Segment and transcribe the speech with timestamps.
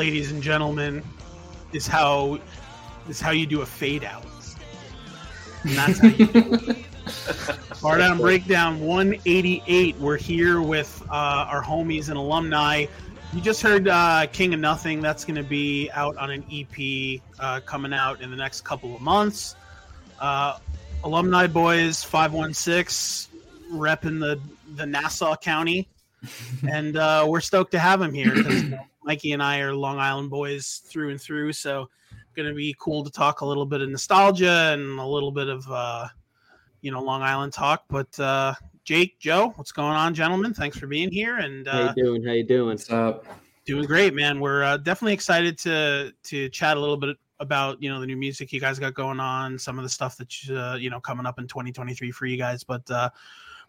[0.00, 1.02] Ladies and gentlemen,
[1.74, 2.40] is how
[3.06, 4.24] is how you do a fade out.
[5.62, 6.86] And that's how you do it.
[7.82, 9.96] Bar Down Breakdown 188.
[9.98, 12.86] We're here with uh, our homies and alumni.
[13.34, 15.02] You just heard uh, King of Nothing.
[15.02, 18.94] That's going to be out on an EP uh, coming out in the next couple
[18.94, 19.54] of months.
[20.18, 20.60] Uh,
[21.04, 23.38] alumni Boys 516
[23.70, 24.40] repping the,
[24.76, 25.88] the Nassau County.
[26.70, 28.64] and uh, we're stoked to have him here because
[29.04, 31.52] Mikey and I are Long Island boys through and through.
[31.52, 31.88] So,
[32.34, 35.48] going to be cool to talk a little bit of nostalgia and a little bit
[35.48, 36.08] of uh,
[36.80, 37.84] you know Long Island talk.
[37.88, 40.54] But uh, Jake, Joe, what's going on, gentlemen?
[40.54, 41.38] Thanks for being here.
[41.38, 42.24] And How uh, you doing?
[42.24, 42.68] How you doing?
[42.68, 43.24] What's up?
[43.70, 44.40] doing great, man.
[44.40, 48.16] We're uh, definitely excited to to chat a little bit about you know the new
[48.16, 51.26] music you guys got going on, some of the stuff that uh, you know coming
[51.26, 52.64] up in 2023 for you guys.
[52.64, 53.10] But uh,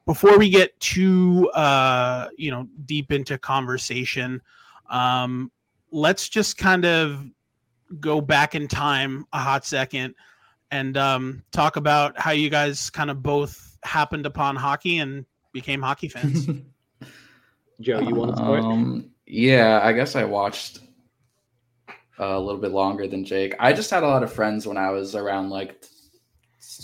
[0.06, 4.42] before we get too uh, you know deep into conversation,
[4.92, 5.52] um,
[5.92, 7.26] let's just kind of
[8.00, 10.14] go back in time a hot second
[10.70, 15.82] and um, talk about how you guys kind of both happened upon hockey and became
[15.82, 16.48] hockey fans.
[17.82, 18.64] Joe, you want to start?
[18.64, 20.80] Um, yeah, I guess I watched
[22.20, 23.56] a little bit longer than Jake.
[23.60, 25.84] I just had a lot of friends when I was around like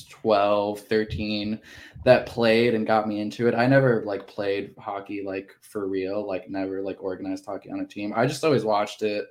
[0.10, 1.60] 12, 13
[2.08, 3.54] that played and got me into it.
[3.54, 7.86] I never like played hockey like for real, like never like organized hockey on a
[7.86, 8.14] team.
[8.16, 9.28] I just always watched it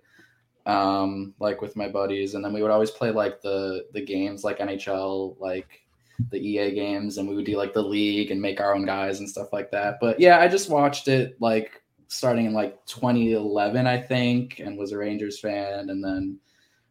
[0.67, 4.45] um like with my buddies and then we would always play like the the games
[4.45, 5.87] like NHL like
[6.31, 9.21] the EA games and we would do like the league and make our own guys
[9.21, 9.97] and stuff like that.
[9.99, 14.93] But yeah, I just watched it like starting in like 2011 I think and was
[14.93, 16.39] a Rangers fan and then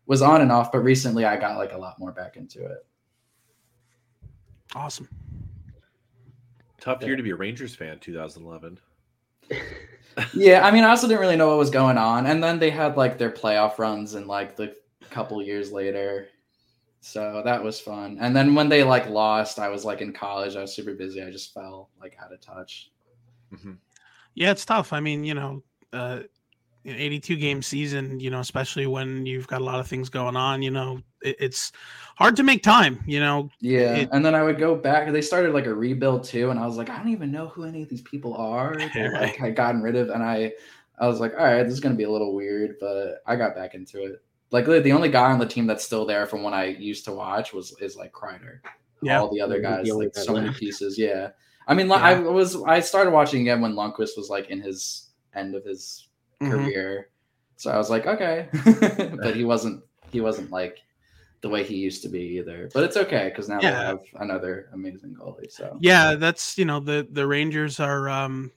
[0.08, 2.88] was on and off but recently I got like a lot more back into it.
[4.74, 5.08] awesome.
[6.86, 8.80] Tough year to be a Rangers fan, 2011.
[10.34, 12.70] Yeah, I mean I also didn't really know what was going on and then they
[12.70, 14.74] had like their playoff runs and like the
[15.10, 16.28] couple years later.
[17.02, 18.18] So that was fun.
[18.22, 21.22] And then when they like lost, I was like in college, I was super busy.
[21.22, 22.92] I just fell like out of touch.
[23.54, 23.74] hmm
[24.34, 24.94] Yeah, it's tough.
[24.94, 25.64] I mean, you know,
[25.94, 26.30] uh, an
[26.86, 30.62] 82 game season, you know, especially when you've got a lot of things going on,
[30.62, 31.72] you know, it, it's
[32.16, 33.50] hard to make time, you know.
[33.60, 35.12] Yeah, It- and then I would go back.
[35.12, 37.64] They started like a rebuild too, and I was like, I don't even know who
[37.64, 38.76] any of these people are.
[38.94, 39.22] that, Right.
[39.22, 40.54] Like I gotten rid of, and I,
[41.00, 43.56] I was like, all right, this is gonna be a little weird, but I got
[43.56, 44.22] back into it.
[44.52, 47.12] Like the only guy on the team that's still there from when I used to
[47.12, 48.60] watch was is like Kreider.
[49.02, 49.20] Yeah.
[49.20, 50.98] all the other guys, the like guy so many pieces.
[50.98, 51.32] Yeah,
[51.68, 55.10] I mean, like, I was I started watching again when Lundqvist was like in his
[55.36, 56.05] end of his
[56.42, 56.50] Mhm.
[56.50, 57.10] career,
[57.58, 58.50] so I was like, okay,
[59.22, 60.80] but he wasn't he wasn't like
[61.42, 62.70] the way he used to be either.
[62.74, 63.80] But it's okay because now Yeah.
[63.82, 65.52] we have another amazing goalie.
[65.52, 68.52] So Yeah, that's, you know, the, the Rangers are, um,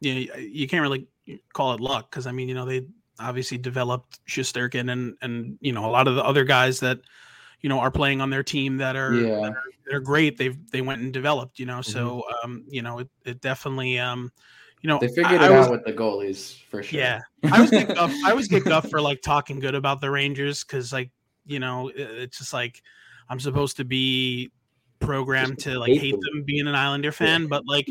[0.00, 1.08] you know, you can't really
[1.52, 2.86] call it luck because, I mean, you know, they
[3.18, 7.00] obviously developed Shesterkin and, and, you know, a lot of the other guys that,
[7.62, 9.40] you know, are playing on their team that are, Yeah.
[9.40, 10.36] that are, that are great.
[10.36, 12.44] They've, they went and developed, you know, so, Mm-hmm.
[12.50, 14.30] um, you know, it, it definitely, um,
[14.84, 17.00] you know, they figured I- it I was- out with the goalies for sure.
[17.00, 18.12] Yeah, I was get guff.
[18.22, 21.10] I always get guff for like talking good about the Rangers because, like,
[21.46, 22.82] you know, it's just like
[23.30, 24.52] I'm supposed to be
[25.00, 26.20] programmed to like hate hate them.
[26.34, 27.90] them being an Islander fan, but like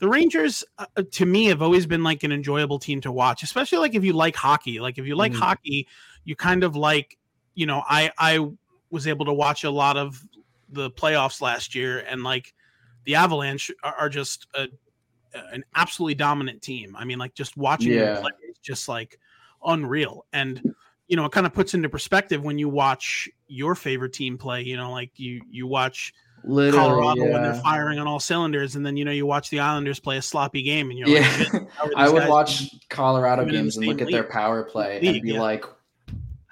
[0.00, 3.78] the Rangers uh, to me have always been like an enjoyable team to watch, especially
[3.78, 4.80] like if you like hockey.
[4.80, 5.36] Like if you like Mhm.
[5.38, 5.88] hockey,
[6.24, 7.16] you kind of like,
[7.54, 8.46] you know, I I
[8.90, 10.22] was able to watch a lot of
[10.68, 12.52] the playoffs last year, and like
[13.04, 14.68] the Avalanche are, are just a,
[15.34, 16.96] an absolutely dominant team.
[16.96, 18.20] I mean, like just watching them Yeah.
[18.20, 19.18] play is just like
[19.64, 20.26] unreal.
[20.32, 20.74] And
[21.06, 24.62] you know, it kind of puts into perspective when you watch your favorite team play.
[24.62, 26.14] You know, like you you watch
[26.44, 26.86] literally.
[26.86, 30.00] Colorado when they're firing on all cylinders, and then you know you watch the Islanders
[30.00, 33.42] play a sloppy game, and you're Yeah, like, "Shit, how are I would watch Colorado
[33.42, 35.40] even in the games and look at their power play League, and be yeah.
[35.40, 35.64] like,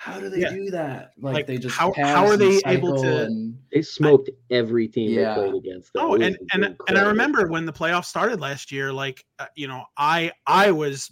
[0.02, 0.50] "How do they Yeah.
[0.52, 1.12] do that?
[1.20, 5.12] Like, Like, they just how- how are they able to- and- They smoked every team
[5.12, 5.34] Yeah.
[5.34, 5.92] they played against.
[5.94, 6.00] though.
[6.10, 9.46] Oh, It and and and I remember when the playoffs started last year, like uh,
[9.54, 11.10] you know, I I was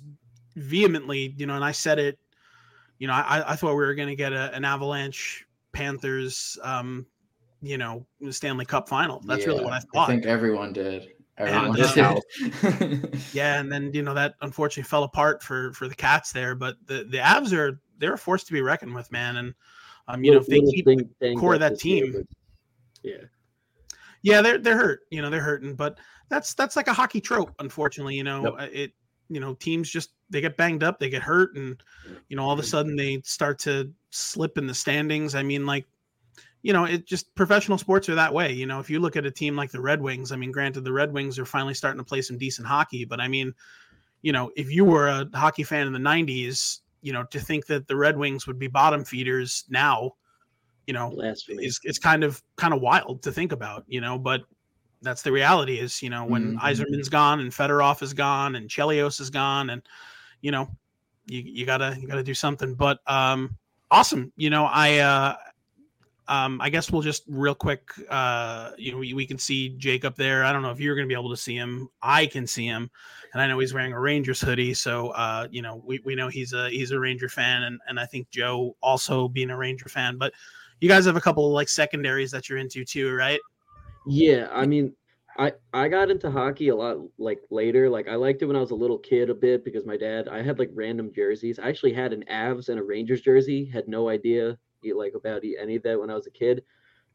[0.57, 2.19] vehemently, you know, and I said it,
[2.99, 7.07] you know, I I thought we were going to get a, an Avalanche Panthers, um,
[7.63, 9.21] you know, Stanley Cup final.
[9.25, 10.09] That's really what I thought.
[10.11, 11.13] I think everyone did.
[11.39, 13.25] And, Everyone this did.
[13.33, 16.77] yeah, and then you know that unfortunately fell apart for for the Cats there, but
[16.87, 19.55] the the Avs are they're a force to be reckoned with, man, and
[20.09, 22.27] um, you know, if they keep thing- thing core of that year, team.
[23.05, 23.17] yeah,
[24.23, 25.99] yeah they're they're hurt you know they're hurting but
[26.29, 28.55] that's that's like a hockey trope unfortunately you know Yep.
[28.59, 28.93] Uh, it
[29.29, 31.83] you know teams just they get banged up they get hurt and
[32.29, 35.65] you know all of a sudden they start to slip in the standings i mean
[35.67, 35.87] like
[36.63, 39.25] you know it just professional sports are that way you know if you look at
[39.25, 41.99] a team like the red wings i mean granted the red wings are finally starting
[41.99, 43.55] to play some decent hockey but i mean
[44.23, 47.67] you know if you were a hockey fan in the 90s you know, to think
[47.67, 50.13] that the Red Wings would be bottom feeders now,
[50.87, 51.11] you know,
[51.49, 54.43] is it's kind of kind of wild to think about, you know, but
[55.03, 56.61] that's the reality is, you know, when Mhm.
[56.61, 59.83] Yzerman's gone and Fedorov is gone and Chelios is gone and
[60.43, 60.69] you know,
[61.27, 62.75] you, you gotta you gotta do something.
[62.75, 63.57] But um
[63.91, 64.33] awesome.
[64.37, 65.37] You know, I uh
[66.31, 70.05] um I guess we'll just real quick uh you know we, we can see Jake
[70.05, 70.45] up there.
[70.45, 71.89] I don't know if you're gonna be able to see him.
[72.01, 72.91] I can see him
[73.33, 76.29] and I know he's wearing a Rangers hoodie, so uh, you know, we, we know
[76.29, 79.89] he's a he's a Ranger fan and, and I think Joe also being a Ranger
[79.89, 80.33] fan, but
[80.81, 83.41] you guys have a couple of like secondaries that you're into too, right?
[84.07, 84.95] Yeah, I mean,
[85.39, 87.89] I I got into hockey a lot like later.
[87.91, 90.29] Like I liked it when I was a little kid a bit because my dad.
[90.29, 91.59] I had like random jerseys.
[91.59, 93.65] I actually had an Avs and a Rangers jersey.
[93.65, 96.65] Had no idea eh, like about e- any of that when I was a kid.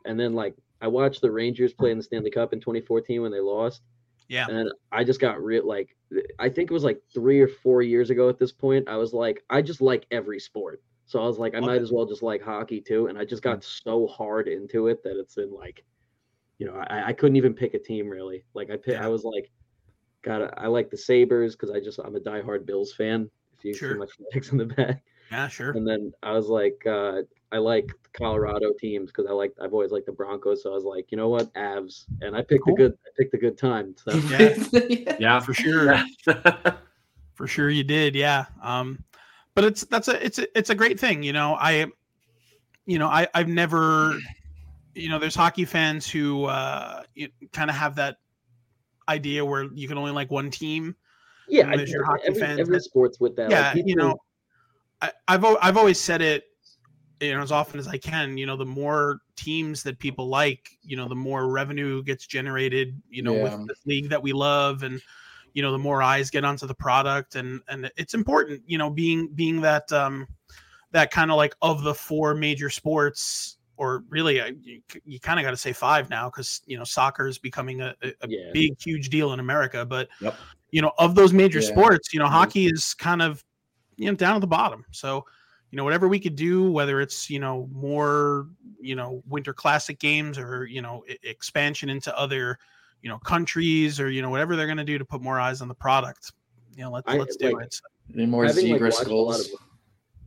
[0.06, 3.32] And then like I watched the Rangers play in the Stanley Cup in 2014 when
[3.32, 3.82] they lost.
[4.28, 4.48] Yeah.
[4.50, 5.96] And I just got real like
[6.40, 8.88] I think it was like three or four years ago at this point.
[8.88, 10.82] I was like, I just like every sport.
[11.08, 13.08] So I was like, I might as well just like hockey too.
[13.08, 13.64] And I just got Mm.
[13.84, 15.84] so hard into it that it's been like,
[16.58, 18.46] you know, I, I couldn't even pick a team really.
[18.54, 18.98] Like I pick.
[19.00, 19.52] I was like,
[20.24, 23.30] God, I like the Sabres because I just I'm a diehard Bills fan.
[23.58, 23.94] If you Sure.
[23.94, 25.72] see my flags in the back, Yeah, sure.
[25.72, 27.22] and then I was like, uh,
[27.56, 30.62] I like Colorado teams because I like I've always liked the Broncos.
[30.64, 32.74] So I was like, you know what, Avs, and I picked Cool.
[32.74, 33.96] a good I picked a good time.
[33.98, 35.16] So Yeah.
[35.20, 36.04] Yeah, For sure.
[37.36, 38.46] For sure you did, yeah.
[38.62, 39.02] Um
[39.54, 41.56] but it's that's a it's a it's a great thing, you know.
[41.58, 41.88] I
[42.86, 44.20] you know, I I've never
[44.94, 47.04] you know, there's hockey fans who uh
[47.54, 48.18] kind of have that
[49.08, 50.94] idea where you can only like one team.
[51.48, 53.50] yeah, I, there's your hockey every, fans every sports with that.
[53.50, 54.18] yeah, like, you know,
[55.02, 56.44] I, I've I've always said it,
[57.20, 58.38] you know, as often as I can.
[58.38, 63.02] You know, the more teams that people like, you know, the more revenue gets generated.
[63.10, 63.44] You know, Yeah.
[63.44, 65.02] with this league that we love, and
[65.54, 68.62] you know, the more eyes get onto the product, and and it's important.
[68.68, 70.28] You know, being being that um
[70.92, 73.58] that kind of like of the four major sports.
[73.78, 76.86] Or really, I- you, you kind of got to say five now because you know
[76.86, 78.52] soccer is becoming a, a, Yeah.
[78.54, 79.86] big, huge deal in America.
[79.86, 80.34] But Yep.
[80.72, 81.68] you know, of those major Yeah.
[81.68, 82.32] sports, you know, Mhm.
[82.32, 83.44] hockey is kind of
[83.98, 84.86] you know down at the bottom.
[84.92, 85.26] So,
[85.76, 88.48] you know, whatever we could do, whether it's you know more
[88.80, 92.58] you know winter classic games or you know expansion into other
[93.02, 95.62] you know countries or you know whatever they're going to do to put more eyes
[95.62, 96.32] on the product,
[96.78, 97.82] you know, let's I- let's do like- it.
[98.08, 99.62] Need more having like zebra watched a lot skulls.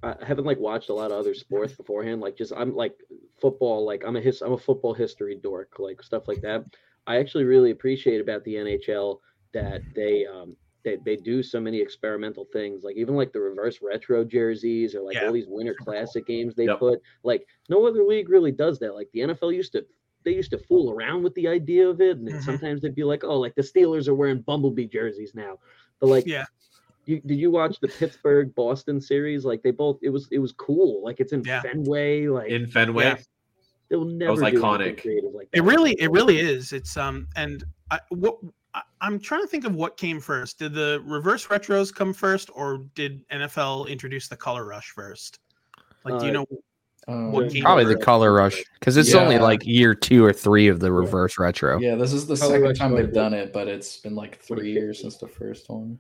[0.02, 2.20] I haven't like watched a lot of other sports beforehand.
[2.20, 2.92] Like just I'm like
[3.40, 3.86] football.
[3.86, 5.78] Like I'm a his I'm a football history dork.
[5.78, 6.62] Like stuff like that.
[7.06, 9.20] I actually really appreciate about the NHL
[9.54, 12.84] that they um they, they do so many experimental things.
[12.84, 15.26] Like even like the reverse retro jerseys or like Yeah.
[15.26, 16.78] all these winter classic games they Yep.
[16.78, 17.02] put.
[17.24, 18.94] Like no other league really does that.
[18.94, 19.84] Like the NFL used to
[20.24, 22.42] they used to fool around with the idea of it, and Mhm.
[22.42, 25.58] sometimes they'd be like, "Oh, like the Steelers are wearing Bumblebee jerseys now,"
[26.00, 26.44] but like Yeah.
[27.06, 29.44] you did you watch the Pittsburgh Boston series?
[29.44, 31.02] Like they both it was it was cool.
[31.02, 31.62] Like it's in Yeah.
[31.62, 32.26] Fenway.
[32.28, 33.04] Like in Fenway.
[33.04, 33.18] Yeah.
[33.88, 35.02] they'll never was iconic.
[35.34, 36.72] like It really, it really is.
[36.74, 38.38] It's um, and I, what
[39.00, 40.58] I'm trying to think of what came first.
[40.58, 45.38] Did the reverse retros come first, or did NFL introduce the color rush first?
[46.04, 46.46] Like, do you Uh, know?
[47.06, 48.02] Um, what game Probably the it?
[48.02, 51.78] color rush because it's only like year two or three of the reverse retro.
[51.80, 54.72] yeah, this is the Color second time they've done it, but it's been like three
[54.72, 55.98] years since the first one.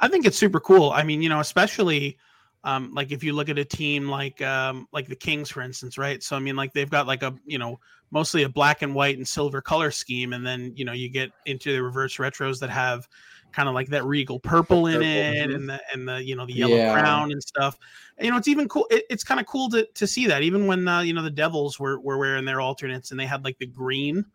[0.00, 0.90] I think it's super cool.
[0.90, 2.18] I mean, you know, especially
[2.66, 5.96] um, like if you look at a team like um, like the Kings, for instance,
[5.96, 6.20] right?
[6.22, 7.78] So I mean, like they've got like a you know
[8.10, 11.30] mostly a black and white and silver color scheme, and then you know you get
[11.46, 13.08] into the reverse retros that have
[13.52, 15.54] kind of like that regal purple in Purple, it, mhm.
[15.54, 16.92] and the and the you know the yellow Yeah.
[16.92, 17.78] crown and stuff.
[18.18, 18.86] And, you know, it's even cool.
[18.90, 21.30] It, it's kind of cool to, to see that, even when uh, you know the
[21.30, 24.26] Devils were were wearing their alternates and they had like the green.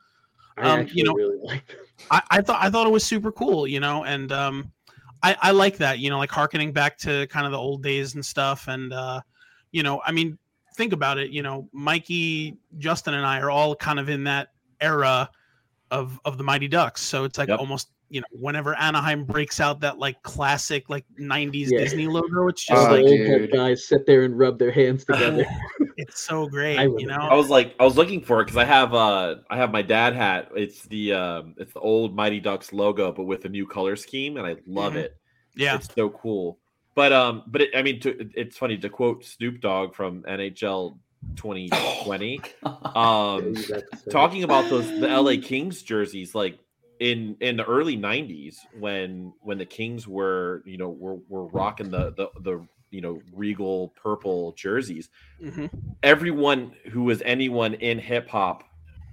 [0.57, 1.75] I um, you know- really like.
[2.09, 4.71] I, I thought I thought it was super cool, you know, and um,
[5.23, 8.15] I, I like that, you know, like harkening back to kind of the old days
[8.15, 8.67] and stuff.
[8.67, 9.21] And uh,
[9.71, 10.37] you know, I mean,
[10.75, 14.49] think about it, you know, Mikey, Justin, and I are all kind of in that
[14.79, 15.29] era
[15.91, 17.01] of of the Mighty Ducks.
[17.01, 17.59] So it's like Yep.
[17.59, 21.79] almost, you know, whenever Anaheim breaks out that like classic like '90s Yeah.
[21.79, 25.45] Disney logo, it's just Oh, like old guys sit there and rub their hands together.
[25.95, 27.15] it's so great, I you know.
[27.21, 29.81] I was like, I was looking for it because I have uh I have my
[29.81, 30.49] dad hat.
[30.55, 34.35] It's the um it's the old Mighty Ducks logo, but with a new color scheme,
[34.37, 34.97] and I love Mhm.
[34.97, 35.17] it.
[35.55, 36.59] yeah, It's so cool.
[36.93, 40.97] But um, but it, I mean, to, it's funny to quote Snoop Dogg from NHL
[41.37, 42.41] 2020.
[42.95, 44.11] Um, Use that to say.
[44.11, 46.59] talking about those the LA Kings jerseys, like
[47.01, 51.89] in in the early '90s when when the Kings were you know were were rocking
[51.89, 55.09] the the the you know regal purple jerseys.
[55.41, 55.65] hmm
[56.03, 58.63] Everyone who was anyone in hip hop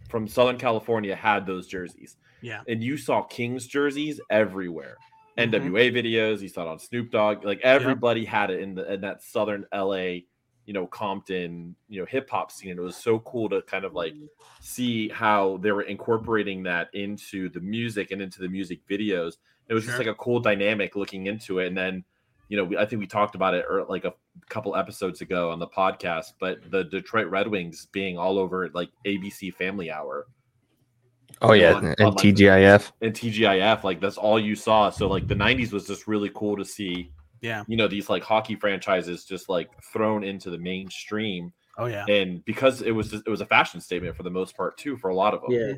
[0.08, 2.60] from Southern California had those jerseys, yeah.
[2.68, 4.96] and you saw Kings jerseys everywhere.
[5.38, 6.40] NWA videos.
[6.40, 7.44] You saw it on Snoop Dogg.
[7.44, 10.20] Like everybody had it in the in that Southern LA,
[10.68, 12.72] you know, Compton, you know, hip hop scene.
[12.72, 14.12] And it was so cool to kind of like
[14.60, 19.38] see how they were incorporating that into the music and into the music videos.
[19.70, 21.68] It was just like a cool dynamic looking into it.
[21.68, 22.04] And then,
[22.50, 24.12] you know, we, I think we talked about it or like a
[24.50, 26.70] couple episodes ago on the podcast, but mm-hmm.
[26.70, 30.26] the Detroit Red Wings being all over like ABC Family Hour
[31.40, 32.92] Oh yeah, on- and on, like, TGIF.
[33.00, 34.90] and TGIF, like that's all you saw.
[34.90, 37.12] So like the '90s was just really cool to see.
[37.40, 37.64] Yeah.
[37.68, 42.04] you know these like hockey franchises just like thrown into the mainstream, Oh yeah.
[42.08, 44.96] and because it was just, it was a fashion statement for the most part too
[44.96, 45.50] for a lot of them.
[45.52, 45.72] Yeah.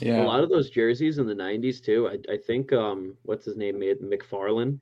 [0.00, 0.22] Yeah.
[0.22, 2.08] A lot of those jerseys in the '90s too.
[2.08, 4.80] I, I think um, what's his name made McFarlane.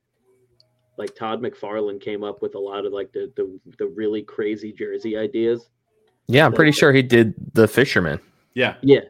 [0.97, 4.71] Like Todd McFarlane came up with a lot of like the the, the really crazy
[4.73, 5.69] jersey ideas.
[6.27, 8.19] Yeah, I'm pretty sure he did the Fisherman.
[8.55, 9.01] yeah, Yeah,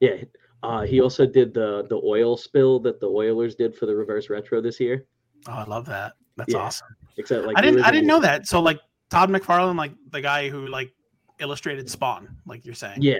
[0.00, 0.16] yeah.
[0.64, 4.30] Uh, he also did the the oil spill that the Oilers did for the reverse
[4.30, 5.06] retro this year.
[5.46, 6.14] Oh, I love that.
[6.36, 6.60] That's Yeah.
[6.60, 6.88] awesome.
[7.16, 8.46] Except like I didn't I didn't know that.
[8.46, 10.92] So like Todd McFarlane, like the guy who like
[11.40, 12.98] illustrated Spawn, like you're saying.
[13.02, 13.18] Yeah,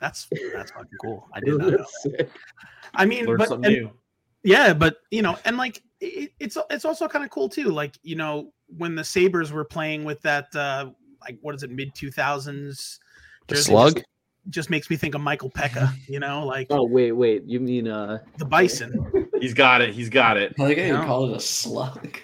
[0.00, 1.28] That's that's fucking cool.
[1.32, 1.86] I did not know.
[2.04, 2.28] That.
[2.94, 3.90] I mean, learn but and-
[4.44, 7.68] yeah, but you know, and like it, it's it's also kind of cool too.
[7.70, 10.90] Like you know, when the Sabres were playing with that, uh
[11.20, 12.98] like what is it, mid two thousands?
[13.48, 14.02] The slug.
[14.50, 15.92] just makes me think of Michael Peca.
[16.08, 17.44] You know, like Oh wait, wait.
[17.46, 18.18] You mean uh?
[18.38, 19.28] the Bison.
[19.40, 19.94] He's got it.
[19.94, 20.54] He's got it.
[20.58, 21.04] I like how you No.
[21.04, 22.18] call it a slug.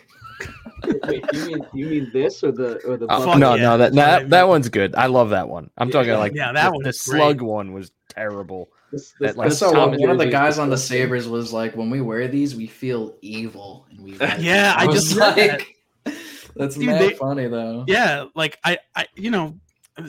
[1.04, 3.06] Wait, you mean you mean this or the or the?
[3.06, 4.94] Uh, fuck no, yeah, no, that that's that, that one's good.
[4.94, 5.70] I love that one.
[5.78, 7.18] I'm talking Yeah, like yeah, that the, one the is great.
[7.18, 8.70] slug one was terrible.
[8.92, 10.78] This, that, like, I this saw one, one of the guys on the.
[10.78, 13.86] Sabres was like, when we wear these, we feel evil.
[13.90, 15.62] And we Yeah, I was just read
[16.56, 17.84] that's Dude, mad they- funny though.
[17.86, 19.58] yeah like i i you know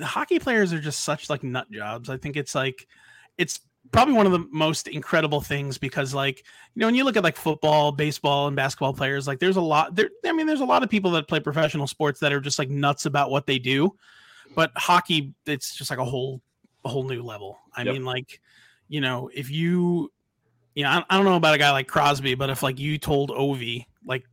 [0.01, 2.87] hockey players are just such like nut jobs i think it's like
[3.37, 3.59] it's
[3.91, 6.43] probably one of the most incredible things because like
[6.75, 9.61] you know when you look at like football baseball and basketball players like there's a
[9.61, 12.39] lot there i mean there's a lot of people that play professional sports that are
[12.39, 13.91] just like nuts about what they do
[14.55, 16.41] but hockey it's just like a whole
[16.85, 17.93] a whole new level i Yep.
[17.93, 18.39] mean like
[18.89, 20.11] you know if you
[20.75, 22.97] you know I, I don't know about a guy like crosby but if like you
[22.97, 24.23] told ovi like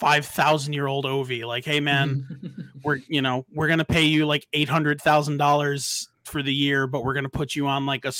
[0.00, 2.26] 5000 year old ovi like hey man
[2.84, 6.86] we're you know we're gonna pay you like eight hundred thousand dollars for the year,
[6.86, 8.12] but we're gonna put you on like a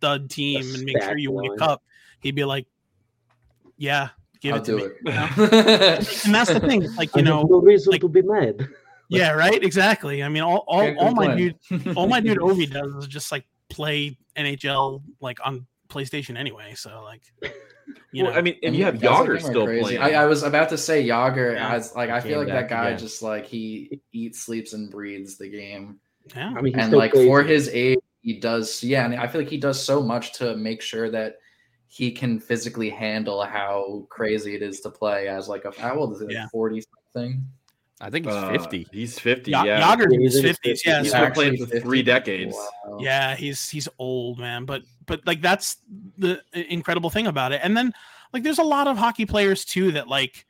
[0.00, 1.82] stud team and make sure you win a cup.
[2.20, 2.66] He'd be like,
[3.76, 4.08] "Yeah,
[4.40, 6.24] give I'll it to do me." it.
[6.24, 8.66] And that's the thing, like you have know, no reason like- to be mad.
[9.08, 10.22] yeah, right, exactly.
[10.22, 11.56] I mean, all all, Can't all my dude,
[11.96, 16.74] all my dude Ovi does is just like play NHL like on PlayStation anyway.
[16.76, 17.22] So like,
[18.12, 19.82] you well, know, I mean, and And you have Jagr still crazy.
[19.82, 20.00] playing.
[20.00, 21.54] I, I was about to say Jagr.
[21.54, 21.74] Yeah.
[21.74, 22.98] As like I feel like that guy again.
[22.98, 26.00] just like he eats, sleeps, and breathes the game.
[26.36, 27.26] yeah, I mean, he's and still like crazy.
[27.26, 28.82] for his age, he does.
[28.82, 31.36] Yeah, and I feel like he does so much to make sure that
[31.88, 36.12] he can physically handle how crazy it is to play as like a how old
[36.14, 36.30] is it?
[36.30, 36.46] Yeah.
[36.52, 36.82] Forty
[37.14, 37.44] something.
[38.02, 38.86] I think he's Uh, 50.
[38.92, 39.50] He's 50.
[39.50, 39.80] Ya- yeah.
[39.94, 40.82] Jagr's in Yeah, he's his in his fifties.
[40.82, 40.86] 50s.
[40.86, 41.80] Yeah, He's so- been playing for 50?
[41.80, 42.54] three decades.
[42.54, 42.98] Wow.
[43.00, 45.76] yeah he's he's old man but but like that's
[46.16, 47.92] the incredible thing about it and then
[48.32, 50.46] like there's a lot of hockey players too that like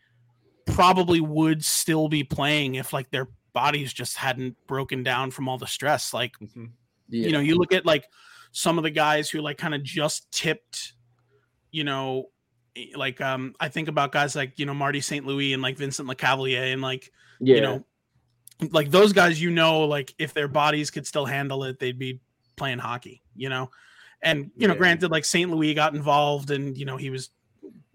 [0.67, 5.59] probably would still be playing if like their bodies just hadn't broken down from all
[5.59, 6.71] the stress like Mhm.
[7.11, 7.27] Yeah.
[7.27, 8.05] you know you look at like
[8.53, 10.95] some of the guys who like kind of just tipped
[11.71, 12.27] you know
[12.77, 15.77] eh, like um i think about guys like you know marty st louis and like
[15.77, 17.85] vincent lecavalier and like yeah, you know
[18.73, 22.21] like those guys you know like if their bodies could still handle it they'd be
[22.57, 23.71] playing hockey you know
[24.23, 24.79] and you know Yeah.
[24.79, 27.31] granted like st louis got involved and you know he was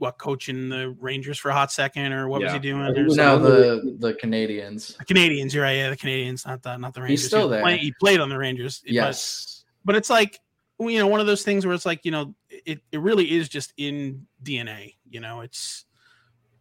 [0.05, 3.17] what coaching the rangers for a hot second or what was he doing He was
[3.17, 4.97] no, the the Canadiens.
[4.97, 7.55] the canadiens you're right yeah the canadiens not the not the rangers He's still he,
[7.55, 7.61] there.
[7.61, 9.65] playing- he played on the rangers but- Yes.
[9.83, 10.39] but it's like
[10.79, 13.47] you know one of those things where it's like you know it, it really is
[13.49, 15.85] just in dna you know it's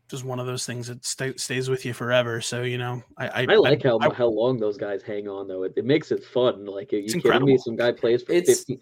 [0.08, 3.26] just one of those things that sta stays with you forever so you know i
[3.28, 5.62] i, I like how I- how long those guys hang on though.
[5.64, 6.64] It, it makes it fun.
[6.66, 7.46] Like, are you kidding incredible.
[7.48, 7.58] me?
[7.58, 8.80] Some guy plays for It's- fifty.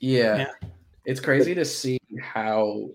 [0.00, 0.36] Yeah.
[0.38, 0.68] Yeah.
[1.04, 2.88] It's crazy to see how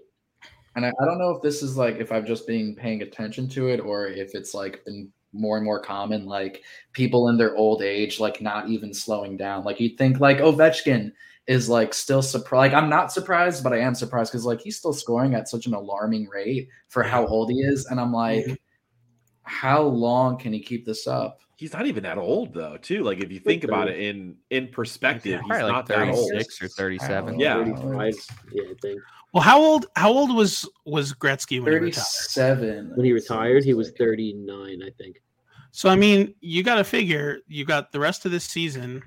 [0.77, 3.50] and I, I don't know if this is like if I've just been paying attention
[3.50, 7.55] to it or if it's like been more and more common, like people in their
[7.55, 9.63] old age, like not even slowing down.
[9.63, 11.12] Like you'd think like Ovechkin
[11.48, 12.74] is like still surprised.
[12.74, 15.65] Like I'm not surprised, but I am surprised because like he's still scoring at such
[15.65, 17.88] an alarming rate for how old he is.
[17.88, 18.57] And I'm like, Mhm.
[19.41, 21.39] how long can he keep this up?
[21.57, 23.01] He's not even that old though, too.
[23.03, 26.29] Like if you think about it in in perspective, he's Probably like not that old.
[26.29, 27.39] 36 or 37.
[27.39, 27.55] Yeah.
[27.55, 28.13] 35,
[28.53, 29.01] yeah, I think.
[29.38, 29.86] Well, how old?
[29.96, 32.03] How old was was Gretzky when he retired?
[32.06, 32.91] 37.
[32.96, 35.22] When he retired, he was thirty nine, I think.
[35.72, 39.03] So I mean, you got to figure you got the rest of this season.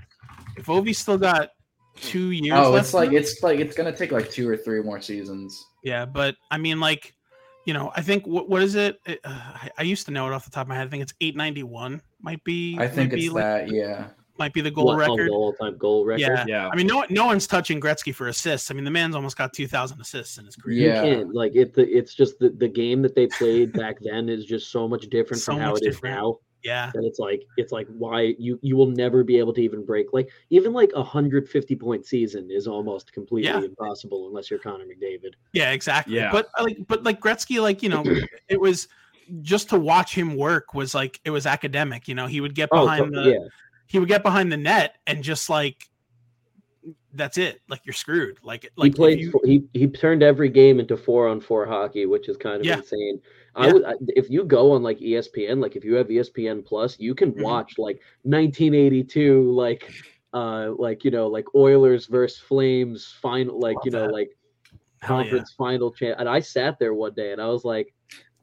[0.56, 1.48] If Ovi still got
[1.96, 4.56] two years, Oh, left it's like him- it's like it's gonna take like two or
[4.56, 5.66] three more seasons.
[5.82, 7.12] yeah, but I mean, like
[7.66, 9.00] you know, I think what what is it?
[9.06, 10.86] It, Uh, I, I used to know it off the top of my head.
[10.86, 12.00] I think it's 891.
[12.22, 12.76] Might be.
[12.78, 13.68] I think it's like- that.
[13.72, 14.10] Yeah.
[14.40, 15.28] Might be the goal What, oh, record.
[15.28, 16.20] the all-time goal record.
[16.22, 16.44] Yeah.
[16.48, 16.68] Yeah.
[16.72, 18.70] I mean, no no one's touching Gretzky for assists.
[18.70, 20.88] I mean, the man's almost got 2,000 assists in his career.
[20.88, 21.04] Yeah.
[21.04, 21.74] You can't like it.
[21.74, 25.08] The, it's just the, the game that they played back then is just so much
[25.10, 26.16] different So from how much it is different.
[26.16, 26.38] now.
[26.62, 26.90] Yeah.
[26.94, 30.12] That it's like it's like why you you will never be able to even break
[30.12, 33.62] like even like a hundred fifty point season is almost completely Yeah.
[33.62, 35.32] impossible unless you're Connor McDavid.
[35.52, 36.16] Yeah, exactly.
[36.16, 36.30] Yeah.
[36.32, 38.04] But like, but like Gretzky, like you know,
[38.48, 38.88] it was
[39.42, 42.08] just to watch him work was like it was academic.
[42.08, 43.38] You know, he would get Oh, behind so- the yeah.
[43.90, 45.88] He would get behind the net and just like
[47.12, 47.60] that's it.
[47.68, 48.38] Like you're screwed.
[48.40, 49.18] Like he like if played.
[49.18, 52.60] you- fo- he he turned every game into four on four hockey, which is kind
[52.60, 52.76] of Yeah.
[52.78, 53.20] insane.
[53.56, 53.72] I Yeah.
[53.72, 57.16] would I- if you go on like ESPN, like if you have ESPN Plus, you
[57.16, 57.42] can Mhm.
[57.42, 59.90] watch like 1982, like
[60.32, 64.12] uh like you know like Oilers versus Flames final, like Love you know that.
[64.12, 64.30] like
[65.02, 65.22] Hell yeah.
[65.24, 66.20] conference final champ.
[66.20, 67.92] And I sat there one day and I was like,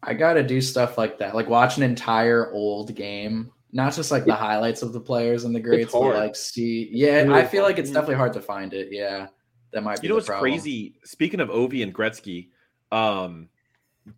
[0.04, 4.26] I gotta do stuff like that, like watch an entire old game, not just like
[4.26, 6.90] the highlights of the players and the greats, but like see.
[6.92, 8.90] Yeah, Really I feel like it's definitely hard to find it.
[8.92, 9.28] Yeah,
[9.74, 10.08] that might be.
[10.08, 10.52] You know the what's problem.
[10.52, 10.96] crazy?
[11.04, 12.50] Speaking of Ovi and Gretzky,
[12.92, 13.50] um,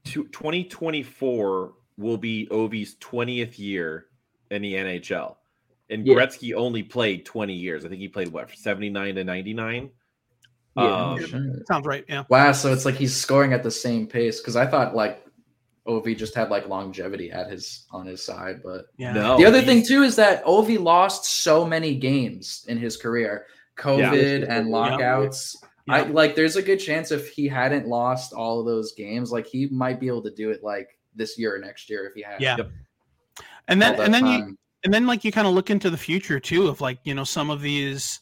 [0.04, 4.06] two- 2024 will be Ovi's 20th year
[4.52, 5.36] in the NHL.
[5.90, 6.16] And Yeah.
[6.16, 7.84] Gretzky only played 20 years.
[7.84, 9.90] I think he played what, 79 to 99?
[10.78, 10.84] Yeah.
[10.84, 11.68] Um, shit.
[11.68, 12.06] sounds right.
[12.08, 12.24] Yeah.
[12.30, 15.26] Wow, so it's like he's scoring at the same pace because I thought like
[15.88, 19.14] Ovi just had like longevity at his on his side, but Yeah.
[19.14, 19.38] no.
[19.38, 23.46] the other thing too is that Ovi lost so many games in his career,
[23.78, 24.54] COVID Yeah.
[24.56, 24.76] and Yeah.
[24.76, 25.58] lockouts.
[25.88, 29.48] I like there's a good chance if he hadn't lost all of those games, like
[29.48, 32.22] he might be able to do it like this year or next year if he
[32.22, 32.40] had.
[32.40, 32.58] Yeah.
[32.58, 32.72] Yep.
[33.68, 36.40] And then and then you and then like you kind of look into the future
[36.40, 38.20] too of like you know some of these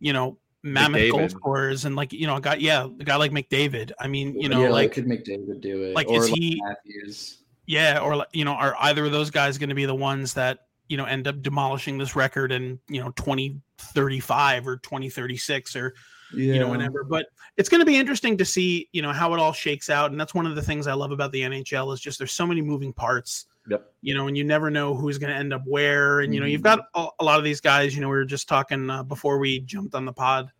[0.00, 1.30] you know mammoth goal McDavid.
[1.30, 3.92] scorers and like you know a guy yeah a guy like McDavid.
[3.98, 6.40] I mean you yeah, know like like could McDavid do it, like, or is like
[6.40, 7.38] he- Matthews.
[7.66, 10.34] Yeah, or like, you know, are either of those guys going to be the ones
[10.34, 15.94] that you know end up demolishing this record in you know 2035 or 2036 or
[16.34, 17.04] Yeah, you know whenever?
[17.04, 20.10] But it's going to be interesting to see you know how it all shakes out,
[20.10, 22.46] and that's one of the things I love about the NHL is just there's so
[22.46, 23.46] many moving parts.
[23.68, 23.92] Yep.
[24.00, 26.46] You know, and you never know who's going to end up where, and you know,
[26.46, 26.64] you've Mhm.
[26.64, 27.94] got a, a lot of these guys.
[27.94, 30.50] You know, we were just talking uh, before we jumped on the pod.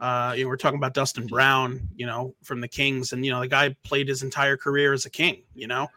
[0.00, 3.30] Uh, you know, we're talking about Dustin Brown, you know, from the Kings, and you
[3.30, 5.42] know, the guy played his entire career as a King.
[5.54, 5.88] You know,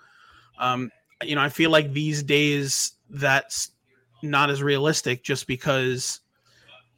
[0.59, 0.91] um,
[1.23, 3.71] you know, I feel like these days that's
[4.21, 6.19] not as realistic, just because,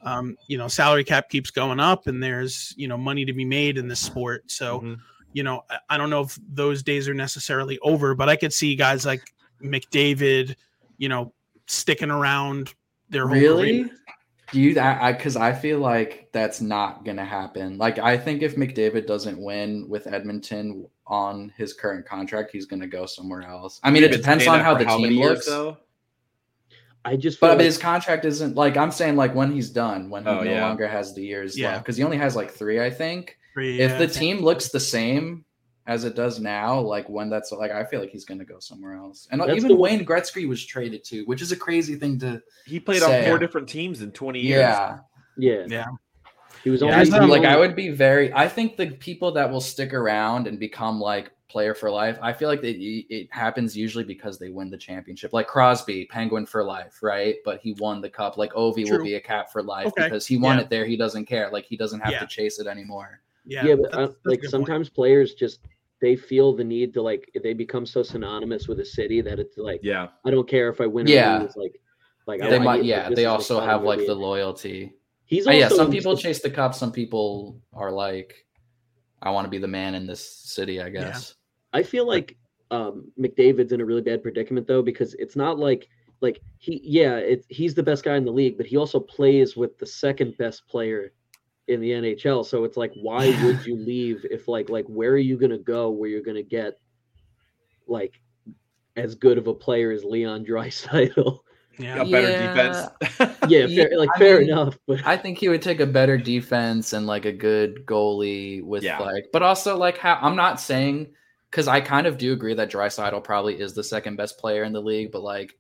[0.01, 3.45] um, you know, salary cap keeps going up, and there's you know money to be
[3.45, 4.51] made in this sport.
[4.51, 4.97] So, Mhm.
[5.31, 8.75] you know, I don't know if those days are necessarily over, but I could see
[8.75, 9.31] guys like
[9.63, 10.55] McDavid,
[10.97, 11.33] you know,
[11.67, 12.73] sticking around
[13.09, 13.83] their Really?
[13.83, 13.89] career.
[14.51, 14.79] Do you?
[14.79, 17.77] I because I, feel like that's not gonna happen.
[17.79, 22.85] Like I think if McDavid doesn't win with Edmonton on his current contract, he's gonna
[22.87, 23.79] go somewhere else.
[23.83, 25.47] I mean, it depends on how the many team looks.
[25.47, 25.77] though?
[27.03, 29.15] I just feel But like- his contract isn't like I'm saying.
[29.15, 30.67] Like when he's done, when he Oh, no yeah.
[30.67, 31.71] longer has the years Yeah.
[31.73, 33.37] left, because he only has like three, I think.
[33.57, 35.44] Yeah, if the team looks the same
[35.87, 38.95] as it does now, like when that's like, I feel like he's gonna go somewhere
[38.95, 39.27] else.
[39.31, 42.17] And That's even the one- Wayne Gretzky was traded too, which is a crazy thing
[42.19, 42.41] to.
[42.65, 44.59] He played on four different teams in 20 years.
[44.59, 44.99] Yeah,
[45.37, 45.85] yeah, yeah,
[46.63, 48.33] he was Yeah, only Guys I- like I would be very.
[48.33, 52.17] I think the people that will stick around and become like player for life.
[52.21, 55.31] I feel like it, it happens usually because they win the championship.
[55.31, 57.35] Like Crosby, Penguin for life, right?
[57.45, 58.35] But he won the cup.
[58.37, 58.97] Like Ovi True.
[58.97, 60.05] will be a cap for life Okay.
[60.05, 60.63] because he won Yeah.
[60.63, 60.85] it there.
[60.85, 61.49] He doesn't care.
[61.51, 62.19] Like he doesn't have Yeah.
[62.21, 63.21] to chase it anymore.
[63.47, 64.51] yeah, yeah, but that's- uh, that's a like good point.
[64.51, 65.59] sometimes players just
[66.01, 69.58] they feel the need to like they become so synonymous with a city that it's
[69.58, 70.08] like Yeah.
[70.25, 71.39] I don't care if I win or Yeah.
[71.39, 71.55] lose.
[71.55, 71.79] Like,
[72.27, 72.75] like I they like might.
[72.75, 74.93] it, like, Yeah, they also have like the loyalty.
[75.25, 76.75] He's Oh, yeah, some people chase the cup.
[76.75, 78.45] Some people are like,
[79.21, 80.81] I want to be the man in this city.
[80.81, 81.36] I guess.
[81.73, 82.38] I feel like
[82.71, 85.88] um, McDavid's in a really bad predicament though because it's not like
[86.21, 89.55] like he yeah it's he's the best guy in the league, but he also plays
[89.55, 91.12] with the second best player
[91.67, 92.45] in the NHL.
[92.45, 95.89] So it's like, why would you leave if like like where are you gonna go
[95.91, 96.80] where you're gonna get
[97.88, 98.13] like
[98.95, 101.39] as good of a player as Leon Draisaitl?
[101.80, 102.38] yeah, A better Yeah.
[102.38, 102.88] defense.
[103.47, 105.86] yeah, Yeah, fair, like I fair mean, enough, but I think he would take a
[105.86, 108.99] better defense and like a good goalie with Yeah.
[108.99, 111.13] like, but also like how I'm not saying
[111.51, 114.73] because I kind of do agree that Draisaitl probably is the second best player in
[114.73, 115.54] the league, but like,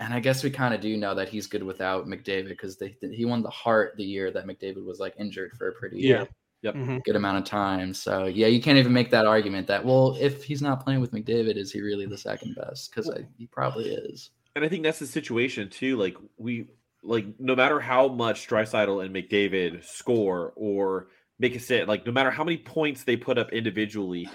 [0.00, 2.96] and I guess we kind of do know that he's good without McDavid because they
[3.12, 6.24] he won the Hart the year that McDavid was like injured for a pretty Yeah.
[6.62, 6.74] Yep.
[6.74, 7.04] Mhm.
[7.04, 7.94] good amount of time.
[7.94, 11.12] So yeah, you can't even make that argument that well, if he's not playing with
[11.12, 12.90] McDavid, is he really the second best?
[12.90, 14.30] Because he probably is.
[14.56, 15.96] And I think that's the situation too.
[15.96, 16.66] Like we
[17.04, 21.08] like no matter how much Draisaitl and McDavid score or
[21.38, 24.28] make a sit, like no matter how many points they put up individually,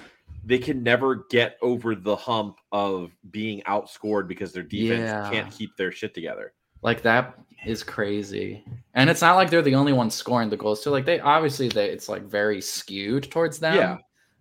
[0.45, 5.29] they can never get over the hump of being outscored because their defense Yeah.
[5.31, 6.53] can't keep their shit together.
[6.81, 8.65] Like that is crazy.
[8.93, 10.89] And it's not like they're the only ones scoring the goals too.
[10.89, 13.75] Like they obviously they it's like very skewed towards them.
[13.75, 13.97] Yeah.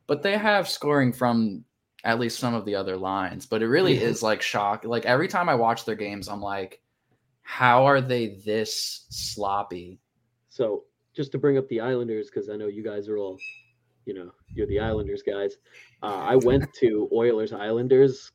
[0.08, 1.64] But they have scoring from
[2.04, 3.46] at least some of the other lines.
[3.46, 4.00] But it really Mhm.
[4.02, 4.84] is like shock.
[4.84, 6.80] Like every time I watch their games, I'm like,
[7.42, 10.00] how are they this sloppy?
[10.48, 10.84] So
[11.14, 13.38] just to bring up the Islanders, because I know you guys are all,
[14.04, 15.56] you know, you're the Islanders guys.
[16.02, 18.32] Uh, I went to Oilers Islanders,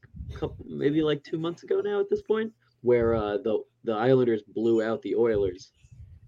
[0.65, 2.51] maybe like two months ago now at this point,
[2.81, 5.71] where uh, the the Islanders blew out the Oilers,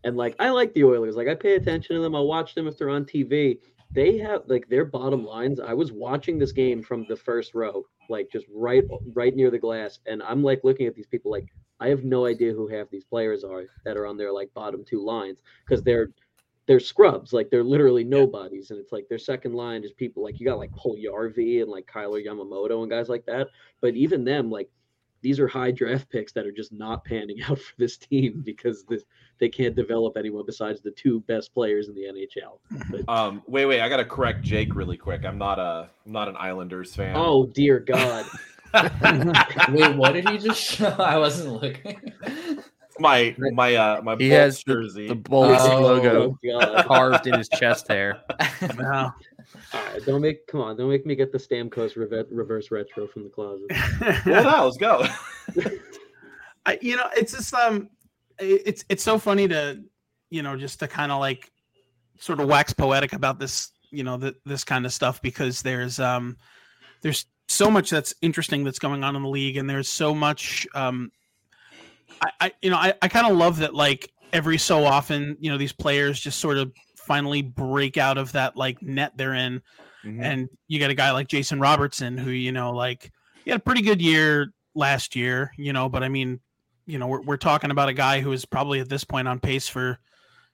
[0.04, 2.16] and like I like the Oilers, like I pay attention to them.
[2.16, 3.60] I'll watch them if they're on TV.
[3.92, 5.60] They have like their bottom lines.
[5.60, 9.58] I was watching this game from the first row, like just right right near the
[9.58, 11.48] glass, and I'm like looking at these people like
[11.80, 14.84] I have no idea who half these players are that are on their like bottom
[14.86, 16.10] two lines because they're
[16.70, 20.40] they're scrubs, like they're literally nobodies, and it's like their second line is people like
[20.40, 23.48] you got like Puljujarvi and like Kailer Yamamoto and guys like that.
[23.82, 24.70] But even them, like
[25.24, 28.84] these are high draft picks that are just not panning out for this team because
[28.84, 29.04] this,
[29.40, 32.60] they can't develop anyone besides the two best players in the NHL.
[32.92, 35.26] But, Um, wait, wait, I gotta correct Jake really quick.
[35.26, 37.16] I'm not a I'm not an Islanders fan.
[37.16, 38.28] oh dear God!
[39.72, 40.96] Wait, what did he just show?
[41.00, 42.00] I wasn't looking.
[43.00, 45.08] My my uh my He has jersey.
[45.08, 45.82] the Bolts Oh.
[45.82, 46.86] logo Oh God!
[46.86, 48.22] carved in his chest hair.
[48.78, 49.12] No.
[49.74, 53.08] All right, don't make come on, don't make me get the Stamkos reve- reverse retro
[53.08, 53.66] from the closet.
[54.26, 55.06] well, now let's go.
[56.66, 57.90] I, you know, it's just um,
[58.38, 59.82] it's it's so funny to,
[60.30, 61.52] you know, just to kind of like,
[62.20, 66.00] sort of wax poetic about this, you know, th- this kind of stuff because there's
[66.00, 66.38] um,
[67.02, 70.68] there's so much that's interesting that's going on in the league, and there's so much
[70.76, 71.12] um,
[72.22, 75.50] I, I you know, I, I kind of love that like every so often, you
[75.52, 79.62] know, these players just sort of finally break out of that like net they're in
[80.06, 80.24] Mhm.
[80.24, 83.12] and you got a guy like Jason Robertson who you know like
[83.44, 86.40] he had a pretty good year last year, you know, but I mean,
[86.86, 89.40] you know, we're we're talking about a guy who is probably at this point on
[89.42, 90.00] pace for,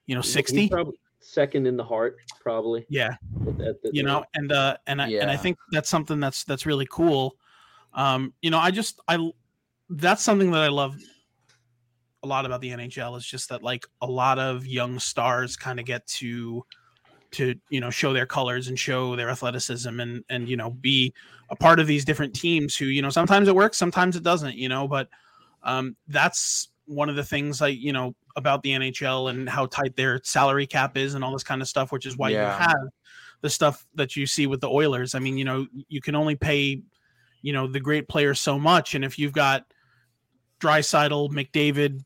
[0.08, 0.72] you know, He's 60.
[1.20, 2.86] second in the Hart, probably.
[2.90, 3.16] Yeah,
[3.60, 6.44] at- at the- you know, and uh and I, and I think that's something that's
[6.46, 7.36] that's really cool.
[7.94, 9.32] Um, you know, I just I
[9.90, 10.96] that's something that I love
[12.26, 15.80] a lot about the NHL is just that like a lot of young stars kind
[15.80, 16.66] of get to
[17.32, 21.14] to you know show their colors and show their athleticism and and you know be
[21.50, 24.56] a part of these different teams who you know sometimes it works sometimes it doesn't
[24.56, 25.08] you know but
[25.64, 29.96] um that's one of the things like you know about the NHL and how tight
[29.96, 32.46] their salary cap is and all this kind of stuff which is why Yeah.
[32.46, 32.88] you have
[33.42, 36.36] the stuff that you see with the Oilers I mean you know you can only
[36.36, 36.82] pay
[37.42, 39.66] you know the great players so much and if you've got
[40.60, 42.04] Draisaitl, McDavid,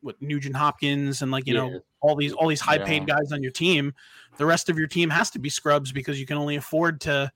[0.00, 3.16] what Nugent Hopkins, and like you know all these all these high paid Yeah.
[3.16, 3.92] guys on your team,
[4.38, 7.30] the rest of your team has to be scrubs because you can only afford to,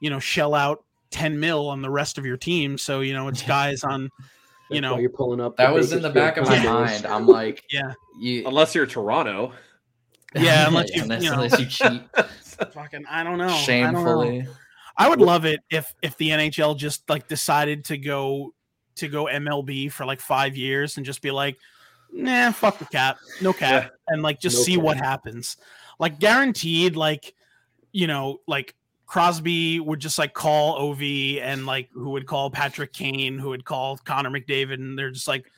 [0.00, 2.76] you know, shell out ten mil on the rest of your team.
[2.78, 4.10] So you know it's guys on,
[4.70, 5.56] you know, you're pulling up.
[5.56, 7.06] That was in the back of my mind.
[7.06, 9.52] I'm like, yeah, you, Unless you're Toronto.
[10.34, 11.42] Yeah, unless you- unless, you know.
[11.42, 12.02] unless you cheat
[12.72, 13.62] fucking I don't know, I don't know.
[13.64, 14.46] shamefully.
[14.96, 18.52] I would love it if if the NHL just like decided to go
[19.00, 21.58] to go MLB for like five years and just be like,
[22.12, 25.56] nah, fuck the cap, no cap, and like just No see what happens.
[25.98, 27.34] Like guaranteed, like
[27.92, 28.74] you know, like
[29.06, 33.64] Crosby would just like call Ov and like who would call Patrick Kane, who would
[33.64, 35.50] call Connor McDavid, and they're just like,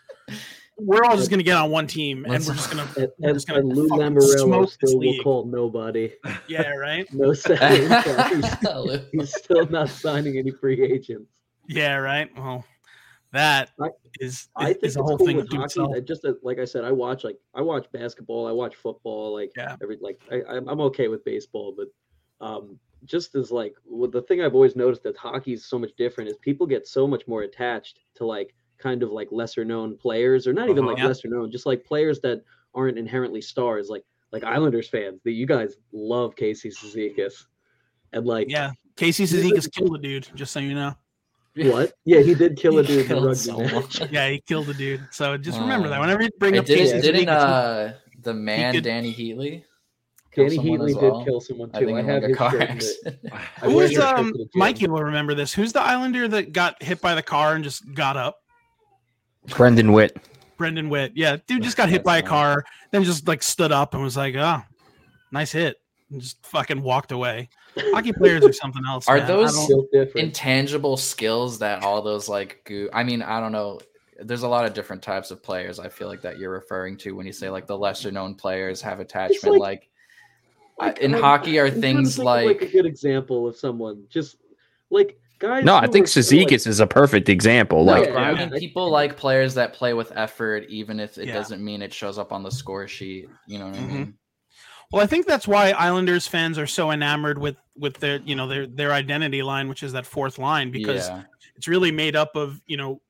[0.78, 3.34] we're all just gonna get on one team and Let's- we're just gonna, And, we're
[3.34, 6.10] just gonna and Lou fucking Lamoriello smoke this still will call nobody.
[6.48, 7.86] yeah, right, No salary.
[8.34, 11.30] he's, he's still not signing any free agents.
[11.68, 12.30] yeah, right.
[12.36, 12.64] Well,
[13.32, 13.88] that I-
[14.20, 16.00] is I think is it's whole cool thing with hockey.
[16.02, 19.76] Just like I said, I watch like I watch basketball, I watch football, like Yeah.
[19.82, 21.88] every like I, I'm okay with baseball, but
[22.46, 25.90] um, just as like well, the thing I've always noticed that hockey is so much
[25.96, 29.96] different is people get so much more attached to like kind of like lesser known
[29.96, 30.92] players, or not even Uh-huh.
[30.92, 31.06] like Yeah.
[31.06, 32.42] lesser known, just like players that
[32.74, 35.20] aren't inherently stars, like like Islanders fans.
[35.24, 37.46] That you guys love Casey Cizikas,
[38.12, 40.28] and like Yeah, Casey Cizikas killed a dude.
[40.34, 40.94] Just so you know.
[41.72, 41.92] what?
[42.04, 43.66] Yeah, he did kill a dude in rugby someone.
[43.72, 44.00] match.
[44.10, 45.06] Yeah, he killed a dude.
[45.10, 48.34] So just remember that Um, whenever you bring Hey, up Casey didn't, didn't uh, the
[48.34, 49.64] man could- Dany Heatley?
[50.34, 51.24] Dany Heatley as did well?
[51.26, 51.86] kill someone I too.
[51.86, 53.18] think I, have like a car shirt in the- accident.
[53.32, 53.36] I
[53.66, 54.48] who wear is his shirt um to the gym.
[54.54, 55.52] Mikey will remember this.
[55.52, 58.38] Who's the Islander that got hit by the car and just got up?
[59.48, 60.16] Brendan Witt.
[60.56, 61.12] Brendan Witt.
[61.16, 64.16] Yeah, dude just got hit by a car, then just like stood up and was
[64.16, 64.62] like, "Oh,
[65.32, 65.76] nice hit,"
[66.12, 67.48] and just fucking walked away.
[67.76, 69.08] Hockey players are something else.
[69.08, 69.26] Are man.
[69.26, 70.26] Those- don't- Built different.
[70.28, 73.80] intangible skills that all those like goo i mean i don't know
[74.20, 77.12] there's a lot of different types of players i feel like that you're referring to
[77.16, 79.88] when you say like the lesser known players have attachment like-
[80.78, 84.04] like Like, in I'm- hockey are I'm things like like a good example of someone
[84.10, 84.36] just
[84.90, 85.64] like guys.
[85.64, 86.20] No, I think are
[86.60, 87.84] like- is a perfect example.
[87.84, 91.26] No, Like, Yeah, I mean, people like players that play with effort, even if it
[91.26, 91.34] Yeah.
[91.34, 93.28] doesn't mean it shows up on the score sheet.
[93.48, 93.88] You know what I Mhm.
[93.92, 94.14] mean?
[94.92, 98.46] Well, I think that's why Islanders fans are so enamored with with their you know
[98.46, 101.22] their their identity line, which is that fourth line, because yeah,
[101.56, 103.00] it's really made up of you know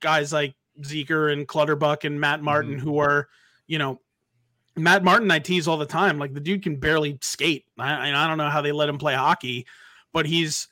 [0.00, 2.80] guys like Zeker and Clutterbuck and Matt Martin Mm-hmm.
[2.80, 3.28] who are
[3.66, 4.00] you know
[4.76, 6.18] Matt Martin I tease all the time.
[6.18, 7.66] Like the dude can barely skate.
[7.78, 9.66] I, I don't know how they let him play hockey
[10.16, 10.68] but he's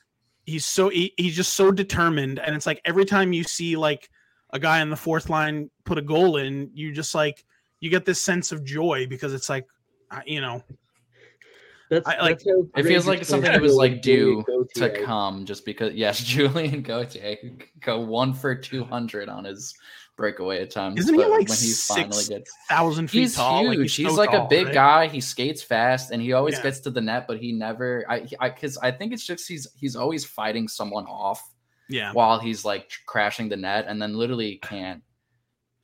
[0.47, 2.39] he's so he, he's just so determined.
[2.39, 4.09] And it's like every time you see like
[4.49, 7.45] a guy on the fourth line put a goal in you just like
[7.79, 9.67] you get this sense of joy because it's like
[10.15, 10.63] uh, you know
[11.89, 15.03] That's, I, like, that's how it feels like something that was like due Julian to
[15.05, 15.93] come, just because.
[15.95, 17.37] Yes, Julien Gauthier
[17.81, 19.73] go one for two hundred on his
[20.17, 21.01] breakaway attempts.
[21.01, 23.77] Isn't he like when he finally gets thousand feet He's tall huge.
[23.77, 24.73] like, he's so like tall, a big right?
[24.73, 25.07] guy.
[25.07, 26.63] He skates fast, and he always Yeah.
[26.63, 27.25] gets to the net.
[27.27, 28.03] But he never.
[28.09, 28.25] I.
[28.39, 28.49] I.
[28.49, 31.41] Because I think it's just he's he's always fighting someone off
[31.87, 35.03] yeah while he's like crashing the net, and then literally can't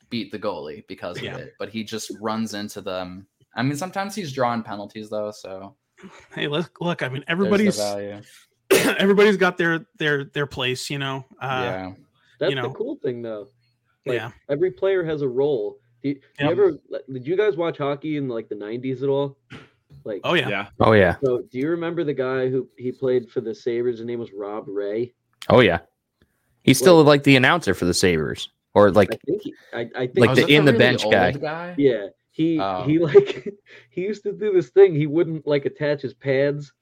[0.09, 1.37] beat the goalie because of Yeah.
[1.37, 1.53] it.
[1.59, 3.27] But he just runs into them.
[3.55, 5.75] I mean, sometimes he's drawing penalties though, so
[6.33, 8.21] hey look look I mean there's the everybody's value.
[8.71, 11.93] everybody's got their their their place you know uh yeah.
[12.39, 12.69] That's you know.
[12.69, 13.47] the cool thing, though.
[14.05, 15.77] Like, yeah Every player has a role.
[16.01, 16.71] Do you, do you ever?
[17.13, 19.37] Did you guys watch hockey in like the '90s at all?
[20.03, 20.67] Like, oh yeah Yeah.
[20.79, 23.99] oh yeah, so do you remember the guy who he played for the Sabres?
[23.99, 25.13] His name was Rob Ray.
[25.49, 25.79] oh yeah.
[26.63, 29.41] He's still like the announcer for the Sabres, or like I think.
[29.41, 30.17] He, I, I think.
[30.17, 31.31] Like the in the really bench guy.
[31.31, 31.75] guy?
[31.77, 32.83] Yeah, he Oh.
[32.83, 33.53] he like
[33.89, 34.95] he used to do this thing.
[34.95, 36.73] He wouldn't like attach his pads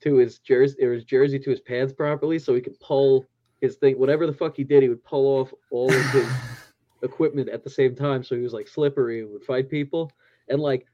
[0.00, 3.24] to his jersey or his jersey to his pads properly, so he could pull
[3.60, 3.98] his thing.
[3.98, 6.28] Whatever the fuck he did, he would pull off all of his
[7.02, 10.10] equipment at the same time, so he was like slippery and would fight people.
[10.48, 10.86] And like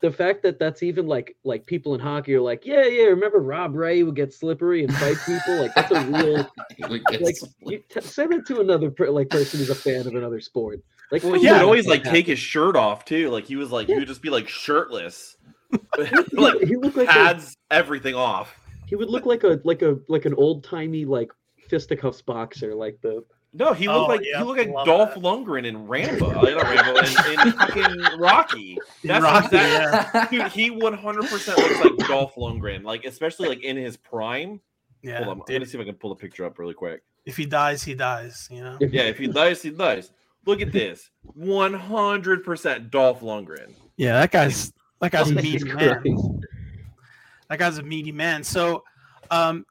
[0.00, 3.38] the fact that that's even like like people in hockey are like, yeah, yeah, remember
[3.40, 5.56] Rob Ray would get slippery and fight people?
[5.60, 9.10] Like that's a real He would get like you t- send it to another per-
[9.10, 10.80] like person who's a fan of another sport.
[11.14, 11.52] Like Well, he Yeah.
[11.54, 13.30] would always like take his shirt off too.
[13.30, 15.36] Like he was like he would just be like shirtless,
[15.70, 15.78] He-
[16.36, 18.54] like he looked like a, pads everything off.
[18.86, 21.30] he would look like a like a like an old timey like
[21.68, 25.14] fisticuffs boxer, like the No, he looked Oh, like yeah, he looked like love Dolph
[25.14, 25.22] that.
[25.22, 26.30] Lundgren in Rambo.
[26.30, 28.76] uh, not Rambo in, in fucking Rocky.
[29.04, 30.38] That's Rocky, exactly.
[30.38, 34.60] Dude, he 100 percent looks like Dolph Lundgren, like especially like in his prime.
[35.02, 37.02] yeah Hold on, I'm gonna see if I can pull the picture up really quick.
[37.24, 40.10] if he dies he dies you know Yeah, if he dies, he dies.
[40.46, 43.72] Look at this, 100 percent Dolph Lundgren.
[43.96, 46.02] yeah that guy's that guy's a meaty man
[47.48, 48.82] that guy's a meaty man so
[49.30, 49.64] um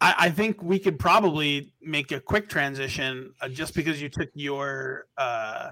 [0.00, 4.28] I, I think we could probably make a quick transition uh, just because you took
[4.34, 5.70] your uh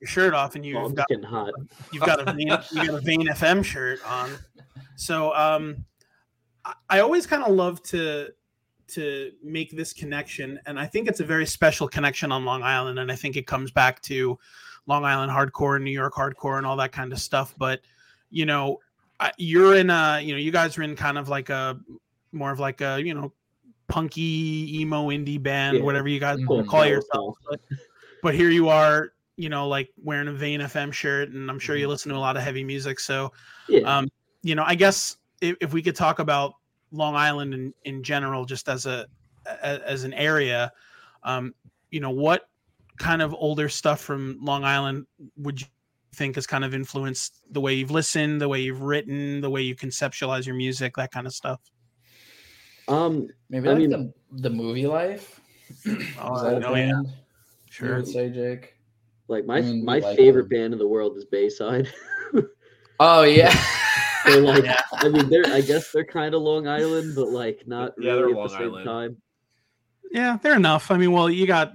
[0.00, 1.52] your shirt off and you've I'm got getting hot.
[1.92, 4.32] you've got a vein, you got a Vein FM shirt on.
[4.96, 5.84] So um,
[6.64, 8.30] I, I always kind of love to
[8.92, 12.98] to make this connection, and I think it's a very special connection on Long Island,
[12.98, 14.38] and I think it comes back to
[14.86, 17.54] Long Island hardcore and New York hardcore and all that kind of stuff.
[17.58, 17.80] But
[18.30, 18.80] you know,
[19.36, 21.78] you're in a you know you guys are in kind of like a
[22.32, 23.32] more of like a you know
[23.88, 25.84] punky emo indie band, Yeah.
[25.84, 26.66] whatever you guys Mhm.
[26.66, 27.36] call yourself.
[27.48, 27.60] But,
[28.22, 31.76] but here you are, you know, like wearing a Vein FM shirt, and I'm sure
[31.76, 32.98] you listen to a lot of heavy music.
[33.00, 33.32] So,
[33.68, 33.80] Yeah.
[33.80, 34.08] um,
[34.42, 36.54] you know, I guess if, if we could talk about
[36.92, 39.06] Long Island in, in general, just as a,
[39.46, 40.70] a as an area,
[41.24, 41.54] um,
[41.90, 42.48] you know, what
[42.98, 45.66] kind of older stuff from Long Island would you
[46.14, 49.62] think has kind of influenced the way you've listened, the way you've written, the way
[49.62, 51.60] you conceptualize your music, that kind of stuff?
[52.88, 55.40] um, Maybe I like mean- the, the movie life.
[55.70, 56.92] Is that a oh, yeah.
[56.92, 57.06] band?
[57.06, 57.12] You
[57.70, 57.96] Sure.
[57.96, 58.74] would say, Jake.
[59.28, 60.58] like my I mean, my like favorite them.
[60.60, 61.90] band in the world is Bayside.
[63.00, 63.52] Oh yeah.
[64.24, 64.80] so like, Yeah.
[64.92, 68.18] I mean, they're I guess they're kind of Long Island, but like not Yeah, really
[68.22, 68.86] they're at Long the same Island.
[68.86, 69.16] time.
[70.10, 70.90] Yeah, they're enough.
[70.90, 71.72] I mean, well, you got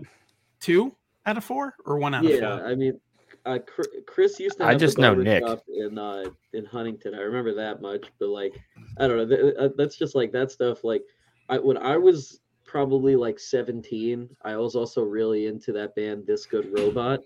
[0.60, 2.40] two out of four or one out of four.
[2.40, 2.62] Yeah.
[2.64, 3.00] I mean,
[3.46, 3.60] uh,
[4.06, 4.66] Chris used to.
[4.66, 5.44] I Have the just know Nick.
[5.46, 7.16] shop in uh, in Huntington.
[7.16, 8.54] I remember that much, but like,
[9.00, 9.28] I don't know.
[9.28, 10.84] th- uh, That's just like that stuff.
[10.84, 11.02] Like,
[11.50, 16.46] I when I was probably like 17, I was also really into that band, This
[16.46, 17.22] Good Robot.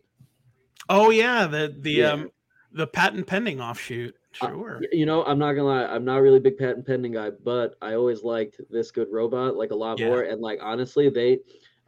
[0.90, 2.12] Oh yeah, the the Yeah.
[2.12, 2.32] um
[2.72, 4.16] the patent pending offshoot.
[4.34, 4.80] Sure.
[4.82, 7.32] Y- You know, I'm not gonna lie, I'm not really a big patent pending guy,
[7.32, 10.08] but I always liked This Good Robot like a lot Yeah.
[10.08, 10.22] more.
[10.24, 11.40] And like honestly, they,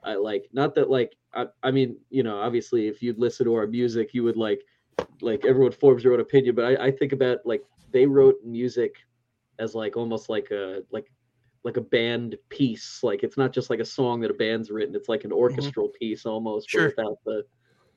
[0.03, 3.56] I like not that like I, I mean, you know, obviously if you'd listen to
[3.56, 4.62] our music, you would like,
[5.21, 6.53] like everyone forms their own opinion.
[6.56, 8.95] But I, I think about like they wrote music
[9.60, 11.12] as like almost like a like
[11.63, 12.99] like a band piece.
[13.03, 14.95] Like it's not just like a song that a band's written.
[14.95, 15.39] It's like an mm-hmm.
[15.39, 16.88] orchestral piece almost, Sure.
[16.88, 17.45] without the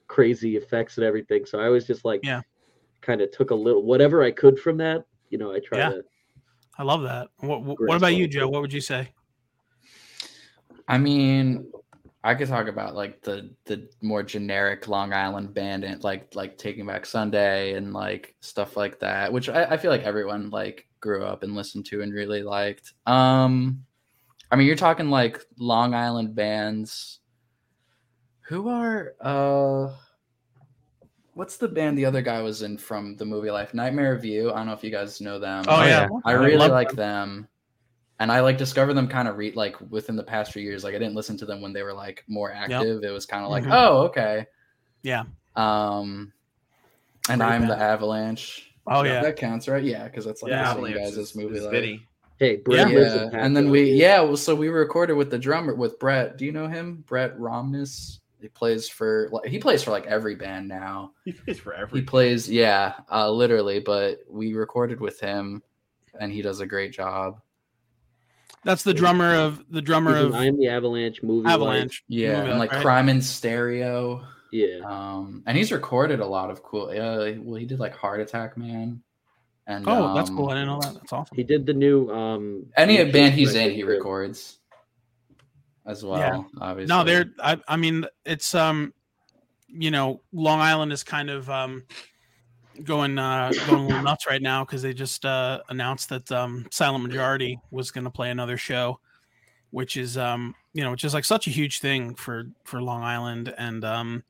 [0.06, 1.44] crazy effects and everything.
[1.44, 2.42] So I was just like, Yeah.
[3.06, 5.88] Kind of took a little whatever I could from that you know, I try Yeah.
[5.90, 6.04] to.
[6.78, 7.28] I love that.
[7.38, 8.28] What, what about you.
[8.28, 8.48] Joe?
[8.48, 9.08] What would you say?
[10.88, 11.70] I mean,
[12.22, 16.58] I could talk about like the the more generic Long Island band and like like
[16.58, 20.86] Taking Back Sunday and like stuff like that, which I, I feel like everyone like
[21.00, 22.92] grew up and listened to and really liked.
[23.06, 23.84] Um,
[24.50, 27.20] I mean, you're talking like Long Island bands.
[28.48, 29.92] Who are uh,
[31.36, 33.74] what's the band the other guy was in from the movie Life?
[33.74, 34.50] Nightmare of You.
[34.50, 35.64] I don't know if you guys know them.
[35.68, 36.08] Oh, Oh, yeah.
[36.10, 36.18] yeah.
[36.24, 36.96] I really love like them.
[36.96, 37.48] them.
[38.18, 40.82] And I like discovered them kind of re- like within the past few years.
[40.82, 43.04] Like I didn't listen to them when they were like more active.
[43.04, 43.72] It was kind of like, Mhm.
[43.72, 44.46] oh, okay.
[45.02, 45.24] Yeah.
[45.54, 46.32] Um
[47.28, 47.76] and Great I'm the.
[47.76, 48.72] Avalanche.
[48.86, 49.20] Oh yeah.
[49.20, 49.82] that counts, right?
[49.84, 51.58] Yeah, because that's like Yeah, the same guys is- this movie.
[51.58, 52.00] is like.
[52.38, 52.98] Hey, Brett Yeah.
[52.98, 56.36] Yeah, and then we yeah, well, so we recorded with the drummer with Brett.
[56.38, 57.04] Do you know him?
[57.06, 58.20] Brett Romnes.
[58.40, 61.12] He plays for like he plays for like every band now.
[61.24, 62.00] He plays for every.
[62.00, 62.06] He every.
[62.06, 63.80] plays yeah, uh, literally.
[63.80, 65.62] But we recorded with him,
[66.20, 67.40] and he does a great job.
[68.64, 71.48] That's the drummer of the drummer of I am the Avalanche movie.
[71.48, 72.04] Avalanche.
[72.08, 72.82] Yeah, movie, and like right?
[72.82, 74.26] Crime in Stereo.
[74.52, 74.78] Yeah.
[74.84, 76.92] Um, and he's recorded a lot of cool.
[76.94, 79.02] Yeah, well, he did like Heart Attack Man.
[79.68, 80.50] And Oh, that's um, cool.
[80.50, 80.94] I didn't know that.
[80.94, 81.36] That's awesome.
[81.36, 84.58] He did the new um Any band he's in, he for- records
[85.86, 86.18] as well.
[86.60, 87.26] Obviously, No, they're.
[87.40, 88.92] I, I mean, it's um,
[89.68, 91.84] you know, Long Island is kind of um,
[92.82, 96.66] going uh, going a little nuts right now because they just uh, announced that um,
[96.70, 99.00] Silent Majority was going to play another show,
[99.70, 103.02] which is um, you know, which is like such a huge thing for for Long
[103.02, 104.24] Island, and um,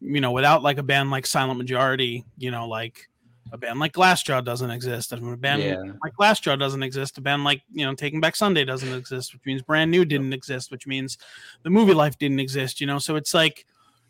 [0.00, 3.08] you know, without like a band like Silent Majority, you know, like
[3.52, 5.12] a band like Glassjaw doesn't exist.
[5.12, 7.18] A band yeah, like Glassjaw doesn't exist.
[7.18, 10.32] A band like you know Taking Back Sunday doesn't exist, which means Brand New didn't
[10.32, 11.18] exist, which means
[11.62, 12.80] the movie Life didn't exist.
[12.80, 13.66] You know, so it's like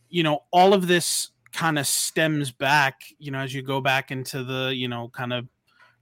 [0.09, 3.01] you know all of this kind of stems back.
[3.19, 5.47] You know, as you go back into the you know kind of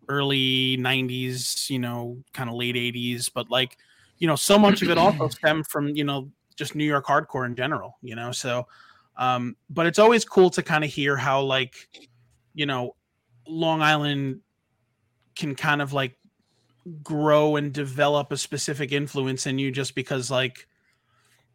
[0.09, 3.79] early '90s, you know, kind of late '80s, but like
[4.18, 7.47] you know so much of it also stemmed from you know just New York hardcore
[7.47, 7.99] in general.
[8.01, 8.66] You know, so
[9.16, 11.75] um, but it's always cool to kind of hear how like
[12.55, 12.94] you know
[13.46, 14.40] Long Island
[15.37, 16.16] can kind of like
[17.02, 20.66] grow and develop a specific influence in you just because like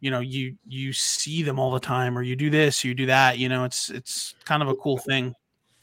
[0.00, 3.06] you know you you see them all the time or you do this you do
[3.06, 5.34] that you know it's it's kind of a cool thing.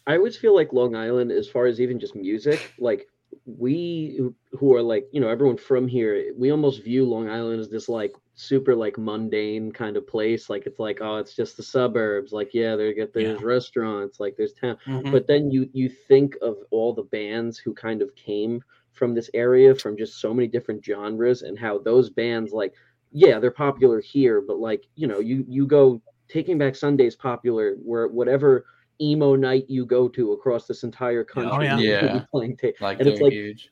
[0.06, 3.10] I always feel like Long Island, as far as even just music, like
[3.46, 4.20] we
[4.58, 7.90] who- are like, you know, everyone from here, we almost view Long Island as this
[7.90, 10.50] like super like mundane kind of place.
[10.50, 12.32] Like it's like, oh, it's just the suburbs.
[12.32, 14.78] Like, yeah, there get there's restaurants, like there's town.
[14.86, 15.12] Mhm.
[15.12, 19.30] But then you you think of all the bands who kind of came from this
[19.34, 22.74] area from just so many different genres and how those bands like
[23.12, 27.76] yeah they're popular here but like you know you you go taking back sundays popular
[27.84, 28.66] where whatever
[29.00, 31.78] emo night you go to across this entire country Oh, yeah.
[31.78, 32.26] you could be Yeah.
[32.32, 33.70] playing ta- like and it's like huge.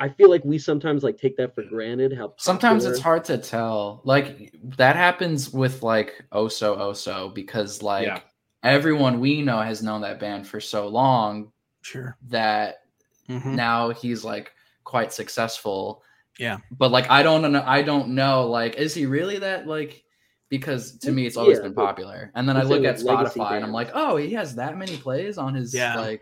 [0.00, 3.24] I feel like we sometimes like take that for granted how Sometimes popular- it's hard
[3.24, 4.02] to tell.
[4.04, 8.20] Like that happens with like Oso Oso because like Yeah.
[8.62, 11.50] everyone we know has known that band for so long
[11.82, 12.82] sure that
[13.28, 13.54] Mhm.
[13.54, 14.52] now he's like
[14.84, 16.02] quite successful.
[16.38, 16.58] Yeah.
[16.70, 20.02] But like I don't know I don't know like is he really that like
[20.50, 22.30] because to me it's always Yeah, been popular.
[22.34, 25.38] And then I look at Spotify and I'm like, "Oh, he has that many plays
[25.38, 25.96] on his Yeah.
[25.98, 26.20] like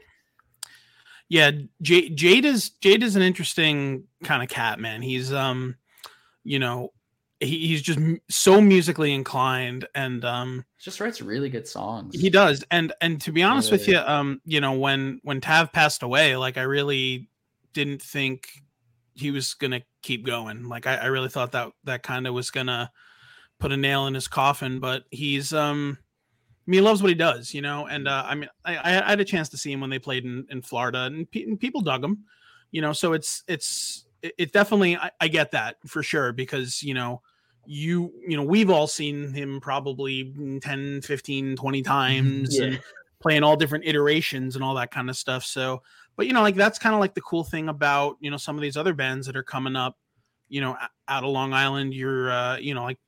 [1.34, 1.50] yeah
[1.82, 5.76] J- jade is jade is an interesting kind of cat man he's um
[6.44, 6.92] you know
[7.40, 12.28] he, he's just m- so musically inclined and um just writes really good songs." He
[12.30, 16.02] does, and and to be honest with you, um, you know, when when Tav passed
[16.02, 17.28] away, like I really
[17.72, 18.48] didn't think
[19.14, 20.68] he was gonna keep going.
[20.68, 22.92] Like I, I really thought that that kind of was gonna
[23.58, 24.78] put a nail in his coffin.
[24.78, 25.98] But he's um,
[26.66, 27.86] I mean, he loves what he does, you know.
[27.86, 30.24] And uh, I mean, I, I had a chance to see him when they played
[30.24, 32.24] in, in Florida, and, pe- and people dug him,
[32.70, 32.92] you know.
[32.94, 37.20] So it's it's it, it definitely I, I get that for sure because you know
[37.66, 42.64] you you know we've all seen him probably 10 15 20 times Yeah.
[42.66, 42.80] and
[43.20, 45.80] playing all different iterations and all that kind of stuff so
[46.14, 48.56] but you know like that's kind of like the cool thing about you know some
[48.56, 49.96] of these other bands that are coming up
[50.50, 50.76] you know
[51.08, 52.98] out of long island you're uh you know like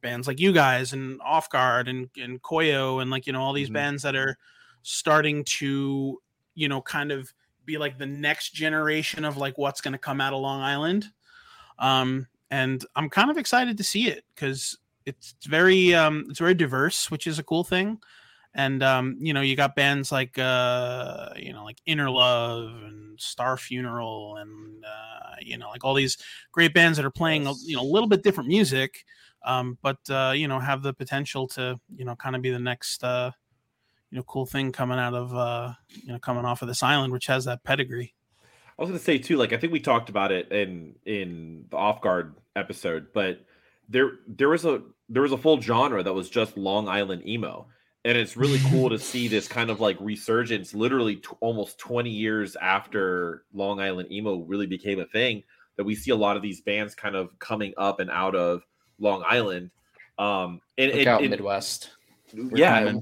[0.00, 3.52] bands like you guys and off guard and and koyo and like you know all
[3.52, 3.74] these Mhm.
[3.74, 4.36] bands that are
[4.82, 6.20] starting to
[6.54, 7.32] you know kind of
[7.64, 11.12] be like the next generation of like what's going to come out of long island.
[11.78, 14.76] Um and i'm kind of excited to see it because
[15.06, 17.98] it's very um it's very diverse which is a cool thing.
[18.54, 23.20] And um you know you got bands like uh you know like inner love and
[23.20, 26.18] star funeral and uh you know like all these
[26.52, 29.04] great bands that are playing you know a little bit different music
[29.44, 32.58] um but uh you know have the potential to you know kind of be the
[32.58, 33.30] next uh
[34.10, 35.72] you know cool thing coming out of uh
[36.02, 38.14] you know coming off of this island which has that pedigree
[38.80, 41.76] I was gonna say too, like I think we talked about it in in the
[41.76, 43.44] off guard episode, but
[43.90, 44.80] there there was a
[45.10, 47.66] there was a full genre that was just Long Island emo,
[48.06, 52.08] and it's really cool to see this kind of like resurgence, literally t- almost twenty
[52.08, 55.42] years after Long Island emo really became a thing.
[55.76, 58.62] That we see a lot of these bands kind of coming up and out of
[59.00, 59.70] Long Island.
[60.18, 61.90] Um, and Look it, out it- Midwest.
[62.32, 62.92] We're yeah,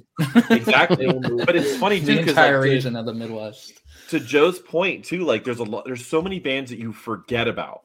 [0.48, 1.06] exactly.
[1.44, 3.74] but it's funny too the because entire like, to- region of the Midwest.
[4.08, 7.46] to Joe's point too, like there's a lot, there's so many bands that you forget
[7.46, 7.82] about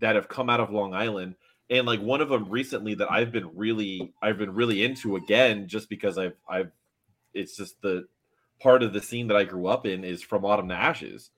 [0.00, 1.34] that have come out of Long Island,
[1.68, 5.68] and like one of them recently that I've been really, I've been really into again,
[5.68, 6.70] just because I've, I've,
[7.34, 8.06] it's just the
[8.58, 11.28] part of the scene that I grew up in is from Autumn to Ashes.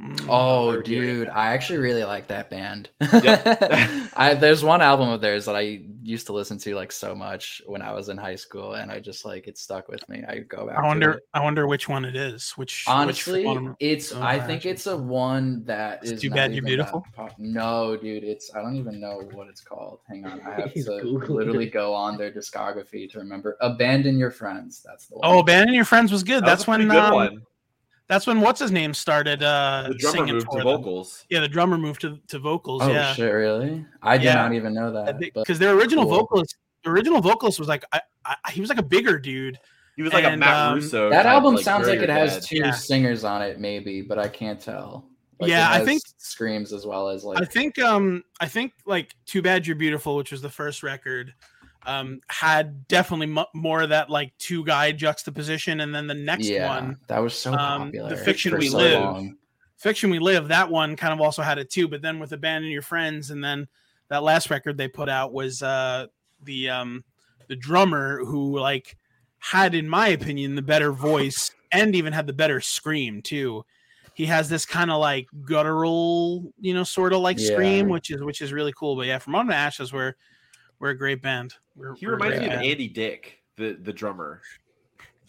[0.00, 0.26] Mm.
[0.28, 2.88] Oh, dude, I actually really like that band.
[3.00, 7.60] I there's one album of theirs that I used to listen to like so much
[7.66, 10.22] when I was in high school, and I just like it stuck with me.
[10.28, 10.78] I go back.
[10.78, 11.10] I to wonder.
[11.12, 11.22] it.
[11.34, 12.52] I wonder which one it is.
[12.52, 14.12] Which which Honestly, one- it's.
[14.12, 17.04] Oh, I think it's a one that It's is Too Bad You're Beautiful?
[17.16, 18.54] pop- No, dude, it's.
[18.54, 20.00] I don't even know what it's called.
[20.08, 21.72] Hang on, I have to Googling literally it.
[21.72, 23.56] go on their discography to remember.
[23.60, 24.80] Abandon your friends.
[24.86, 25.28] That's the one.
[25.28, 26.42] Oh, Abandon Your Friends was good.
[26.44, 26.88] That that's was when.
[26.88, 27.42] good Um, one.
[28.08, 30.64] That's when what's his name started uh, The drummer singing moved for to them.
[30.64, 31.26] vocals.
[31.30, 32.82] Yeah, the drummer moved to, to vocals.
[32.82, 33.32] Oh yeah, shit!
[33.32, 33.84] Really?
[34.02, 34.34] I did Yeah.
[34.34, 35.18] not even know that.
[35.18, 36.18] because their original cool.
[36.20, 39.58] vocalist, the original vocalist was like, I, I, he was like a bigger dude.
[39.96, 41.10] He was like a And, Matt um, Russo.
[41.10, 42.42] That type, album sounds like it has Dead.
[42.44, 42.70] two Yeah.
[42.70, 45.04] singers on it, maybe, but I can't tell.
[45.40, 49.14] Like, Yeah, I think- screams as well as like I think um I think like
[49.26, 51.34] Too Bad You're Beautiful, which was the first record,
[51.88, 56.46] um had definitely mu more of that like two guy juxtaposition, and then the next
[56.46, 58.16] yeah, one, that was so um, The.
[58.16, 59.00] Fiction We so Live.
[59.00, 59.36] long.
[59.78, 61.88] Fiction We Live, that one kind of also had it too.
[61.88, 63.66] But then with Abandon Your Friends, and then
[64.08, 66.06] that last record they put out was uh
[66.42, 67.04] the um
[67.48, 68.96] the drummer who like
[69.38, 73.64] had, in my opinion, the better voice and even had the better scream too.
[74.14, 78.22] He has this kind of like guttural, you know, sort of like scream, which is
[78.22, 78.96] which is really cool.
[78.96, 80.14] But yeah, from Autumn to Ashes, we're
[80.80, 81.54] we're a great band.
[81.76, 82.66] We're, He we're reminds me of band.
[82.66, 84.42] Andy Dick, the the drummer.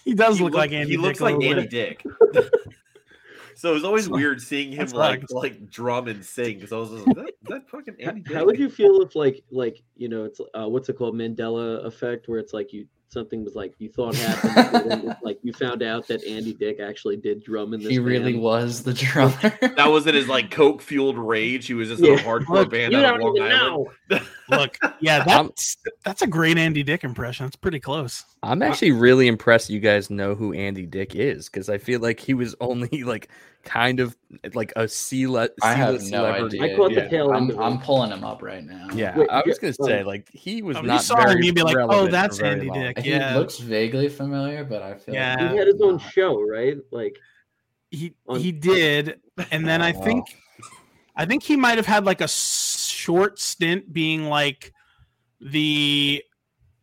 [0.04, 0.86] He does He look like Andy.
[0.86, 0.90] Dick.
[0.90, 1.70] He Dick looks like Andy bit.
[1.70, 2.04] Dick.
[3.56, 5.32] so it was always weird seeing him like right.
[5.32, 8.36] like drum and sing because I was just like, that, that fucking Andy Dick.
[8.36, 11.86] How would you feel if like like you know it's uh, what's it called Mandela
[11.86, 15.52] effect where it's like you something was like you thought happened and then like you
[15.52, 17.90] found out that Andy Dick actually did drum in this.
[17.90, 19.36] He really was the drummer.
[19.80, 21.68] That was in his like coke fueled rage.
[21.68, 22.14] He was just Yeah.
[22.14, 23.88] in a hardcore Look, band You out of Long Island.
[24.50, 27.46] Look, yeah, that's that's a great Andy Dick impression.
[27.46, 28.24] That's pretty close.
[28.44, 32.20] I'm actually really impressed you guys know who Andy Dick is because I feel like
[32.20, 33.30] he was only like
[33.64, 34.16] kind of
[34.54, 36.62] like a C le- I have C-list no celebrity.
[36.62, 36.74] idea.
[36.74, 37.08] I caught the yeah.
[37.10, 37.36] tail end.
[37.36, 37.60] I'm, of.
[37.60, 38.88] I'm pulling him up right now.
[38.94, 41.44] Yeah, Wait, I was gonna say like he was Oh, when you not saw him,
[41.44, 42.80] you'd be like, "Oh, that's Andy long.
[42.80, 43.38] Dick." He Yeah.
[43.38, 45.36] looks vaguely familiar, but I feel Yeah.
[45.40, 46.78] like he had his own show, right?
[46.92, 47.18] Like
[47.92, 49.20] he on- he did
[49.52, 50.06] and then i Oh, wow.
[50.06, 50.26] think
[51.16, 54.74] i think he might have had like a short stint being like
[55.42, 56.24] the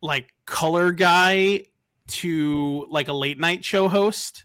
[0.01, 1.63] like color guy
[2.07, 4.43] to like a late night show host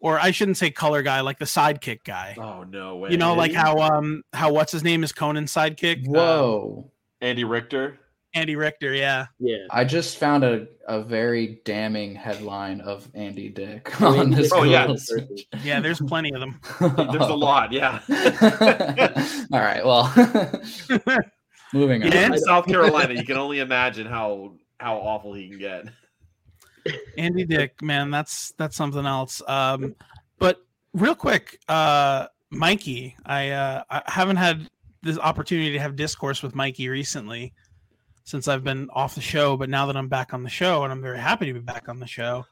[0.00, 3.10] or i shouldn't say color guy like the sidekick guy Oh no way!
[3.12, 6.90] you know like how um how what's his name is conan's sidekick Um, Whoa.
[7.20, 8.00] Andy Richter.
[8.36, 9.56] Andy richter yeah yeah.
[9.70, 14.52] I just found a, a very damning headline of Andy Dick Oh, on Andy this
[14.52, 14.84] Oh, yeah.
[14.84, 15.28] a Google person.
[15.28, 15.64] search.
[15.64, 17.72] yeah there's plenty of them There's a lot.
[17.72, 18.00] Yeah.
[19.52, 19.84] All right.
[19.84, 20.12] Well,
[21.72, 22.12] moving on.
[22.12, 22.26] Yeah.
[22.26, 25.86] In South Carolina, you can only imagine how how awful he can get.
[27.18, 29.42] Andy Dick, man, that's that's something else.
[29.48, 29.94] Um,
[30.38, 30.58] but
[30.92, 34.68] real quick, uh, Mikey, I uh, I haven't had
[35.02, 37.52] this opportunity to have discourse with Mikey recently
[38.26, 39.56] since I've been off the show.
[39.56, 41.88] But now that I'm back on the show, and I'm very happy to be back
[41.88, 42.44] on the show,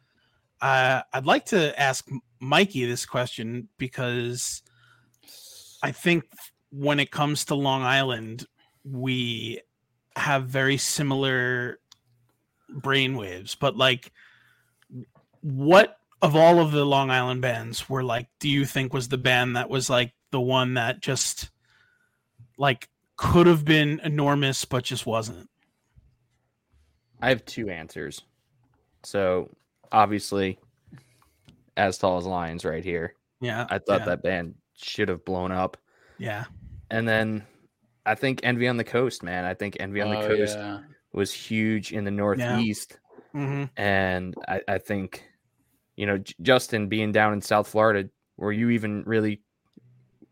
[0.62, 2.08] uh, I'd like to ask
[2.40, 4.62] Mikey this question because
[5.82, 6.24] I think
[6.70, 8.46] when it comes to Long Island,
[8.84, 9.60] we
[10.16, 11.80] have very similar
[12.72, 14.12] brainwaves, but like
[15.40, 19.18] what of all of the Long Island bands were like do you think was the
[19.18, 21.50] band that was like the one that just
[22.56, 25.48] like could have been enormous but just wasn't?
[27.24, 28.20] I have two answers.
[29.02, 29.50] So
[29.90, 30.58] obviously,
[31.76, 33.14] as tall as lions, right here.
[33.40, 33.66] Yeah.
[33.70, 35.76] I thought yeah, that band should have blown up.
[36.18, 36.44] Yeah.
[36.90, 37.44] And then
[38.04, 39.46] I think Envy on the Coast, man.
[39.46, 40.80] I think Envy on the Oh, Coast yeah.
[41.12, 42.98] was huge in the Northeast.
[43.32, 45.24] hmm And I, I think,
[45.96, 49.40] you know, J- Justin being down in South Florida, were you even really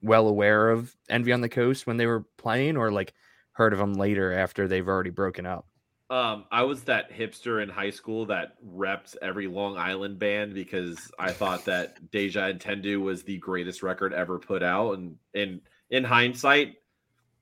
[0.02, 3.14] well aware of Envy on the Coast when they were playing or like
[3.52, 5.66] heard of them later after they've already broken up?
[6.10, 11.10] Um, I was that hipster in high school that repped every Long Island band because
[11.18, 16.04] I thought that Deja Entendu was the greatest record ever put out, and in in
[16.04, 16.74] hindsight,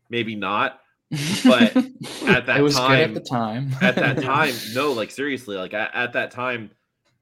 [0.08, 0.80] maybe not.
[1.44, 1.74] But
[2.28, 3.70] at that it was good at time- the time.
[3.82, 6.70] At that time, no, like seriously, like at, at that time,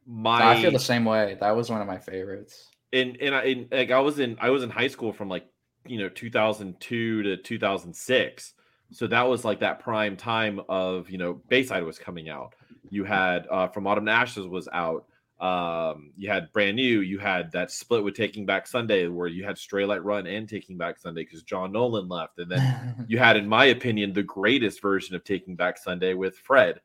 [0.07, 1.39] my I feel the same way.
[1.41, 2.69] That was one of my favorites.
[2.93, 5.47] And and I- in like I was in I was in high school from like
[5.87, 8.53] you know 2002 to 2006
[8.91, 12.55] so that was like that prime time of you know Bayside was coming out.
[12.91, 15.05] You had uh from Autumn to Ashes was out.
[15.41, 17.01] Um you had brand new.
[17.01, 20.79] You had that split with Taking Back Sunday where you had Straylight Run and Taking
[20.79, 22.39] Back Sunday because John Nolan left.
[22.39, 26.37] And then you had in my opinion the greatest version of Taking Back Sunday with
[26.39, 26.81] Fred.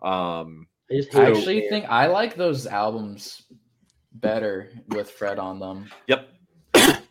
[0.00, 3.42] Um I just I hate actually think I like those albums
[4.12, 5.90] better with Fred on them.
[6.06, 6.28] yep.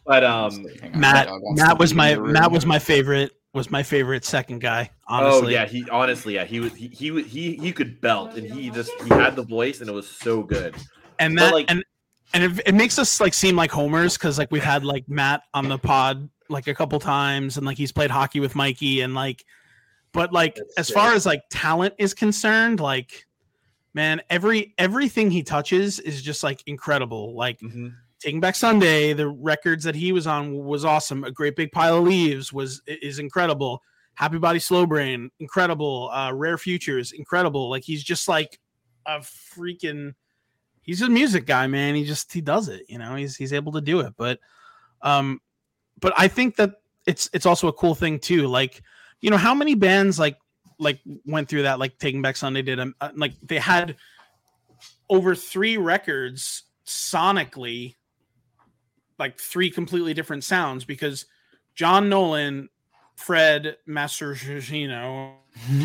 [0.05, 4.89] But um Matt Matt was my Matt was my favorite was my favorite second guy.
[5.09, 7.99] Oh, honestly, Oh yeah, he honestly yeah he was he he was- he he could
[7.99, 10.75] belt and he just he had the voice and it was so good.
[11.19, 11.83] and But, that like- and
[12.33, 15.41] and it, it makes us like seem like homers because like we've had like Matt
[15.53, 19.13] on the pod like a couple times and like he's played hockey with Mikey and
[19.13, 19.43] like,
[20.13, 23.25] but like as far as like talent is concerned, like
[23.93, 27.33] man, every everything he touches is just like incredible.
[27.35, 27.89] Like mm-hmm.
[28.19, 31.23] Taking Back Sunday, the records that he was on was awesome.
[31.23, 33.81] A Great Big Pile of Leaves was is incredible.
[34.15, 36.09] Happy Body Slow Brain, incredible.
[36.11, 37.69] Uh, Rare Futures, incredible.
[37.69, 38.59] Like he's just like
[39.05, 40.15] a freaking.
[40.81, 41.93] He's a music guy, man.
[41.93, 42.83] He just he does it.
[42.87, 44.13] You know, he's he's able to do it.
[44.17, 44.39] But,
[45.03, 45.39] um,
[45.99, 46.71] but I think that
[47.05, 48.47] it's it's also a cool thing too.
[48.47, 48.81] Like,
[49.21, 50.37] you know, how many bands like
[50.79, 51.77] like went through that?
[51.77, 52.79] Like Taking Back Sunday did.
[52.79, 53.95] Um, uh, like they had
[55.09, 57.93] over three records sonically
[59.19, 61.25] like three completely different sounds because
[61.75, 62.69] John Nolan,
[63.15, 65.33] Fred Mastrogiano,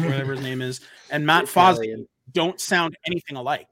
[0.05, 0.81] whatever his name is,
[1.11, 3.69] and Matt Fazzi don't sound anything alike.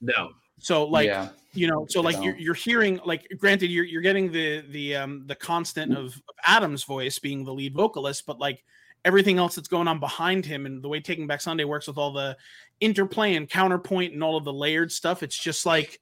[0.00, 0.30] No.
[0.58, 2.24] So like yeah, you know, so like No.
[2.24, 6.34] you're you're hearing like granted you're you're getting the the um the constant of, of
[6.46, 8.62] Adam's voice being the lead vocalist, but like
[9.04, 11.96] everything else that's going on behind him and the way Taking Back Sunday works with
[11.96, 12.36] all the
[12.80, 16.00] interplay and counterpoint and all of the layered stuff, it's just like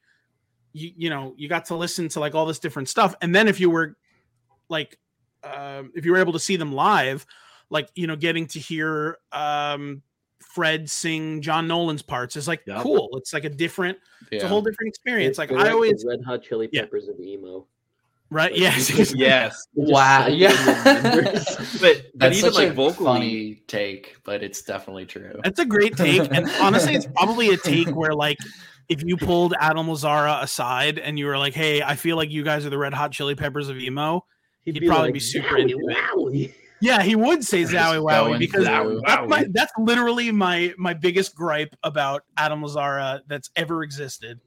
[0.78, 3.48] you you know you got to listen to like all this different stuff, and then
[3.48, 3.96] if you were
[4.68, 4.98] like
[5.44, 7.26] um if you were able to see them live,
[7.70, 10.02] like you know getting to hear um
[10.40, 12.82] Fred sing John Nolan's parts is like Yep.
[12.82, 13.08] cool.
[13.14, 13.98] It's like a different,
[14.30, 15.36] it's a whole different experience.
[15.38, 16.82] Like I always Red Hot Chili Yeah.
[16.82, 17.66] Peppers of emo.
[18.30, 19.66] right, Like, yes, just- Yes.
[19.74, 20.52] Wow, yeah.
[20.52, 21.44] the members.
[21.80, 25.38] But but That's even such like a vocally funny take, but it's definitely true.
[25.44, 28.38] That's a great take, and honestly, it's probably a take where like
[28.88, 32.42] if you pulled Adam Lazzara aside and you were like, "Hey, I feel like you
[32.42, 34.24] guys are the Red Hot Chili Peppers of emo,"
[34.64, 38.66] He'd probably be super "Yowie, into it." yeah, he would say Zowie Wowie going because
[38.66, 39.02] through.
[39.06, 44.40] that's, my, that's literally my my biggest gripe about Adam Lazzara that's ever existed.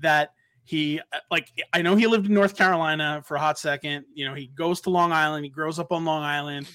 [0.00, 0.32] That
[0.64, 4.04] he like I know he lived in North Carolina for a hot second.
[4.12, 6.68] You know, he goes to Long Island, he grows up on Long Island,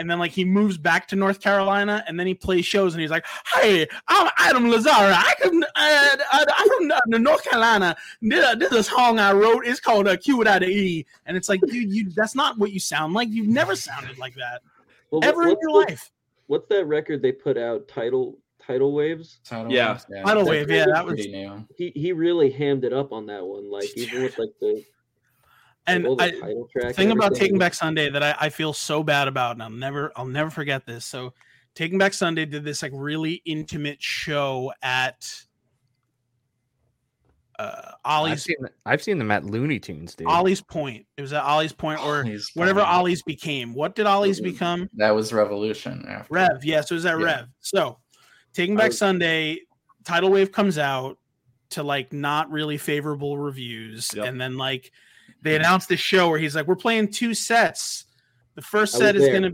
[0.00, 3.00] and then like he moves back to North Carolina, and then he plays shows, and
[3.00, 3.24] he's like,
[3.54, 5.12] "Hey, I'm Adam Lazzara.
[5.14, 7.94] I can uh, I, I'm from uh, North Carolina.
[8.22, 9.66] This, uh, this is a song I wrote.
[9.66, 12.72] It's called uh, Q without an E." And it's like, dude, you that's not what
[12.72, 13.28] you sound like.
[13.30, 14.62] You've never sounded like that
[15.10, 16.10] Well, what- ever in your the- life.
[16.46, 17.86] What's that record they put out?
[17.86, 19.38] Tidal Tidal Waves.
[19.44, 19.92] Tidal Yeah.
[19.92, 20.22] Waves, yeah.
[20.24, 21.20] Tidal Wave, yeah, that was.
[21.76, 23.70] He he really hammed it up on that one.
[23.70, 24.82] Like even with like the
[25.86, 26.30] and the I,
[26.72, 26.94] track.
[26.94, 27.34] thing and about.
[27.34, 30.50] Taking Back Sunday that I, I feel so bad about, and I'll never I'll never
[30.50, 31.04] forget this.
[31.06, 31.32] So
[31.74, 35.26] Taking Back Sunday did this like really intimate show at
[37.58, 40.26] uh I've Ollie's seen, the- I've seen them at Looney Tunes, dude.
[40.26, 41.06] Ollie's Point.
[41.16, 42.92] It was at Ollie's Point or He's whatever funny.
[42.96, 43.74] Ollie's became.
[43.74, 44.44] What did Ollie's Mhm.
[44.44, 44.88] become?
[44.94, 46.04] That was Revolution.
[46.08, 46.32] After.
[46.32, 47.24] Rev, yes, it was at Yeah.
[47.24, 47.46] Rev.
[47.60, 47.98] So,
[48.54, 49.60] Taking Back was- Sunday,
[50.04, 51.18] Tidal Wave comes out
[51.70, 54.26] to like not really favorable reviews, Yep.
[54.26, 54.90] and then like
[55.42, 58.04] they announced this show where he's like, "We're playing two sets.
[58.54, 59.32] The first set is there.
[59.32, 59.52] gonna,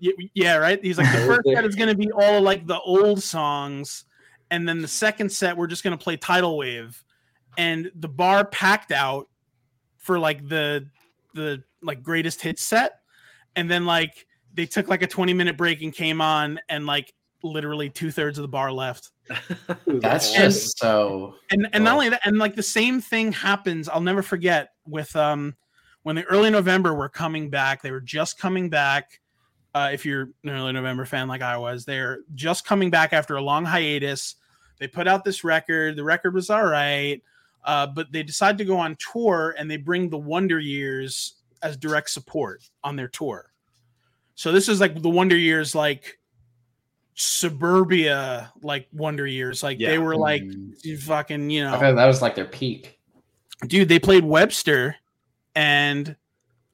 [0.00, 0.82] Y- yeah, right.
[0.82, 4.04] He's like, the first set is gonna be all like the old songs,
[4.50, 7.02] and then the second set we're just gonna play Tidal Wave,
[7.56, 9.28] and the bar packed out
[9.96, 10.88] for like the
[11.34, 13.00] the like greatest hits set,
[13.56, 17.12] and then like they took like a 20 minute break and came on and like
[17.42, 19.10] literally two thirds of the bar left.
[19.86, 20.42] That's awesome.
[20.42, 21.34] just so.
[21.50, 23.88] And and not only that, and like the same thing happens.
[23.88, 25.56] I'll never forget with um
[26.02, 27.82] when the early November were coming back.
[27.82, 29.20] They were just coming back.
[29.74, 33.36] Uh, if you're an early November fan like I was, they're just coming back after
[33.36, 34.36] a long hiatus.
[34.78, 35.96] They put out this record.
[35.96, 37.22] The record was all right,
[37.64, 41.76] uh, but they decide to go on tour and they bring the Wonder Years as
[41.76, 43.52] direct support on their tour.
[44.34, 46.18] So this is like the Wonder Years, like
[47.14, 49.62] suburbia like Wonder Years.
[49.62, 50.98] Like they were like Mm.
[51.00, 52.97] fucking, you know, that was like their peak.
[53.66, 54.96] Dude, they played Webster
[55.54, 56.14] and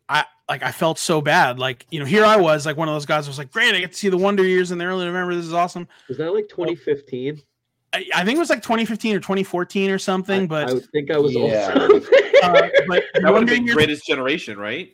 [0.08, 1.58] I like I felt so bad.
[1.58, 3.74] Like, you know, here I was like one of those guys who was like, Great,
[3.74, 5.34] I get to see the Wonder Years in the early November.
[5.34, 5.88] This is awesome.
[6.08, 7.40] Was that like 2015?
[7.94, 11.10] I, I think it was like 2015 or 2014 or something, I, but I think
[11.10, 11.72] I was Yeah.
[11.72, 11.96] also.
[12.42, 14.92] uh, but That would have been Years, greatest generation, right?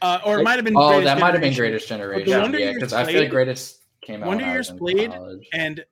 [0.00, 1.62] uh, or it might have been Oh, Greatest that might have been Generation.
[1.72, 2.40] Greatest Generation.
[2.40, 4.28] Wonder Yeah, Years because I feel played- like Greatest came out.
[4.28, 5.48] Wonder when I was Years played, college.
[5.52, 5.84] and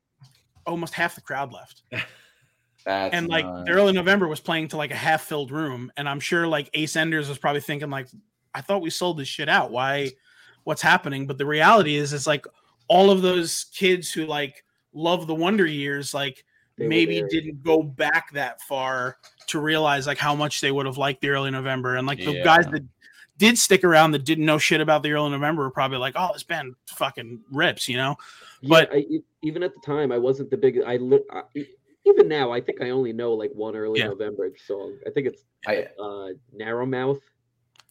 [0.66, 1.82] almost half the crowd left.
[2.86, 3.64] That's and like nuts.
[3.66, 6.70] the early November was playing to like a half filled room, and I'm sure like
[6.74, 8.06] Ace Enders was probably thinking like,
[8.54, 9.70] I thought we sold this shit out.
[9.72, 10.12] Why?
[10.64, 11.26] What's happening?
[11.26, 12.46] But the reality is, it's like
[12.88, 16.44] all of those kids who like love the Wonder Years, like
[16.78, 19.18] They maybe didn't go back that far
[19.48, 22.34] to realize like how much they would have liked the early November, and like the
[22.34, 22.44] Yeah.
[22.44, 22.84] guys that
[23.38, 26.30] did stick around that didn't know shit about the early November were probably like, oh,
[26.32, 28.16] this band fucking rips, you know?
[28.62, 29.04] Yeah, But- I,
[29.42, 30.80] even at the time, I wasn't the big.
[30.86, 31.42] I, li- I
[32.06, 34.08] even now, I think I only know like one early Yeah.
[34.08, 34.96] November song.
[35.06, 37.18] I think it's I, uh, Narrow Mouth.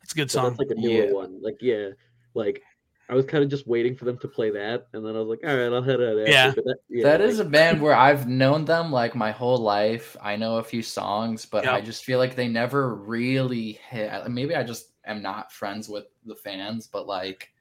[0.04, 0.50] It's a good So song.
[0.50, 1.12] that's like a newer Yeah.
[1.12, 1.42] one.
[1.42, 1.90] Like yeah,
[2.34, 2.62] like
[3.08, 5.28] I was kind of just waiting for them to play that, and then I was
[5.28, 6.28] like, all right, I'll head out.
[6.28, 6.54] Yeah.
[6.56, 9.60] but that, yeah, that like, is a band where I've known them like my whole
[9.60, 10.18] life.
[10.22, 14.12] I know a few songs, but I just feel like they never really hit.
[14.30, 17.52] Maybe I just am not friends with the fans, but like,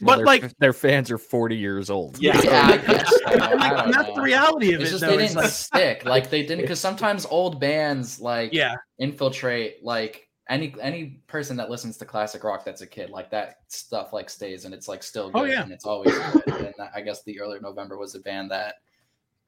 [0.00, 2.18] But, their, like- their fans are 40 years old.
[2.18, 2.40] Yeah.
[2.42, 3.24] yeah, I guess so.
[3.24, 4.92] Like, I and don't that's the reality of It's it.
[4.92, 5.10] just though.
[5.16, 6.04] they didn't like, stick.
[6.04, 11.70] Like they didn't because sometimes old bands like yeah, infiltrate like any any person that
[11.70, 15.02] listens to classic rock that's a kid like that stuff like stays and it's like
[15.02, 15.62] still oh, good Oh, yeah.
[15.62, 16.14] and it's always
[16.44, 16.48] good.
[16.48, 18.74] and I guess the earlier November was a band that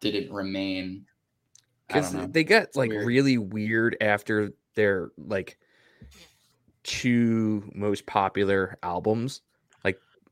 [0.01, 1.05] didn't remain.
[1.87, 3.07] Because they got like weird.
[3.07, 5.59] really weird after their like
[6.82, 9.43] two most popular albums.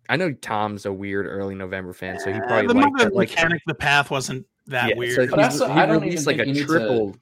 [0.09, 2.93] Like I know Tom's a weird early November fan, so he Uh, probably the liked
[2.93, 3.15] Mother it.
[3.15, 5.15] Like Mechanic, the path wasn't that yeah, weird.
[5.17, 7.17] So But he's- also, he I don't released like a think you need to- triple,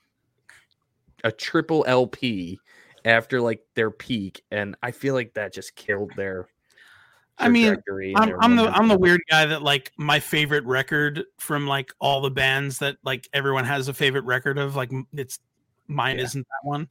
[1.25, 2.59] a triple LP
[3.05, 6.49] after like their peak, and I feel like that just killed their.
[7.39, 7.77] I mean,
[8.17, 11.93] I'm, their I'm the I'm the weird guy that like my favorite record from like
[11.99, 15.39] all the bands that like everyone has a favorite record of like it's
[15.89, 16.25] mine Yeah.
[16.25, 16.89] isn't that one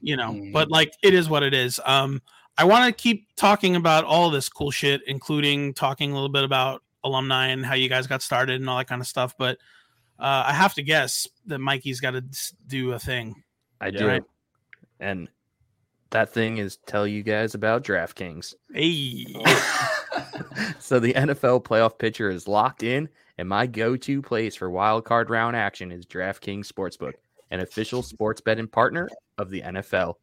[0.00, 0.52] you know Mm.
[0.52, 2.20] but like it is what it is um
[2.56, 6.44] I want to keep talking about all this cool shit including talking a little bit
[6.44, 9.58] about alumni and how you guys got started and all that kind of stuff but
[10.18, 12.24] uh, I have to guess that Mikey's got to
[12.68, 13.42] do a thing
[13.80, 14.22] I do, Right.
[15.00, 15.28] and
[16.10, 18.54] that thing is tell you guys about DraftKings.
[18.72, 19.24] hey
[20.78, 25.30] so the NFL playoff picture is locked in, and my go-to place for wild card
[25.30, 27.14] round action is DraftKings Sportsbook,
[27.50, 30.14] an official sports betting partner of the NFL.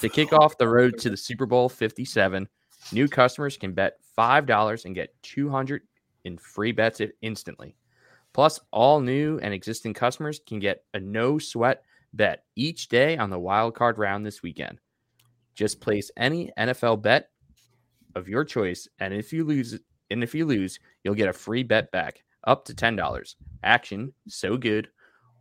[0.00, 2.48] To kick off the road to the Super Bowl 57,
[2.92, 5.82] new customers can bet $5 and get 200
[6.24, 7.76] in free bets instantly.
[8.32, 13.30] Plus, all new and existing customers can get a no sweat bet each day on
[13.30, 14.78] the wild card round this weekend.
[15.54, 17.30] Just place any NFL bet
[18.14, 19.78] of your choice, and if you lose,
[20.10, 23.36] and if you lose, you'll get a free bet back up to ten dollars.
[23.62, 24.88] Action so good.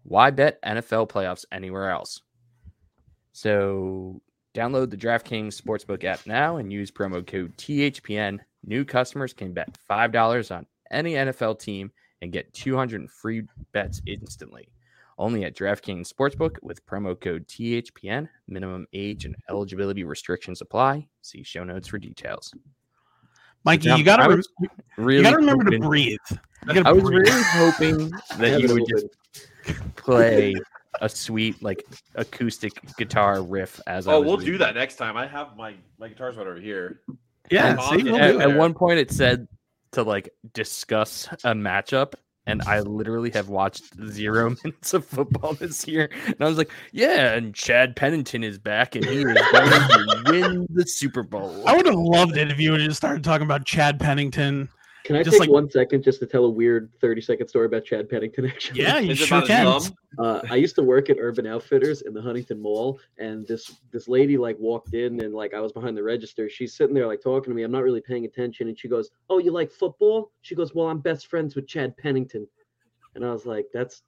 [0.04, 2.22] Why bet NFL playoffs anywhere else?
[3.36, 4.22] So
[4.54, 8.40] download the DraftKings Sportsbook app now and use promo code THPN.
[8.64, 14.02] New customers can bet five dollars on any NFL team and get 200 free bets
[14.08, 14.70] instantly.
[15.18, 18.30] Only at DraftKings Sportsbook with promo code THPN.
[18.48, 21.06] Minimum age and eligibility restrictions apply.
[21.22, 22.54] See show notes for details.
[23.66, 24.42] Mikey Now, you got I to
[24.96, 27.28] really you got to remember hoping- to breathe You gotta I was breathe.
[27.28, 29.08] really hoping that you would just
[29.98, 30.56] play
[31.02, 31.84] a sweet like
[32.16, 34.54] acoustic guitar riff as I Oh, was we'll reading.
[34.54, 35.18] do that next time.
[35.18, 37.02] I have my my guitar's right over here.
[37.52, 39.48] yeah And see, we'll at, at one point it said
[39.94, 42.14] to like discuss a matchup
[42.48, 46.70] and i literally have watched zero minutes of football this year and i was like
[46.92, 51.64] yeah and chad pennington is back and he is going to win the super bowl
[51.68, 54.70] I would have loved it if you would have just started talking about Chad Pennington.
[55.06, 57.68] Can I Just take like- one second just to tell a weird 30 second story
[57.68, 58.46] about Chad Pennington?
[58.48, 59.68] Actually, Yeah, you sure can.
[60.18, 64.08] uh, I used to work at Urban Outfitters in the Huntington Mall, and this this
[64.08, 66.50] lady like walked in, and like I was behind the register.
[66.50, 67.62] She's sitting there like talking to me.
[67.62, 70.88] I'm not really paying attention, and she goes, "Oh, you like football?" She goes, "Well,
[70.88, 72.48] I'm best friends with Chad Pennington,"
[73.14, 74.02] and I was like, "That's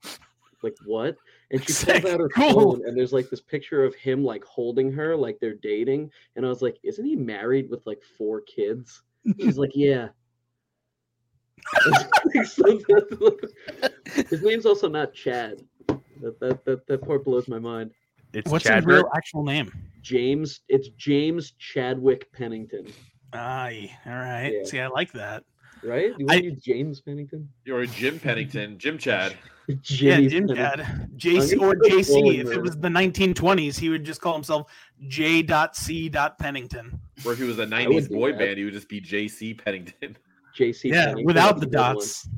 [0.64, 1.16] like what?"
[1.52, 2.54] And she pulls out her Cool.
[2.78, 6.44] phone, and there's like this picture of him like holding her, like they're dating, and
[6.44, 9.04] I was like, "Isn't he married with like four kids?"
[9.40, 10.08] She's like, "Yeah."
[12.46, 13.94] So that-
[14.30, 15.64] his name's also not Chad.
[16.22, 17.92] That that that, that part blows my mind.
[18.34, 19.72] it's What's chad his real actual name?
[20.02, 22.88] James, it's James Chadwick Pennington.
[23.34, 24.52] Aye, all right.
[24.54, 24.64] Yeah.
[24.64, 25.44] See, I like that.
[25.84, 26.14] right?
[26.18, 27.48] You I- want you James Pennington?
[27.70, 29.36] Or Jim Pennington, Jim Chad.
[29.68, 29.76] Yeah,
[30.22, 30.56] Jim Pennington.
[30.56, 31.10] Chad.
[31.18, 32.40] JC or JC.
[32.40, 34.72] If it was the 1920s, he would just call himself
[35.08, 36.10] J.C.
[36.40, 37.00] Pennington.
[37.26, 38.40] Or if he was a 90s boy that.
[38.40, 40.18] band, he would just be JC Pennington.
[40.58, 40.86] JC.
[40.90, 41.96] Yeah, Pennington, without the a good one.
[41.96, 42.30] dots.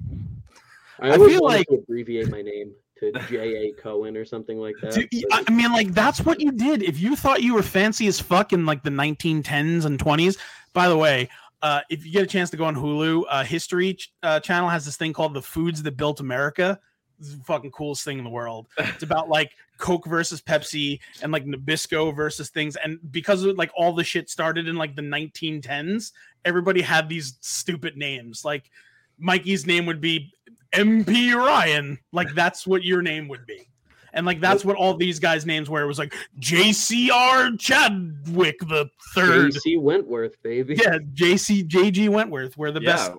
[0.99, 3.37] I I feel like- to abbreviate my name to J.
[3.69, 3.71] A.
[3.81, 4.93] Cohen or something like that.
[4.93, 6.83] Dude, but- I mean, like that's what you did.
[6.83, 10.37] If you thought you were fancy as fuck in like the 1910s and 20s,
[10.73, 11.29] by the way,
[11.61, 14.69] uh, if you get a chance to go on Hulu, uh, History ch- uh, Channel
[14.69, 16.79] has this thing called "The Foods That Built America."
[17.19, 18.67] The fucking coolest thing in the world.
[18.77, 22.75] It's about like Coke versus Pepsi and like Nabisco versus things.
[22.77, 26.11] And because of like all the shit started in like the 1910s,
[26.45, 28.45] everybody had these stupid names.
[28.45, 28.69] Like
[29.17, 30.33] Mikey's name would be
[30.73, 31.99] MP Ryan.
[32.11, 33.69] Like that's what your name would be.
[34.13, 35.81] And like that's what all these guys' names were.
[35.81, 39.53] It was like JCR Chadwick the third.
[39.53, 39.77] J.C.
[39.77, 40.75] Wentworth, baby.
[40.75, 43.17] Yeah, JC JG Wentworth, where the best yeah.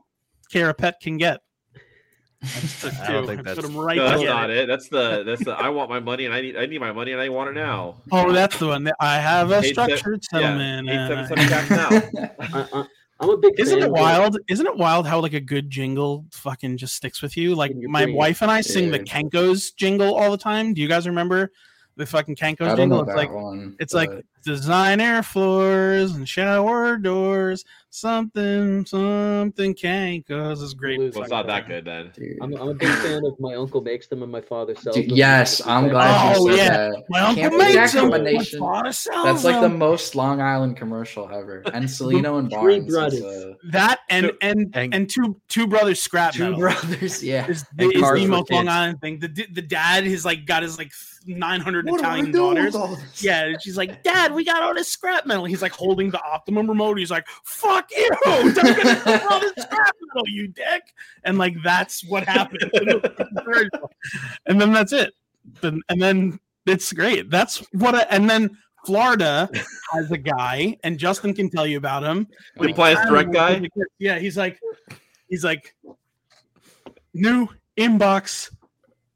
[0.51, 1.43] care a pet can get.
[2.43, 3.29] I just took I don't two.
[3.29, 4.67] think I that's- put 'em right No, that's not it.
[4.67, 7.13] That's the that's the I want my money and I need I need my money
[7.13, 7.97] and I want it now.
[8.13, 8.91] Oh, that's the one.
[8.99, 10.89] I have a Eight structured settlement.
[10.89, 12.29] Seven I- seven tax now.
[12.41, 12.85] I, I,
[13.21, 14.39] I'm a big Isn't fan it of- wild?
[14.49, 17.55] Isn't it wild how like a good jingle fucking just sticks with you?
[17.55, 19.07] Like my wife and I sing the Dude.
[19.09, 20.73] Kankos jingle all the time.
[20.73, 21.53] Do you guys remember
[21.97, 23.03] the fucking Kankos jingle?
[23.03, 23.77] It's like one.
[23.79, 30.99] it's but- like design air floors and shower doors, something something Kankos is great.
[30.99, 32.13] Well, Well, it's not that good then.
[32.41, 35.11] I'm, I'm a big fan of my uncle makes them and my father sells Dude,
[35.11, 35.17] them.
[35.17, 36.77] yes, I'm glad Oh, you said yeah.
[36.91, 37.05] that.
[37.09, 38.11] My uncle makes that them.
[38.11, 38.61] combination.
[38.61, 41.63] My father sells That's like the most Long Island commercial ever.
[41.73, 42.87] And Celino and Three Barnes.
[43.15, 43.23] is, brothers.
[43.23, 46.59] uh, that and So- and And- and two two brothers scrap two metal.
[46.61, 47.47] brothers, yeah.
[47.49, 48.69] is, And the, is the for most Long.
[48.69, 49.19] Island thing.
[49.19, 50.91] The the dad has like got his like
[51.27, 52.75] 900 What Italian do daughters.
[53.23, 55.45] Yeah, and she's like, Dad, we got all this scrap metal.
[55.45, 56.99] He's like holding the Optimum remote.
[56.99, 58.11] He's like, Fuck you!
[58.25, 60.83] Don't get all this scrap metal, you dick!
[61.25, 62.71] And like that's what happened.
[64.47, 65.13] and then that's it.
[65.61, 67.31] Then and then it's great.
[67.31, 67.95] That's what.
[67.95, 69.49] I, and then Florida
[69.93, 72.27] has a guy, and Justin can tell you about him.
[72.57, 73.53] The he Direct wants guy?
[73.55, 74.59] him to get- Yeah, he's like,
[75.29, 75.75] he's like,
[77.15, 78.51] new inbox,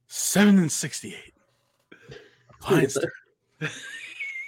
[0.06, 1.34] seven and sixty-eight.
[2.60, 2.96] Appliance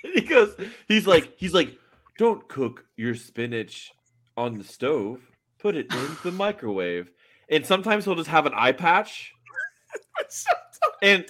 [0.15, 0.55] he goes,
[0.89, 1.77] he's like, he's like,
[2.19, 3.93] don't cook your spinach
[4.37, 5.21] on the stove.
[5.59, 7.11] Put it in the microwave.
[7.49, 9.33] And sometimes he'll just have an eye patch,
[11.03, 11.25] and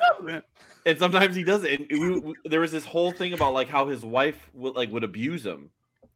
[0.86, 1.70] and sometimes he doesn't.
[1.70, 4.90] And we, we- there was this whole thing about like how his wife would like
[4.90, 5.70] would abuse him.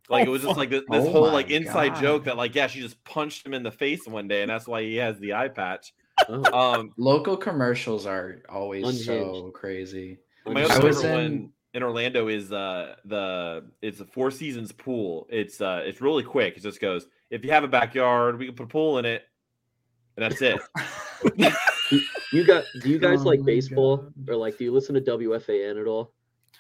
[0.09, 2.01] Like Oh, it was just like this, this Oh whole like inside God.
[2.01, 4.67] joke that like yeah she just punched him in the face one day and that's
[4.67, 5.93] why he has the eye patch.
[6.29, 10.19] Oh, Um, Local commercials are always so crazy.
[10.47, 14.73] My I was favorite in- one in Orlando is uh the it's a Four Seasons
[14.73, 15.27] pool.
[15.31, 16.57] It's uh it's really quick.
[16.57, 19.23] It just goes if you have a backyard, we can put a pool in it,
[20.17, 20.61] and that's it.
[22.33, 22.65] you got?
[22.83, 24.29] Do you guys Oh like baseball God.
[24.29, 24.59] or like?
[24.59, 26.13] Do you listen to WFAN at all?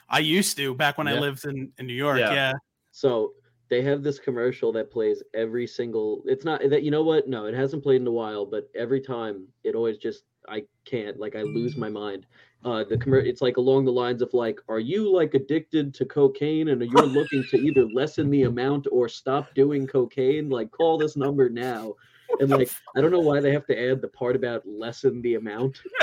[0.09, 2.19] I used to back when I lived in, in New York.
[2.19, 2.33] Yeah.
[2.33, 2.53] Yeah.
[2.91, 3.35] So
[3.69, 6.23] they have this commercial that plays every single.
[6.27, 7.29] It's not that you know what?
[7.29, 11.19] No, it hasn't played in a while, but every time it always just I can't
[11.19, 12.27] like I lose my mind.
[12.63, 16.05] Uh, the commer it's like along the lines of like, are you like addicted to
[16.05, 20.51] cocaine and you're looking to either lessen the amount or stop doing cocaine?
[20.51, 21.95] Like, call this number now.
[22.39, 25.37] And like, I don't know why they have to add the part about lessen the
[25.37, 25.81] amount.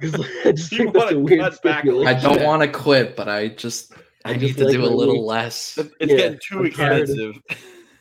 [0.00, 2.16] 'Cause, like, I just You think that's a weird cut back a stipulation.
[2.16, 3.92] I don't want to quit, but I just
[4.24, 5.28] I, I need just to like do a little week.
[5.28, 5.76] less.
[5.76, 7.42] It's Yeah, getting too I'm tired of- expensive.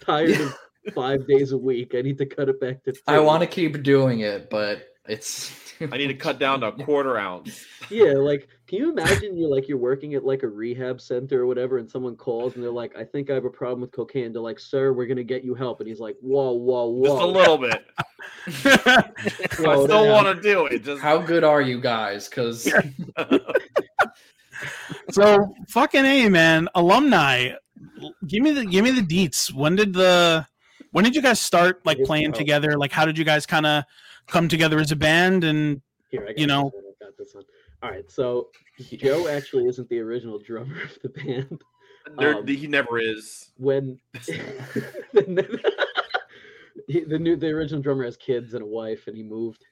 [0.02, 0.58] tired of
[0.94, 1.96] five days a week.
[1.96, 2.94] I need to cut it back to.
[3.08, 5.54] I want to keep doing it, but it's.
[5.82, 7.66] I need to cut down to a quarter ounce.
[7.92, 11.48] Yeah, like, can you imagine you're like you're working at like a rehab center or
[11.48, 14.32] whatever, and someone calls and they're like, "I think I have a problem with cocaine."
[14.32, 17.24] They're like, "Sir, we're gonna get you help," and he's like, "Whoa, whoa, whoa!" Just
[17.24, 17.84] a little bit.
[18.48, 20.12] I still down.
[20.12, 20.84] want to do it.
[20.84, 22.30] Just How good are you guys?
[22.30, 22.72] Because
[25.10, 27.54] so fucking a man, alumni.
[28.28, 29.52] Give me the give me the deets.
[29.52, 30.46] When did the
[30.92, 32.78] when did you guys start like playing together?
[32.78, 33.84] Like how did you guys kind of
[34.30, 35.44] come together as a band?
[35.44, 37.44] And Here, I got you know- this one, I got this one.
[37.82, 38.50] All right, so
[38.98, 41.62] Joe actually isn't the original drummer of the band.
[42.18, 43.52] there, Um, he never is.
[43.58, 44.34] When he,
[47.06, 49.66] the new the original drummer has kids and a wife, and he moved.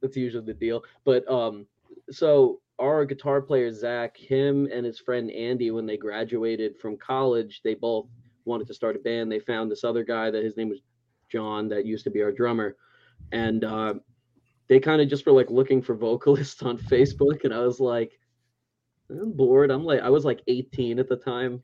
[0.00, 0.84] That's usually the deal.
[1.04, 1.66] But um,
[2.10, 7.62] so our guitar player Zach, him and his friend Andy, when they graduated from college,
[7.64, 8.06] they both
[8.44, 9.32] wanted to start a band.
[9.32, 10.80] They found this other guy that his name was
[11.30, 12.76] John, that used to be our drummer,
[13.32, 13.94] and uh,
[14.68, 18.18] they kind of just were like looking for vocalists on Facebook, and I was like,
[19.10, 19.70] I'm bored.
[19.70, 21.62] I'm like, I was like 18 at the time,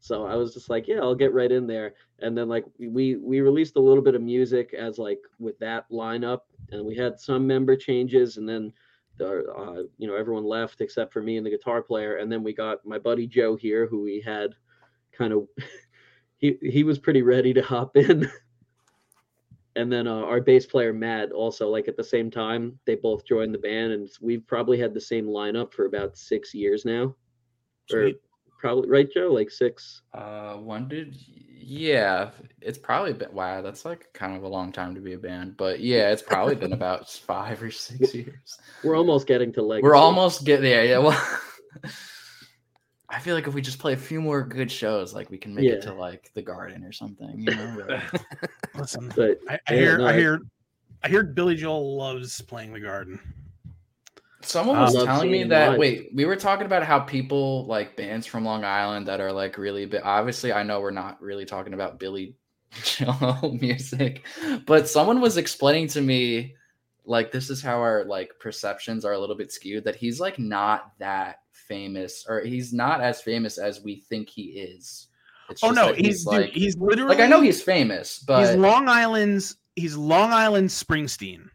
[0.00, 1.94] So I was just like, yeah, I'll get right in there.
[2.20, 5.90] And then like we we released a little bit of music as like with that
[5.90, 6.40] lineup,
[6.70, 8.72] and we had some member changes, and then
[9.18, 12.42] the uh, you know everyone left except for me and the guitar player, and then
[12.44, 14.54] we got my buddy Joe here, who we had
[15.12, 15.48] kind of
[16.38, 18.30] he he was pretty ready to hop in.
[19.76, 23.24] and then uh, our bass player Matt also like at the same time they both
[23.24, 27.14] joined the band and we've probably had the same lineup for about six years now
[27.92, 28.10] or
[28.58, 31.16] probably right Joe like six Uh, when did?
[31.64, 33.32] Yeah, it's probably been.
[33.32, 36.22] Wow, that's like kind of a long time to be a band, but yeah, it's
[36.22, 38.58] probably been about five or six years.
[38.82, 40.84] we're almost getting to like We're almost getting there.
[40.84, 41.30] Yeah, well,
[43.12, 45.54] I feel like if we just play a few more good shows, like we can
[45.54, 47.34] make it to like the Garden or something.
[47.38, 47.84] You know?
[47.86, 50.40] but- Listen, but I, I Yeah, hear, no, I I- hear,
[51.04, 53.20] I hear Billy Joel loves playing the Garden.
[54.44, 55.70] Someone was love telling me that.
[55.70, 55.78] live.
[55.78, 59.56] Wait, we were talking about how people like bands from Long Island that are like
[59.56, 60.00] really big.
[60.02, 62.34] Obviously, I know we're not really talking about Billy
[62.82, 64.24] Joel music,
[64.66, 66.56] but someone was explaining to me
[67.04, 69.84] like this is how our like perceptions are a little bit skewed.
[69.84, 74.42] That he's like not that famous, or he's not as famous as we think he
[74.42, 75.08] is.
[75.50, 78.46] It's Oh no, that he's dude, like he's literally like I know he's famous, but
[78.46, 81.48] he's Long Island's he's Long Island Springsteen,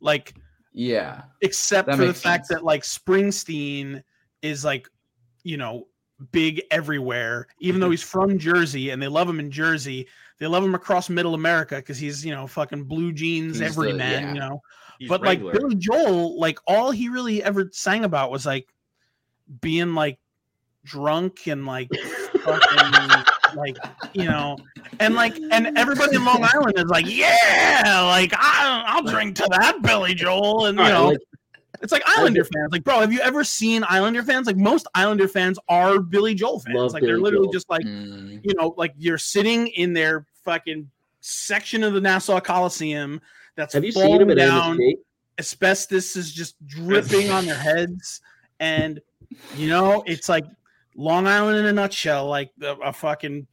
[0.00, 0.34] like
[0.72, 4.02] yeah, except for the makes fact that like Springsteen
[4.42, 4.88] is like
[5.42, 5.86] you know
[6.32, 7.46] big everywhere.
[7.60, 7.80] Even Mm-hmm.
[7.82, 10.06] though he's from Jersey and they love him in Jersey,
[10.38, 13.66] they love him across Middle America because he's you know fucking blue jeans He's the-
[13.66, 14.32] everyman, yeah.
[14.34, 14.60] you know.
[15.00, 15.52] He's but regular.
[15.52, 18.68] like Billy Joel, like all he really ever sang about was like
[19.60, 20.18] being like
[20.84, 21.88] drunk and like
[22.42, 23.24] fucking
[23.56, 23.76] like
[24.12, 24.56] you know
[25.00, 29.48] and like and everybody in Long Island is like yeah like I, I'll drink to
[29.50, 31.18] that Billy Joel and you know like,
[31.82, 34.46] it's like Islander fans like bro have you ever seen Islander fans?
[34.46, 36.92] Like most Islander fans are Billy Joel fans.
[36.92, 37.52] Like they're literally Joel.
[37.52, 40.90] just like Mm, you know, like you're sitting in their fucking
[41.20, 43.20] section of the Nassau Coliseum
[43.56, 44.78] that's have you seen falling him down.
[45.38, 48.20] Asbestos is just dripping on their heads,
[48.60, 49.00] and
[49.56, 50.44] you know it's like
[50.96, 52.26] Long Island in a nutshell.
[52.26, 53.46] Like the, a fucking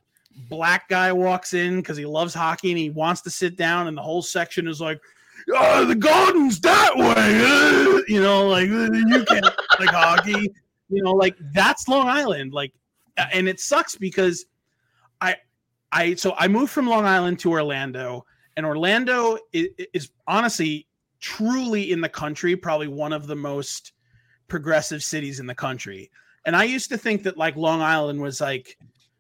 [0.50, 3.98] black guy walks in because he loves hockey and he wants to sit down, and
[3.98, 5.00] the whole section is like.
[5.52, 8.48] Oh, the garden's that way, uh," you know.
[8.48, 9.46] Like you can't
[9.80, 10.52] like hockey,
[10.90, 11.14] you know.
[11.14, 12.74] Like that's Long Island, like,
[13.34, 14.46] and it sucks because
[15.20, 15.36] I,
[15.92, 18.24] I so I moved from Long Island to Orlando,
[18.56, 20.86] and Orlando is, is honestly,
[21.20, 23.94] truly in the country, probably one of the most
[24.52, 26.12] progressive cities in the country.
[26.46, 28.78] And I used to think that like Long Island was like,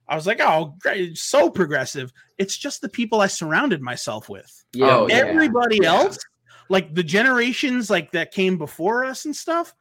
[0.10, 2.12] I was like, oh, great, so progressive.
[2.38, 4.52] It's just the people I surrounded myself with.
[4.74, 5.16] Yeah, Oh, yeah.
[5.16, 5.94] Everybody yeah.
[5.94, 6.18] else,
[6.68, 9.74] like the generations like that came before us and stuff,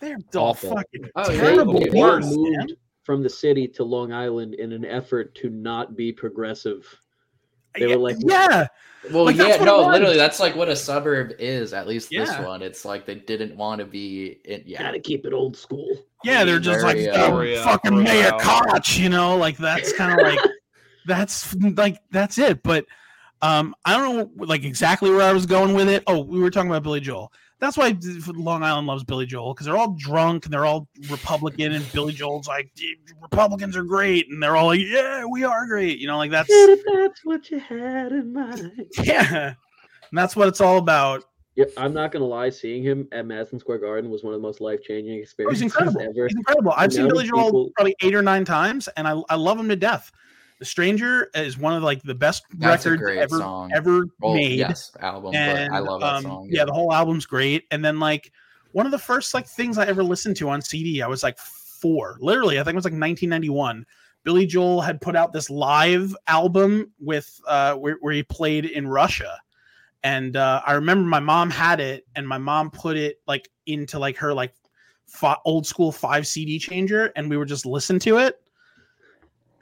[0.00, 1.72] they're all fucking Oh, terrible.
[1.72, 2.68] they they people, worse, moved man.
[3.02, 6.86] from the city to Long Island in an effort to not be progressive.
[7.78, 8.66] They were like, yeah,
[9.10, 11.72] Well, Like, yeah, no, literally, that's like what a suburb is.
[11.72, 14.40] At least this one, it's like they didn't want to be.
[14.44, 15.88] In, yeah, gotta keep it old school.
[16.24, 18.32] Yeah, they're just like uh, "Oh, Victoria, fucking throw it Mayor.
[18.40, 20.38] Koch, you know, like that's kind of like
[21.06, 22.62] that's like that's it.
[22.62, 22.86] But
[23.40, 26.04] um, I don't know like exactly where I was going with it.
[26.06, 27.32] Oh, we were talking about Billy Joel.
[27.62, 27.96] That's why
[28.34, 32.12] Long Island loves Billy Joel because they're all drunk and they're all Republican, and Billy
[32.12, 32.68] Joel's like
[33.22, 36.48] Republicans are great, and they're all like, yeah, we are great, you know, like that's
[36.48, 38.72] Shit, that's what you had in mind.
[39.04, 41.22] yeah, and that's what it's all about.
[41.54, 42.50] Yeah, I'm not gonna lie.
[42.50, 45.22] Seeing him at Madison Square Garden was one of the most life changing Oh, he's
[45.22, 46.00] experiences incredible.
[46.00, 46.26] ever.
[46.26, 46.72] He's incredible.
[46.76, 49.60] I've The seen Billy Joel people- probably eight or nine times, and I, I love
[49.60, 50.10] him to death.
[50.62, 53.72] The Stranger is one of like the best That's records ever song.
[53.74, 54.60] ever well, made.
[54.60, 56.48] yes, album, and but I love that um, song.
[56.52, 56.64] yeah.
[56.64, 57.64] the whole album's great.
[57.72, 58.30] And then like
[58.70, 61.36] one of the first like things I ever listened to on CD, I was like
[61.36, 62.60] four, literally.
[62.60, 63.84] I think it was like 1991.
[64.22, 68.86] Billy Joel had put out this live album with uh, where, where he played in
[68.86, 69.36] Russia,
[70.04, 73.98] and uh, I remember my mom had it, and my mom put it like into
[73.98, 74.54] like her like
[75.44, 78.38] old school five CD changer, and we were just listening to it.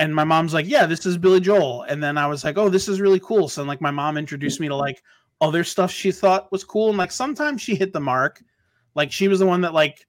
[0.00, 2.70] And my mom's like, "Yeah, this is Billy Joel," and then I was like, "Oh,
[2.70, 5.02] this is really cool." So like my mom introduced me to like
[5.42, 8.42] other stuff she thought was cool, and like sometimes she hit the mark.
[8.94, 10.06] Like she was the one that like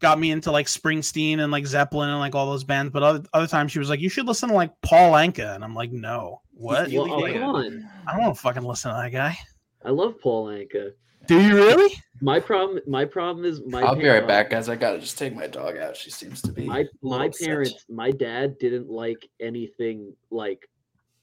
[0.00, 3.22] got me into like Springsteen and like Zeppelin and like all those bands, but other,
[3.32, 5.92] other times she was like, "You should listen to like Paul Anka," and I'm like,
[5.92, 6.90] "No, what?
[6.90, 7.88] Well, oh, come on.
[8.08, 9.38] I don't want to fucking listen to that guy."
[9.84, 10.92] I love Paul Anka.
[11.28, 11.94] Do you really?
[12.20, 13.82] My problem, my problem is my.
[13.82, 14.68] I'll be right back, guys.
[14.68, 15.96] I gotta just take my dog out.
[15.96, 17.46] She seems to be My my upset.
[17.46, 20.68] parents, my dad didn't like anything like.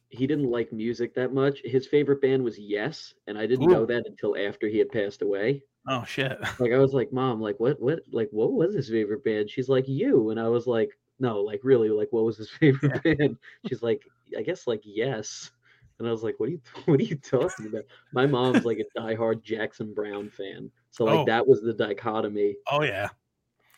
[0.09, 1.59] He didn't like music that much.
[1.65, 5.23] His favorite band was Yes, and I didn't know that until after he had passed
[5.23, 5.63] away.
[5.89, 6.39] Oh shit!
[6.59, 9.67] Like I was like, "Mom, like what, what, like what was his favorite band?" She's
[9.67, 13.37] like, "You," and I was like, no, like really, like what was his favorite band?
[13.67, 14.01] She's like,
[14.37, 15.51] I guess like yes.
[15.99, 17.83] And I was like, what are you what are you talking about?
[18.13, 20.69] My mom's like a diehard Jackson Browne fan.
[20.91, 21.25] So like Oh.
[21.25, 22.55] that was the dichotomy.
[22.71, 23.09] Oh yeah.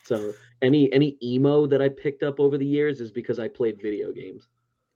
[0.04, 3.80] So any any emo that I picked up over the years is because I played
[3.80, 4.48] video games.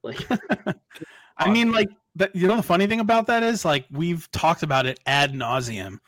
[0.03, 0.27] Like
[1.39, 4.63] I mean, like, that, you know, the funny thing about that is, like, we've talked
[4.63, 5.99] about it ad nauseum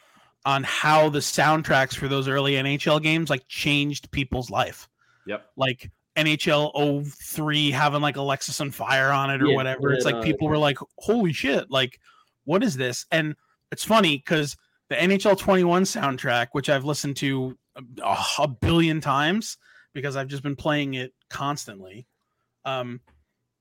[0.45, 4.89] on how the soundtracks for those early NHL games like changed people's life.
[5.27, 5.47] Yep.
[5.57, 9.93] Like NHL 03 having like Alexisonfire on it or Yeah, whatever.
[9.93, 11.71] It's like uh, people were like, "Holy shit!
[11.71, 11.99] Like,
[12.45, 13.35] what is this?" And
[13.73, 14.57] it's funny because
[14.91, 17.57] the NHL 21 soundtrack, which I've listened to
[18.03, 19.57] a, a billion times
[19.93, 22.07] because I've just been playing it constantly.
[22.65, 23.01] Um,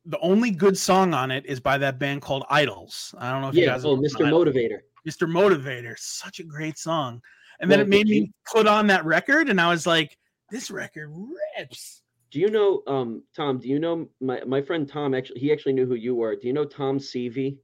[0.06, 3.16] the only good song on it is by that band called IDLES.
[3.18, 4.30] I don't know if you yeah, guys oh Mr.
[4.30, 4.80] Motivator.
[5.08, 5.28] Mr.
[5.28, 7.22] Motivator, such a great song.
[7.60, 10.18] And then Well, it made me you- put on that record, and I was like,
[10.52, 11.10] "This record
[11.58, 12.03] rips."
[12.34, 15.74] Do you know um Tom, do you know my, my friend Tom actually he actually
[15.74, 16.36] knew who you were.
[16.36, 17.58] Do you know Tom Seavey?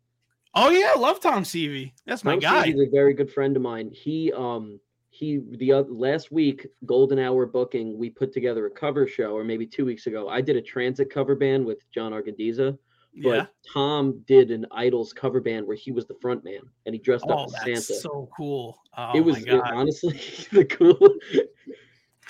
[0.54, 1.94] Oh yeah, I love Tom Seavey.
[2.06, 2.66] That's my Tom guy.
[2.68, 3.90] He's a very good friend of mine.
[3.92, 9.08] He um he the oth- last week golden hour booking we put together a cover
[9.08, 12.78] show or maybe two weeks ago i did a transit cover band with john argandiza
[13.24, 13.46] but Yeah.
[13.74, 17.26] tom did an IDLES cover band where he was the front man and he dressed
[17.28, 18.80] Oh, up as that's santa so cool.
[18.96, 20.14] Oh it was it- honestly
[20.52, 20.96] the cool
[21.34, 21.50] it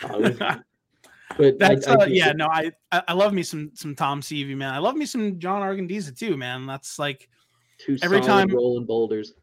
[0.03, 0.39] was-
[1.39, 4.21] but That's I uh, do- yeah, no, I I I love me some some Tom
[4.21, 4.73] Seavey, man.
[4.73, 6.67] I love me some John Argandiza too, man.
[6.67, 7.29] That's like
[7.79, 9.33] two every time- rolling boulders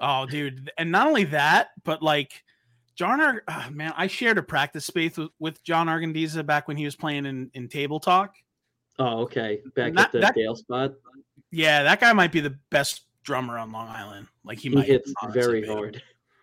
[0.00, 2.42] Oh, dude, and not only that, but like
[2.96, 6.76] John, Ar- ah, man, I shared a practice space with, with John Argandiza back when
[6.76, 8.34] he was playing in in Table Talk.
[8.98, 10.94] oh okay back Not- at the that- Dale spot
[11.52, 14.26] Yeah, that guy might be the best drummer on Long Island.
[14.44, 16.02] Like he, he might hits honestly very hard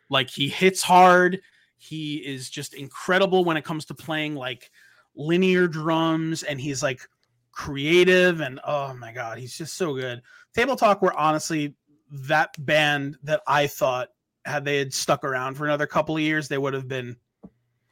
[0.09, 1.41] Like he hits hard.
[1.81, 4.69] He is just incredible when it comes to playing like
[5.15, 7.01] linear drums, and he's like
[7.51, 10.21] creative and oh my god, he's just so good.
[10.55, 11.75] Table Talk were honestly
[12.11, 14.09] that band that I thought
[14.45, 17.15] had they had stuck around for another couple of years, they would have been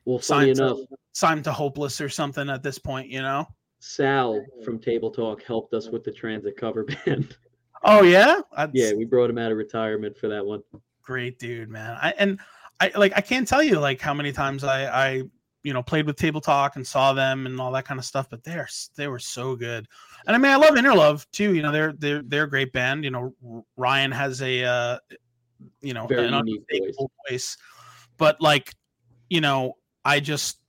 [0.06, 3.46] well signed enough to, signed to hopeless or something at this point, you know?
[3.80, 7.38] sal from table talk helped us with the transit cover band
[7.84, 10.62] Oh yeah, That's Yeah, we brought him out of retirement for that one.
[11.04, 11.98] great dude, man.
[12.02, 12.40] I and
[12.80, 15.24] I like I can't tell you like how many times I I
[15.68, 18.30] you know played with Table Talk and saw them and all that kind of stuff,
[18.30, 19.86] but they're they were so good.
[20.26, 21.54] And I mean, I love Interlove too.
[21.54, 23.04] You know, they're they're they're a great band.
[23.04, 25.00] You know, Ryan has a uh,
[25.82, 27.58] you know Very an unmistakable voice,
[28.16, 28.74] but like
[29.30, 29.74] you know,
[30.06, 30.60] I just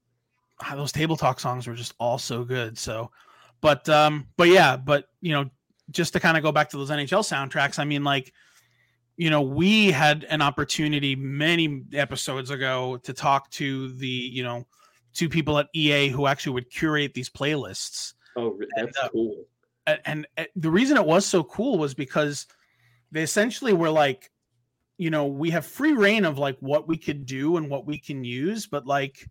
[0.64, 2.76] ah, those Table Talk songs were just all so good.
[2.76, 3.12] So,
[3.60, 5.48] but um, but yeah, but you know,
[5.92, 8.32] just to kind of go back to those NHL soundtracks, I mean, like
[9.16, 14.64] you know, we had an opportunity many episodes ago to talk to the, you know,
[15.18, 18.14] two people at EA who actually would curate these playlists.
[18.36, 19.44] Oh, re- And, that's uh, cool.
[19.86, 22.46] And, and uh, the reason it was so cool was because
[23.10, 24.30] they essentially were like,
[24.96, 27.98] you know, we have free reign of like what we could do and what we
[27.98, 29.28] can use, but like,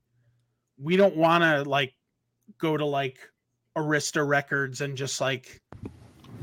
[0.77, 1.93] we don't want to like
[2.57, 3.17] go to like
[3.77, 5.61] Arista Records and just like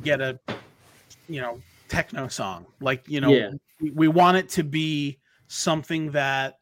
[0.02, 0.38] get a,
[1.28, 2.66] you know, techno song.
[2.80, 3.50] Like, you know, Yeah.
[3.80, 5.18] we, we want it to be
[5.48, 6.58] something that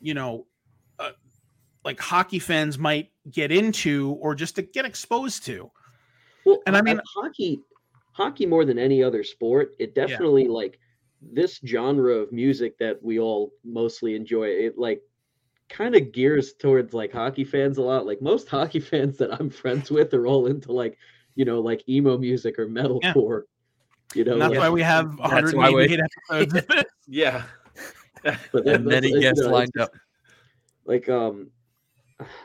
[0.00, 0.51] you know uh,
[1.84, 5.70] like hockey fans might get into or just to get exposed to
[6.44, 7.60] Well, and I mean- hockey,
[8.12, 10.78] hockey more than any other sport, it definitely like
[11.20, 14.46] this genre of music that we all mostly enjoy.
[14.48, 15.02] It like
[15.68, 18.06] kind of gears towards like hockey fans a lot.
[18.06, 20.98] Like most hockey fans that I'm friends with are all into like
[21.34, 23.42] you know like emo music or metalcore.
[24.14, 26.84] You know, and that's like- why we have That's 188 episodes.
[27.08, 27.44] Yeah.
[28.22, 29.90] but that- and many guests you know, lined up.
[30.84, 31.50] like um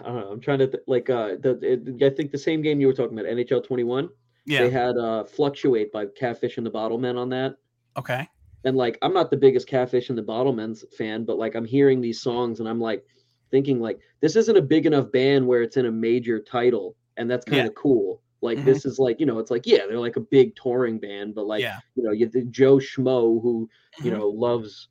[0.01, 0.31] I don't know.
[0.31, 2.93] I'm trying to th- like uh the it, I think the same game you were
[2.93, 4.09] talking about NHL 21.
[4.45, 4.59] Yeah.
[4.63, 7.55] They had uh Fluctuate by Catfish and the Bottlemen on that.
[7.97, 8.27] okay
[8.63, 12.01] And like I'm not the biggest Catfish and the Bottlemen's fan, but like I'm hearing
[12.01, 13.05] these songs and I'm like
[13.51, 17.29] thinking like this isn't a big enough band where it's in a major title and
[17.29, 18.21] that's kind of cool.
[18.41, 18.65] Like Mhm.
[18.65, 21.45] this is like, you know, it's like yeah, they're like a big touring band, but
[21.47, 23.69] like yeah you know, you the Joe Schmo who,
[24.03, 24.17] you Mhm.
[24.17, 24.89] know, loves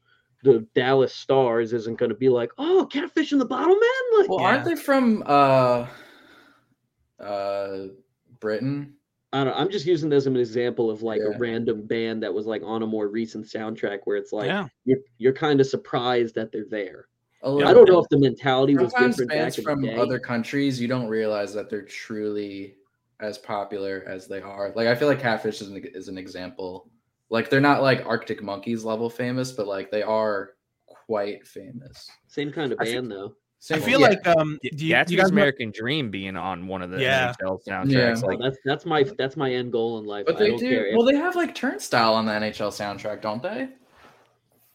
[0.53, 4.41] the Dallas Stars isn't going to be like, "Oh, Catfish in the Bottlemen?" Like Well,
[4.41, 4.47] Yeah.
[4.47, 5.87] aren't they from uh
[7.21, 7.79] uh
[8.41, 8.95] Britain?
[9.33, 11.35] I don't I'm just using this as an example of like Yeah.
[11.35, 14.69] a random band that was like on a more recent soundtrack where it's like yeah
[14.85, 17.09] you're you're kind of surprised that they're there.
[17.43, 17.93] I don't bit.
[17.93, 19.97] know if the mentality was Sometimes different bands back from the day.
[19.97, 22.77] other countries, you don't realize that they're truly
[23.21, 24.73] as popular as they are.
[24.75, 26.91] Like I feel like Catfish is an, is an example.
[27.31, 30.51] Like they're not like Arctic Monkeys level famous, but like they are
[30.87, 32.09] quite famous.
[32.29, 33.35] Same kind of I think- band though.
[33.71, 34.09] I feel Yeah.
[34.09, 36.91] like um, do you, Gatsby's do you guys know- American Dream being on one of
[36.91, 37.33] the Yeah.
[37.41, 37.91] NHL soundtracks.
[38.23, 38.27] Yeah.
[38.29, 40.27] Like, that's that's my that's my end goal in life.
[40.27, 40.69] But I they don't do.
[40.69, 40.91] care.
[40.95, 43.69] Well, they have like Turnstile on the NHL soundtrack, don't they?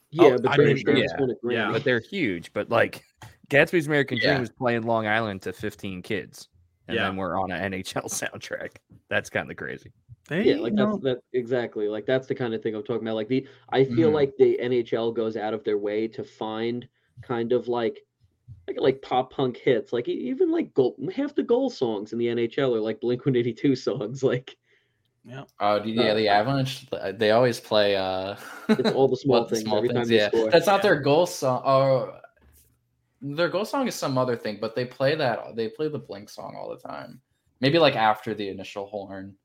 [0.09, 1.21] yeah, oh, but I they mean, they just yeah.
[1.21, 1.53] won a Grammy.
[1.53, 1.71] Yeah.
[1.71, 2.51] but they're huge.
[2.51, 3.01] But like
[3.49, 4.29] Gatsby's American Yeah.
[4.31, 6.49] Dream was playing Long Island to 15 kids,
[6.89, 7.03] and Yeah.
[7.03, 8.71] then we're on an NHL soundtrack.
[9.09, 9.91] That's kind of crazy.
[10.27, 10.85] There yeah like go.
[10.85, 13.83] that's that exactly like that's the kind of thing i'm talking about like the i
[13.83, 14.13] feel Mhm.
[14.13, 16.87] like the nhl goes out of their way to find
[17.21, 17.99] kind of like
[18.67, 22.27] like like pop punk hits like even like goal half the goal songs in the
[22.27, 24.55] nhl are like blink 182 songs like
[25.23, 25.43] yeah.
[25.59, 26.87] Oh, d- yeah, Uh, the Avalanche.
[27.13, 27.95] They always play.
[27.95, 28.35] uh
[28.69, 30.99] it's all the small what the things every time they yeah, score that's not their
[30.99, 31.61] goal song.
[31.63, 32.17] Oh,
[33.21, 35.55] their goal song is some other thing, but they play that.
[35.55, 37.21] They play the Blink song all the time.
[37.59, 39.35] Maybe like after the initial horn.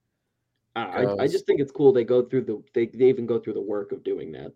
[0.76, 3.38] I, I- I just think it's cool they go through the they, they even go
[3.40, 4.52] through the work of doing that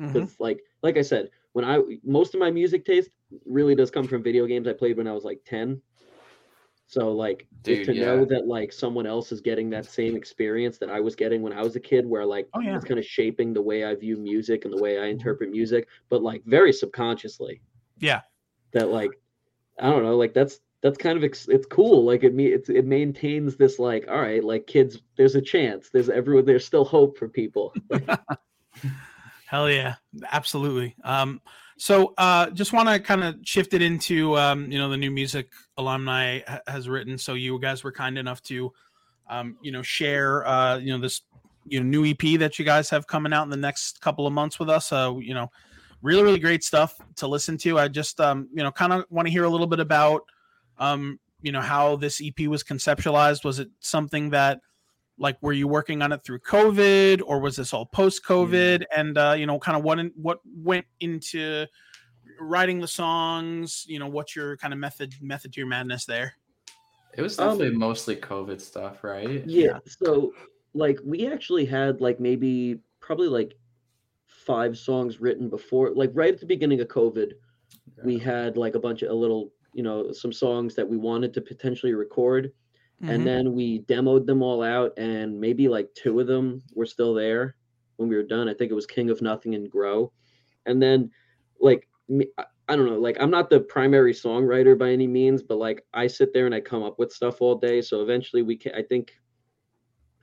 [0.00, 0.30] Mhm.
[0.38, 3.10] like like i said when i most of my music taste
[3.44, 5.80] really does come from video games i played when i was like 10
[6.86, 8.06] so like Dude, to yeah.
[8.06, 11.52] know that like someone else is getting that same experience that i was getting when
[11.52, 12.74] i was a kid where like Oh, yeah.
[12.76, 15.86] it's kind of shaping the way i view music and the way i interpret music
[16.08, 17.60] but like very subconsciously
[17.98, 18.22] Yeah.
[18.72, 19.10] that like
[19.78, 22.68] i don't know like that's that's kind of ex- it's cool like it me it's
[22.68, 26.84] it maintains this like all right like kids there's a chance there's everyone there's still
[26.84, 27.74] hope for people
[29.50, 29.96] Hell yeah,
[30.30, 30.94] absolutely.
[31.02, 31.40] Um,
[31.76, 35.10] so uh, just want to kind of shift it into um, you know the new
[35.10, 37.18] music alumni ha- has written.
[37.18, 38.72] So you guys were kind enough to
[39.28, 41.22] um, you know share uh, you know this
[41.66, 44.32] you know new EP that you guys have coming out in the next couple of
[44.32, 44.86] months with us.
[44.86, 45.50] So you know,
[46.00, 47.76] really really great stuff to listen to.
[47.76, 50.22] I just um, you know kind of want to hear a little bit about
[50.80, 53.44] um, you know how this EP was conceptualized.
[53.44, 54.60] Was it something that
[55.18, 59.18] like were you working on it through covid or was this all post covid and
[59.18, 61.66] uh you know kind of what in, what went into
[62.40, 66.32] writing the songs you know what's your kind of method method to your madness there
[67.16, 69.44] It was Um, mostly COVID stuff, right?
[69.46, 69.78] Yeah.
[69.86, 70.32] So
[70.74, 73.54] like we actually had like maybe probably like
[74.26, 77.32] five songs written before like right at the beginning of COVID,
[78.04, 81.32] we had like a bunch of a little, you know, some songs that we wanted
[81.34, 82.52] to potentially record.
[83.02, 83.08] Mhm.
[83.08, 87.14] And then we demoed them all out and maybe like two of them were still
[87.14, 87.56] there
[87.96, 88.48] when we were done.
[88.48, 90.12] I think it was King of Nothing and Grow.
[90.66, 91.10] And then
[91.60, 95.42] like me, I- I don't know, like I'm not the primary songwriter by any means,
[95.42, 97.80] but like I sit there and I come up with stuff all day.
[97.82, 99.12] So eventually we can I think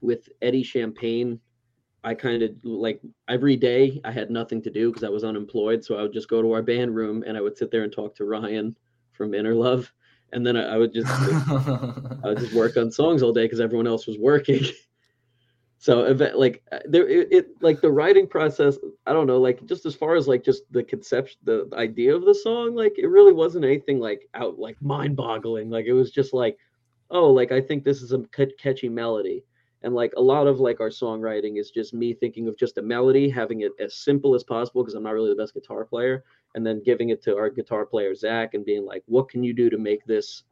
[0.02, 1.40] with Eddie Champagne,
[2.04, 5.84] I kind of like every day I had nothing to do because I was unemployed.
[5.84, 7.92] So I would just go to our band room and I would sit there and
[7.92, 8.76] talk to Ryan
[9.18, 9.92] from Inner Love.
[10.34, 13.62] And then I, I would just I would just work on songs all day because
[13.62, 14.64] everyone else was working.
[15.78, 19.64] so eve- like uh, there it, it like the writing process i don't know like
[19.66, 23.08] just as far as like just the conception the idea of the song like it
[23.08, 26.58] really wasn't anything like out like mind boggling like it was just like
[27.12, 29.44] oh like i think this is a ca- catchy melody
[29.84, 32.82] and like a lot of like our songwriting is just me thinking of just a
[32.82, 36.24] melody having it as simple as possible because i'm not really the best guitar player
[36.58, 39.54] and then giving it to our guitar player zach and being like what can you
[39.54, 40.44] do to make this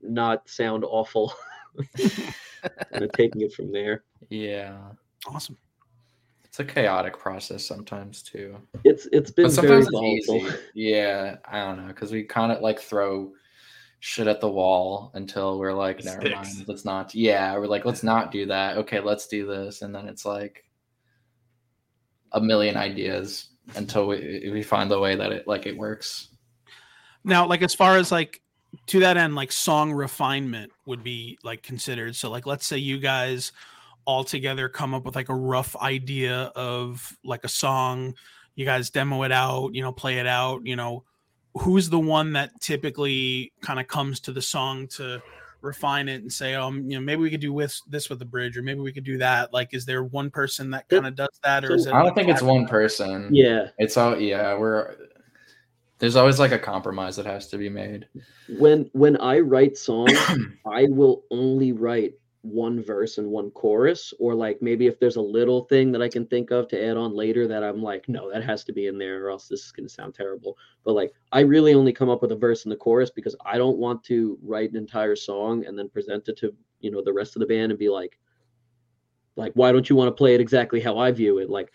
[0.00, 1.34] not sound awful
[1.98, 4.78] and then taking it from there yeah.
[5.26, 5.58] awesome
[6.44, 8.56] It's a chaotic process sometimes too.
[8.84, 10.56] it's it's been But very sometimes it's volatile easy.
[10.74, 13.32] Yeah, I don't know because we kind of like throw
[14.00, 16.54] shit at the wall until we're like, never sticks.
[16.56, 17.14] mind, let's not.
[17.14, 18.76] Yeah, we're like, let's not do that.
[18.78, 20.64] Okay, let's do this, and then it's like
[22.32, 26.28] a million ideas until we we find the way that it like it works.
[27.24, 28.40] now like as far as like
[28.86, 32.14] to that end like song refinement would be like considered.
[32.14, 33.52] So like let's say you guys
[34.04, 38.14] all together come up with like a rough idea of like a song.
[38.54, 41.04] You guys demo it out you know play it out you know.
[41.60, 45.22] Who's the one that typically kind of comes to the song to
[45.66, 48.24] refine it and say um you know maybe we could do with this with the
[48.24, 51.14] bridge or maybe we could do that like is there one person that kind of
[51.14, 53.28] does that or is it I don't like think it's one person.
[53.34, 54.56] yeah It's all yeah.
[54.56, 54.94] We're
[55.98, 58.06] there's always like a compromise that has to be made.
[58.58, 60.12] when when i write songs
[60.66, 62.12] i will only write
[62.46, 66.08] one verse and one chorus or like maybe if there's a little thing that i
[66.08, 68.86] can think of to add on later that i'm like no that has to be
[68.86, 71.92] in there or else this is going to sound terrible but like i really only
[71.92, 74.76] come up with a verse and the chorus because i don't want to write an
[74.76, 77.78] entire song and then present it to you know the rest of the band and
[77.78, 78.18] be like
[79.34, 81.72] like why don't you want to play it exactly how i view it like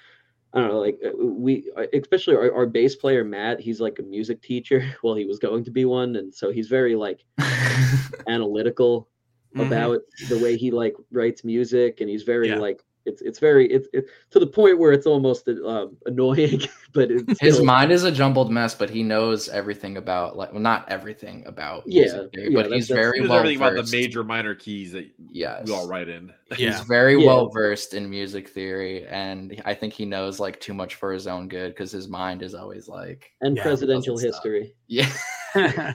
[0.53, 3.61] I don't know, like uh, we, uh, especially our, our bass player Matt.
[3.61, 4.93] He's like a music teacher.
[5.03, 7.23] Well, he was going to be one, and so he's very like
[8.27, 9.07] analytical
[9.55, 9.67] Mhm.
[9.67, 12.57] about the way he like writes music, and he's very Yeah.
[12.59, 16.61] like it's it's very it's it, to the point where it's almost um, annoying
[16.93, 20.51] but it's His still- mind is a jumbled mess, but he knows everything about like
[20.53, 23.57] well, not everything about Yeah, music yeah, but that's- he's that's- very He well everything
[23.57, 26.31] about the major minor keys that Yes, you all write in.
[26.55, 27.25] He's very Yeah.
[27.25, 31.25] well versed in music theory, and I think he knows like too much for his
[31.25, 34.43] own good because his mind is always like, and Yeah, presidential doesn't stop.
[34.45, 35.09] history yeah.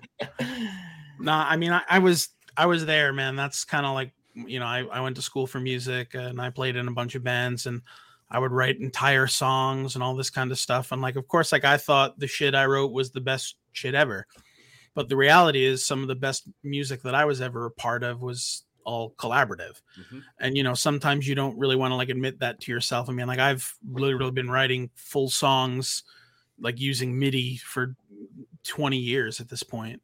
[1.18, 3.36] Nah, I mean, I, I was I was there, man.
[3.36, 6.50] That's kind of like you know, I, I went to school for music and I
[6.50, 7.80] played in a bunch of bands and
[8.30, 10.92] I would write entire songs and all this kind of stuff.
[10.92, 13.94] And like, of course, like I thought the shit I wrote was the best shit
[13.94, 14.26] ever,
[14.94, 18.02] but the reality is some of the best music that I was ever a part
[18.02, 19.80] of was all collaborative.
[19.98, 20.22] Mhm.
[20.38, 23.08] And you know, sometimes you don't really want to like admit that to yourself.
[23.08, 26.02] I mean, like I've literally been writing full songs,
[26.60, 27.96] like using MIDI for
[28.64, 30.02] 20 years at this point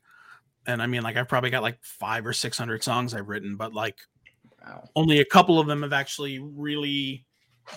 [0.66, 3.56] and I mean, like I've probably got like five or six hundred songs I've written,
[3.56, 3.96] but like
[4.64, 4.88] Wow.
[4.94, 7.26] only a couple of them have actually really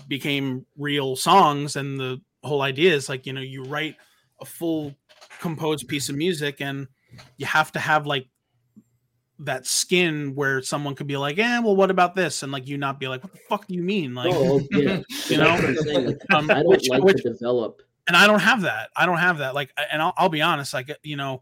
[0.07, 1.75] became real songs.
[1.77, 3.95] And the whole idea is like, you know, you write
[4.39, 4.93] a full
[5.39, 6.87] composed piece of music and
[7.37, 8.27] you have to have like
[9.39, 12.43] that skin where someone could be like, yeah, well, what about this?
[12.43, 14.13] And like you not be like, what the fuck do you mean?
[14.13, 17.23] Like, oh yeah you know, what I'm saying, like, um, i don't which- like which-
[17.23, 18.91] to develop and I don't have that.
[18.95, 19.55] I don't have that.
[19.55, 20.75] Like, and I'll, I'll be honest.
[20.75, 21.41] Like, you know,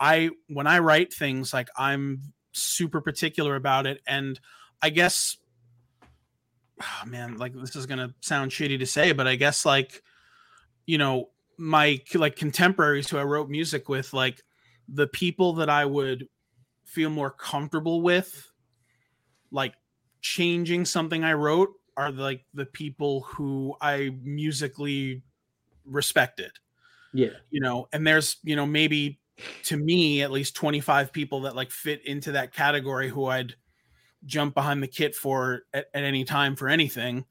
[0.00, 4.40] I when I write things, like I'm super particular about it, and
[4.82, 5.36] I guess,
[6.82, 10.02] oh, man, like this is gonna sound shitty to say, but I guess like,
[10.86, 11.28] you know,
[11.58, 14.42] my like contemporaries who I wrote music with, like
[14.88, 16.26] the people that I would
[16.86, 18.50] feel more comfortable with,
[19.52, 19.74] like
[20.22, 25.22] changing something I wrote, are like the people who I musically
[25.84, 26.52] respected.
[27.12, 27.36] Yeah.
[27.50, 29.19] You know and there's you know maybe
[29.64, 33.54] to me at least 25 people that like fit into that category who i'd
[34.24, 37.24] jump behind the kit for at, at any time for anything.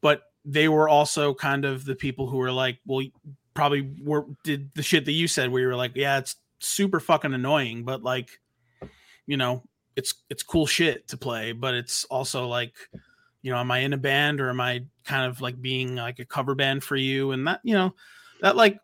[0.00, 3.06] But they were also kind of the people who were like well
[3.52, 6.98] probably were did the shit that you said where you were like yeah it's super
[6.98, 8.40] fucking annoying but like
[9.26, 9.62] you know
[9.96, 12.72] it's it's cool shit to play but it's also like
[13.42, 16.20] you know am i in a band or am i kind of like being like
[16.20, 17.94] a cover band for you and that you know
[18.40, 18.78] that like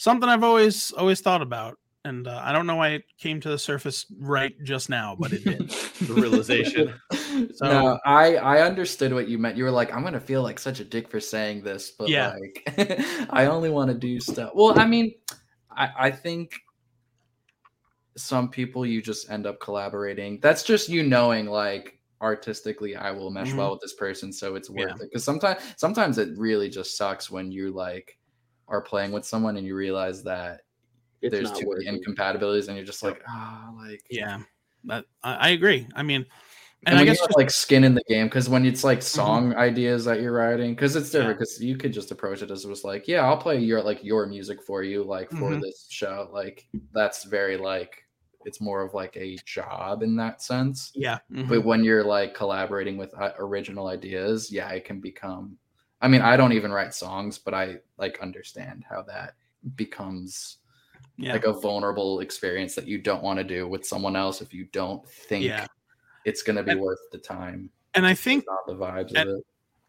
[0.00, 3.50] something i've always always thought about and uh, i don't know why it came to
[3.50, 5.70] the surface right just now but it did
[6.00, 6.94] The realization.
[7.54, 9.56] So- no, I I understood what you meant.
[9.56, 12.34] You were like, I'm gonna feel like such a dick for saying this, but Yeah.
[12.40, 13.00] like,
[13.30, 14.50] I only want to do stuff.
[14.54, 15.14] Well, I mean,
[15.70, 16.54] I I think
[18.16, 20.40] some people you just end up collaborating.
[20.40, 24.68] That's just you knowing like artistically I will mesh well with this person, so it's
[24.70, 24.94] worth Yeah.
[25.04, 25.08] it.
[25.10, 28.18] Because sometimes sometimes it really just sucks when you like
[28.70, 30.62] are playing with someone and you realize that
[31.20, 34.38] it's there's two working incompatibilities and you're just like, ah, like yeah
[34.84, 36.24] that I, I agree i mean
[36.86, 37.40] and, and, i guess you have just, Mm-hmm.
[37.40, 40.96] like skin in the game, because when it's like song ideas that you're writing, because
[40.96, 41.38] it's different.
[41.38, 44.02] Because you could just approach it as it was like, yeah, I'll play your like
[44.02, 45.60] your music for you, like for Mhm.
[45.60, 46.30] this show.
[46.32, 48.02] Like that's very like
[48.46, 50.92] it's more of like a job in that sense.
[50.94, 51.48] yeah mhm.
[51.48, 55.58] But when you're like collaborating with uh, original ideas, yeah, it can become.
[56.00, 59.34] I mean, I don't even write songs, but I like understand how that
[59.76, 60.58] becomes
[61.16, 61.32] yeah.
[61.32, 64.64] like a vulnerable experience that you don't want to do with someone else if you
[64.72, 65.66] don't think Yeah.
[66.24, 67.70] it's going to be And- worth the time.
[67.94, 69.36] and i think not the vibes and- of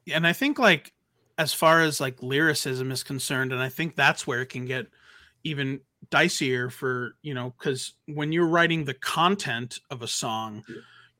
[0.07, 0.13] it.
[0.13, 0.91] and I think like
[1.37, 4.87] as far as like lyricism is concerned, and I think that's where it can get
[5.43, 5.79] even
[6.09, 10.63] dicier for you know because when you're writing the content of a song,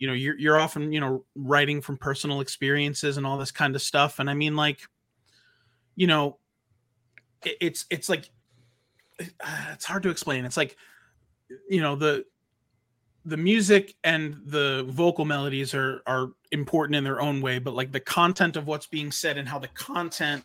[0.01, 3.75] you know you're you're often you know writing from personal experiences and all this kind
[3.75, 4.81] of stuff, and I mean like,
[5.95, 6.39] you know,
[7.45, 8.31] it, it's it's like
[9.19, 9.25] uh,
[9.73, 10.43] it's hard to explain.
[10.43, 10.75] It's like
[11.69, 12.25] you know the
[13.25, 17.91] the music and the vocal melodies are are important in their own way but like
[17.91, 20.43] the content of what's being said and how the content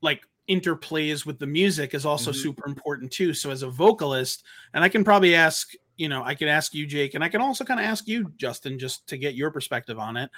[0.00, 2.36] like interplays with the music is also Mhm.
[2.36, 4.44] super important too so as a vocalist
[4.74, 7.42] and i can probably ask you know i can ask you jake and i can
[7.42, 10.30] also kind of ask you justin just to get your perspective on it.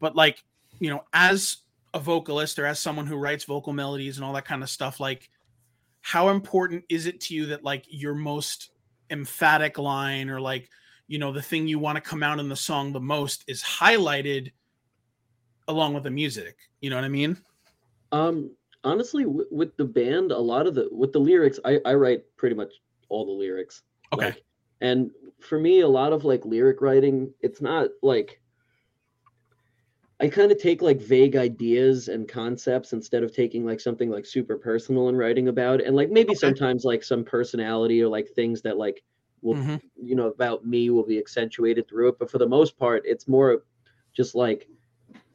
[0.00, 0.42] But like
[0.78, 1.58] you know as
[1.92, 5.00] a vocalist or as someone who writes vocal melodies and all that kind of stuff
[5.00, 5.28] like
[6.00, 8.70] how important is it to you that like your most
[9.10, 10.70] emphatic line or like
[11.08, 13.62] you know the thing you want to come out in the song the most is
[13.62, 14.52] highlighted
[15.68, 16.56] along with the music?
[16.80, 17.36] You know what i mean?
[18.12, 18.50] Um,
[18.84, 22.22] honestly, w- with the band, a lot of the with the lyrics, I I write
[22.36, 22.72] pretty much
[23.08, 23.82] all the lyrics.
[24.12, 24.26] okay.
[24.26, 24.44] Like,
[24.80, 28.40] and for me, a lot of like lyric writing, it's not like
[30.20, 34.26] I kind of take like vague ideas and concepts instead of taking like something like
[34.26, 35.86] super personal and writing about, it.
[35.86, 36.38] and like maybe Okay.
[36.38, 39.02] sometimes like some personality or like things that like
[39.42, 39.80] will Mhm.
[39.96, 43.26] you know about me will be accentuated through it but for the most part it's
[43.28, 43.64] more
[44.12, 44.68] just like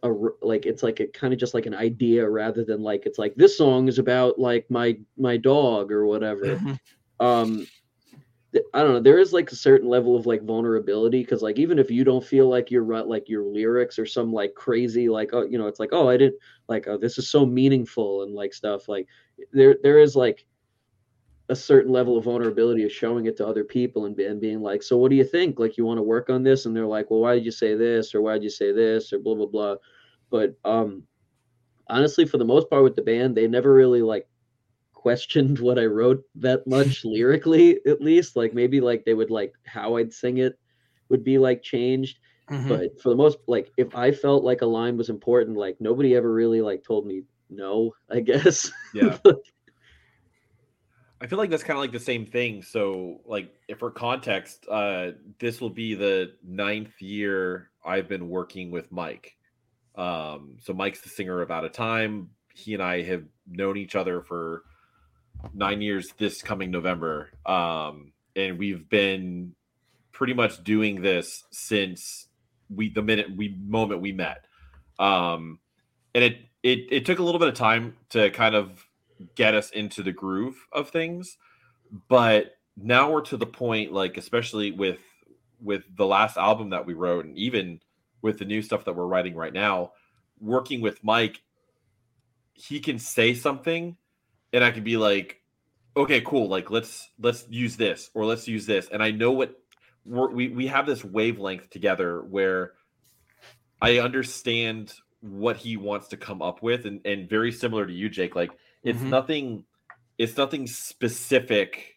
[0.03, 0.09] a,
[0.41, 3.33] like it's like a kind of just like an idea rather than like it's like
[3.35, 6.61] this song is about like my my dog or whatever.
[6.63, 6.79] Mhm.
[7.19, 7.67] um
[8.73, 11.77] i don't know there is like a certain level of like vulnerability because like even
[11.79, 15.43] if you don't feel like your like your lyrics or some like crazy like oh
[15.43, 16.35] you know it's like oh i didn't
[16.67, 19.07] like oh this is so meaningful and like stuff like
[19.51, 20.45] there there is like
[21.49, 24.81] a certain level of vulnerability of showing it to other people and, and being like
[24.81, 25.59] so what do you think?
[25.59, 26.65] Like you want to work on this?
[26.65, 28.15] And they're like well why did you say this?
[28.15, 29.13] Or why did you say this?
[29.13, 29.75] Or blah blah blah.
[30.31, 31.03] But um
[31.87, 34.27] honestly for the most part with the band they never really like
[35.05, 38.35] questioned what I wrote that much lyrically, at least.
[38.35, 40.57] Like maybe like they would like how I'd sing it
[41.09, 42.17] would be like changed.
[42.49, 42.67] Mhm.
[42.67, 46.15] But for the most like if I felt like a line was important, like nobody
[46.15, 47.21] ever really like told me
[47.51, 48.71] no, I guess.
[48.95, 49.17] Yeah.
[51.21, 52.61] I feel like that's kind of like the same thing.
[52.61, 58.69] So, like, if for context, uh, this will be the ninth year I've been working
[58.69, 59.35] with Mike.
[59.95, 62.29] Um, so Mike's the singer of Out of Time.
[62.53, 64.63] He and I have known each other for
[65.53, 67.29] nine years this coming November.
[67.45, 69.55] Um, and we've been
[70.11, 72.27] pretty much doing this since
[72.73, 74.45] we the minute we moment we met.
[74.99, 75.59] Um,
[76.15, 78.87] and it it it took a little bit of time to kind of
[79.35, 81.37] get us into the groove of things
[82.09, 84.99] but now we're to the point like especially with
[85.61, 87.79] with the last album that we wrote and even
[88.21, 89.91] with the new stuff that we're writing right now
[90.39, 91.41] working with mike
[92.53, 93.95] he can say something
[94.55, 95.41] and i can be like
[95.97, 99.55] okay cool like let's let's use this or let's use this and i know what
[100.05, 102.73] we're, we we have this wavelength together where
[103.81, 108.09] i understand what he wants to come up with and and very similar to you
[108.09, 108.51] jake like
[108.83, 109.09] it's Mhm.
[109.09, 109.65] nothing
[110.17, 111.95] it's nothing specific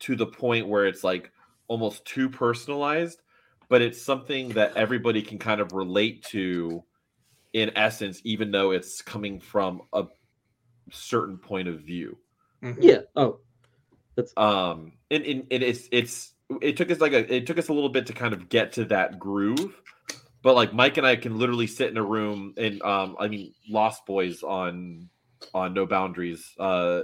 [0.00, 1.30] to the point where it's like
[1.68, 3.22] almost too personalized
[3.68, 6.84] but it's something that everybody can kind of relate to
[7.52, 10.04] in essence even though it's coming from a
[10.90, 12.16] certain point of view
[12.62, 12.76] Mhm.
[12.80, 12.98] yeah.
[13.16, 13.40] Oh.
[14.16, 16.32] That's um and, and, and it's it's
[16.62, 18.72] it took us like a it took us a little bit to kind of get
[18.74, 19.80] to that groove
[20.42, 23.52] but like mike and i can literally sit in a room and um i mean
[23.68, 25.08] lost boys on
[25.52, 27.02] on no boundaries uh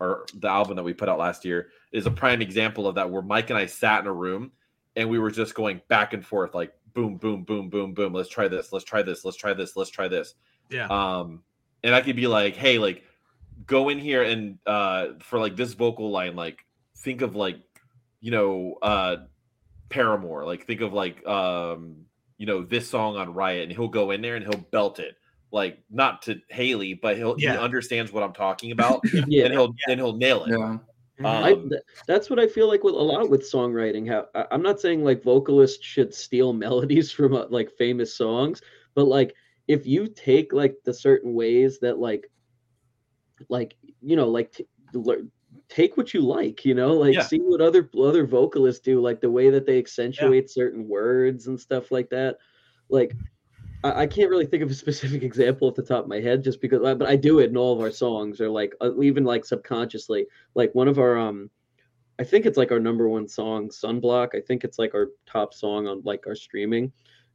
[0.00, 3.10] or the album that we put out last year is a prime example of that
[3.10, 4.50] where mike and i sat in a room
[4.96, 8.28] and we were just going back and forth like boom boom boom boom boom let's
[8.28, 10.34] try this let's try this let's try this let's try this
[10.68, 10.86] Yeah.
[10.86, 11.42] um
[11.84, 13.04] and i could be like hey like
[13.70, 16.58] go in here and uh for like this vocal line like
[16.98, 17.56] think of like
[18.20, 19.16] you know uh
[19.88, 22.04] paramore like think of like um
[22.36, 25.14] you know this song on riot and he'll go in there and he'll belt it
[25.52, 29.44] like not to hayley but he'll he understands what i'm talking about yeah.
[29.44, 30.78] and he'll and he'll nail it Yeah.
[31.20, 31.26] Mhm.
[31.26, 31.70] I, Um,
[32.06, 34.08] that's what I feel like with a lot with songwriting.
[34.08, 38.62] How I, I'm not saying like vocalists should steal melodies from uh, like famous songs,
[38.94, 39.34] but like
[39.68, 42.30] if you take like the certain ways that like,
[43.48, 44.66] like you know, like t-
[45.68, 47.22] take what you like, you know, like Yeah.
[47.22, 51.58] see what other other vocalists do, like the way that they accentuate certain words and
[51.60, 52.38] stuff like that.
[52.88, 53.16] Like
[53.84, 56.44] I, I can't really think of a specific example off the top of my head,
[56.44, 59.24] just because, but I do it in all of our songs, or like uh, even
[59.24, 61.50] like subconsciously like one of our um
[62.18, 65.54] i think it's like our number one song sunblock i think it's like our top
[65.54, 66.92] song on like our streaming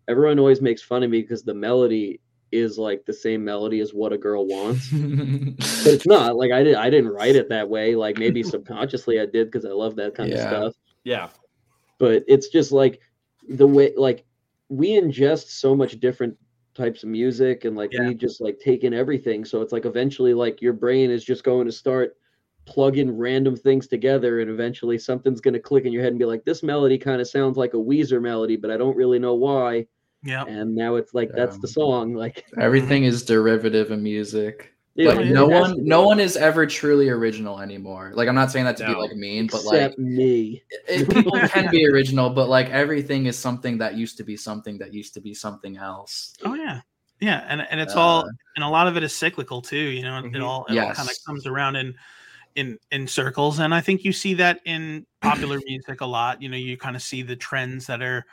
[0.07, 2.19] everyone always makes fun of me because the melody
[2.51, 4.89] is like the same melody as what a girl wants.
[5.83, 9.19] But it's not like i didn't i didn't write it that way like maybe subconsciously
[9.19, 10.35] i did because i love that kind Yeah.
[10.37, 10.73] of stuff.
[11.03, 11.29] Yeah.
[11.97, 13.01] But it's just like
[13.47, 14.25] the way like
[14.69, 16.35] we ingest so much different
[16.73, 18.07] types of music and like Yeah.
[18.07, 19.45] we just like take in everything.
[19.45, 22.17] So it's like eventually like your brain is just going to start
[22.65, 26.25] plugging random things together and eventually something's going to click in your head and be
[26.25, 29.35] like this melody kind of sounds like a Weezer melody but I don't really know
[29.35, 29.85] why
[30.25, 30.43] yeah.
[30.43, 34.73] and now it's like that's the song like Everything is derivative of music.
[34.95, 38.11] yeah, Like no one, to no one is ever truly original anymore.
[38.15, 41.69] Like I'm not saying that to be like mean, but like me it, people can
[41.71, 45.21] be original, but like everything is something that used to be something that used to
[45.21, 46.33] be something else.
[46.43, 46.81] Oh yeah,
[47.19, 49.77] yeah, and and it's all Uh, and a lot of it is cyclical too.
[49.77, 50.43] You know, it Mhm.
[50.43, 51.95] all it all kind of comes around in
[52.55, 56.41] in in circles, and I think you see that in popular music a lot.
[56.41, 58.25] You know, you kind of see the trends that are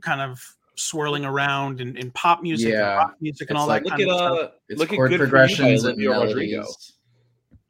[0.00, 0.40] kind of
[0.76, 2.94] swirling around in, in pop music, and Yeah.
[2.96, 4.50] rock music, and It's all like- that look kind at of stuff.
[4.50, 6.66] uh It's look at chord good for you by progressions and olivia rodrigo.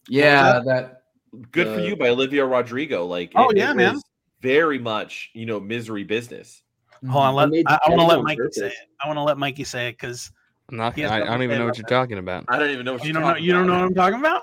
[0.08, 1.02] Yeah, that
[1.50, 4.00] good for you by olivia rodrigo like Oh, it- yeah, it man.
[4.40, 6.62] very much you know misery business
[7.08, 8.74] Hold on, let, I, I want to let on Mikey say it.
[9.02, 10.30] I want to let Mikey say it because
[10.70, 10.96] I'm not.
[10.96, 11.88] I, I don't even know what you're that.
[11.88, 12.44] talking about.
[12.48, 14.20] i don't even know what you you're don't know you don't know what I'm talking
[14.20, 14.42] about.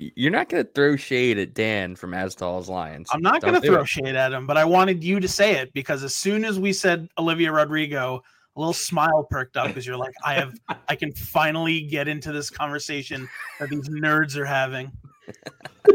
[0.00, 3.08] Y- You're not gonna throw shade at Dan from As Tall as Lions.
[3.12, 3.88] I'm not going to throw it.
[3.88, 6.72] shade at him, but I wanted you to say it because as soon as we
[6.72, 8.22] said Olivia Rodrigo,
[8.56, 10.54] a little smile perked up because you're like, I have,
[10.88, 13.28] I can finally get into this conversation
[13.58, 14.90] that these nerds are having.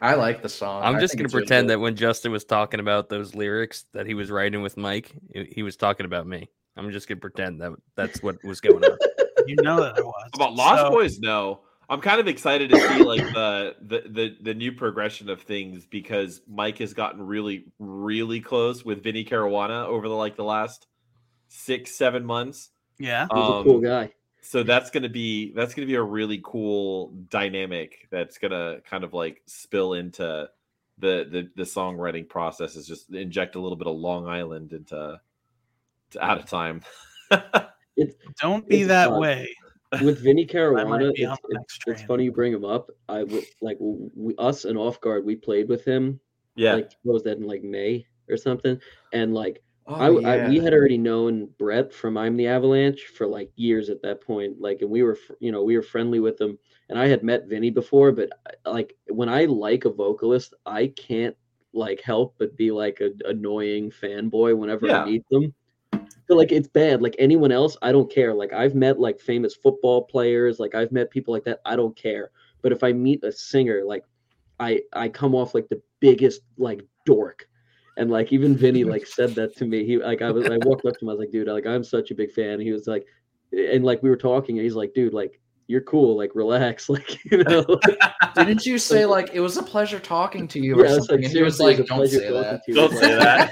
[0.00, 0.82] I like the song.
[0.82, 4.04] I'm just gonna it's really pretend that when Justin was talking about those lyrics that
[4.06, 6.50] he was writing with Mike, he he was talking about me.
[6.76, 8.98] I'm just gonna pretend that that's what was going on.
[9.46, 11.60] You know that I was About Lost So- Boys, no.
[11.88, 15.84] I'm kind of excited to see like the, the the the new progression of things
[15.84, 20.86] because Mike has gotten really really close with Vinny Caruana over the like the last
[21.48, 22.70] six seven months.
[22.98, 24.12] Yeah, He's Um, a cool guy.
[24.40, 29.12] So that's gonna be that's gonna be a really cool dynamic that's gonna kind of
[29.12, 30.48] like spill into
[30.98, 32.76] the the the songwriting process.
[32.76, 35.20] Is just inject a little bit of Long Island into
[36.12, 36.82] to out of time.
[38.40, 39.54] don't be that uh, way.
[40.02, 42.90] With Vinny Caruana, it's, it's, it's funny you bring him up.
[43.08, 43.24] I
[43.60, 45.24] like we, us and Off Guard.
[45.24, 46.20] We played with him.
[46.56, 48.78] yeah, Like what was that in like May or something?
[49.12, 53.26] And like Oh, I, I we had already known Brett from I'm the Avalanche for
[53.26, 54.60] like years at that point.
[54.60, 56.56] Like, and we were, you know, we were friendly with him.
[56.88, 60.88] And I had met Vinny before, but uh, like when I like a vocalist, I
[60.88, 61.36] can't
[61.72, 65.02] like help but be like a annoying fanboy whenever Yeah.
[65.02, 65.52] I meet them.
[66.28, 67.02] So like it's bad.
[67.02, 68.32] Like anyone else, I don't care.
[68.32, 71.60] Like I've met like famous football players, like I've met people like that.
[71.64, 72.30] I don't care.
[72.62, 74.04] But if I meet a singer, like
[74.60, 77.48] I I come off like the biggest like dork.
[77.96, 79.84] And like even Vinny like said that to me.
[79.84, 81.84] He like I was I walked up to him, I was like, dude, like I'm
[81.84, 82.60] such a big fan.
[82.60, 83.06] He was like
[83.52, 87.18] and like we were talking and he's like, dude, like you're cool, like relax, like
[87.30, 87.64] you know.
[88.34, 91.16] Didn't you say like it was a pleasure talking to you or Yeah, it's something?
[91.16, 93.50] like and he was like, it's "Don't say that." Don't say that.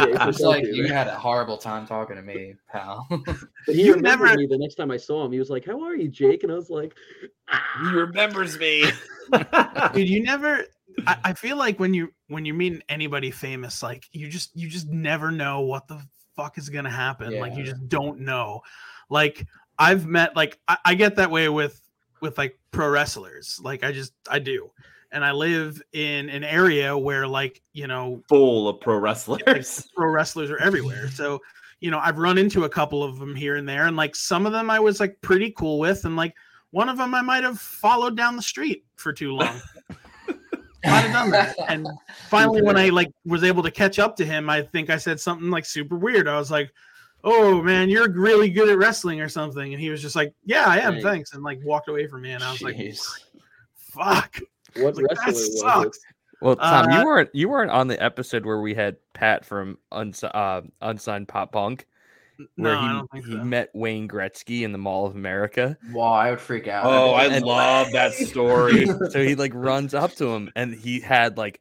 [0.00, 3.06] Yeah, I was like, "You had a horrible time talking to me, pal."
[3.66, 5.32] But he You've remembered never- me the next time I saw him.
[5.32, 6.94] He was like, "How are you, Jake?" And I was like,
[7.82, 8.84] he remembers me.
[9.94, 10.64] dude you never
[11.06, 14.68] I, I feel like when you when you're meeting anybody famous like you just you
[14.68, 16.02] just never know what the
[16.36, 18.60] fuck is gonna happen like you just don't know
[19.08, 19.46] like
[19.82, 21.80] i've met like I, I get that way with
[22.20, 24.70] with like pro wrestlers like i just i do
[25.10, 29.88] and i live in an area where like you know Full of pro wrestlers.
[29.96, 31.08] pro wrestlers are everywhere.
[31.10, 31.40] So,
[31.80, 34.46] you know, I've run into a couple of them here and there, and like some
[34.46, 36.34] of them I was like pretty cool with, and like
[36.70, 39.60] one of them I might have followed down the street for too long.
[40.84, 41.56] might have done that.
[41.68, 41.86] And
[42.28, 45.20] finally, when I like was able to catch up to him, I think I said
[45.20, 46.28] something like super weird.
[46.28, 46.72] I was like,
[47.24, 50.64] "Oh man, you're really good at wrestling or something," and he was just like, "Yeah,
[50.66, 51.02] I am, Dang.
[51.02, 53.00] thanks," and like walked away from me, and I was like, Jeez.
[53.76, 54.38] "Fuck."
[54.76, 55.96] "What Like, that wrestler was sucks.
[55.98, 56.02] it?"
[56.40, 59.78] Well, Tom, Uh, you weren't you weren't on the episode where we had Pat from
[59.92, 61.86] Uns- uh, Unsigned Pop Punk,
[62.56, 63.44] where No, I don't he think he so.
[63.44, 65.76] met Wayne Gretzky in the Mall of America.
[65.92, 66.84] Wow, I would freak out.
[66.84, 68.86] Oh, I I'd be love that story.
[69.10, 71.60] so he like runs up to him, and he had like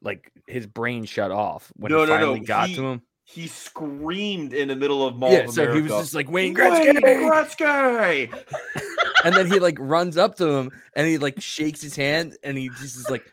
[0.00, 3.02] like his brain shut off when No, he no, no, finally got he- to him.
[3.32, 6.52] He screamed in the middle of Mall Yeah, of so he was just like Wayne
[6.52, 8.44] Wayne Gretzky, Gretzky!
[9.24, 12.58] and then he like runs up to him and he like shakes his hand and
[12.58, 13.24] he just is like,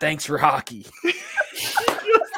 [0.00, 0.86] "Thanks for hockey."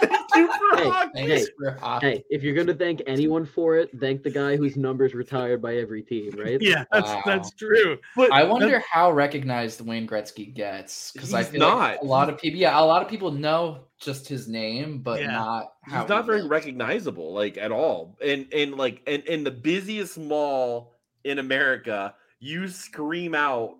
[0.00, 1.20] Thank you for Hey, hockey.
[1.20, 2.06] Hey, for hockey.
[2.06, 5.76] Hey, if you're gonna thank anyone for it, thank the guy whose number's retired by
[5.76, 6.60] every team, right?
[6.60, 7.22] Yeah, that's Wow.
[7.26, 7.98] that's true.
[8.16, 12.28] But I wonder how recognized Wayne Gretzky gets because I He's feel like a lot
[12.28, 12.60] of people.
[12.60, 15.32] Yeah, a lot of people know just his name, but Yeah.
[15.32, 16.50] not how he's not he very looks.
[16.50, 18.16] recognizable, like at all.
[18.24, 20.94] And and like and in the busiest mall
[21.24, 23.74] in America, you scream out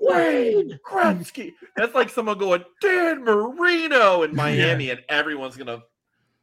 [0.00, 1.52] Wayne Gretzky.
[1.76, 5.82] That's like someone going Dan Marino in Miami, and everyone's gonna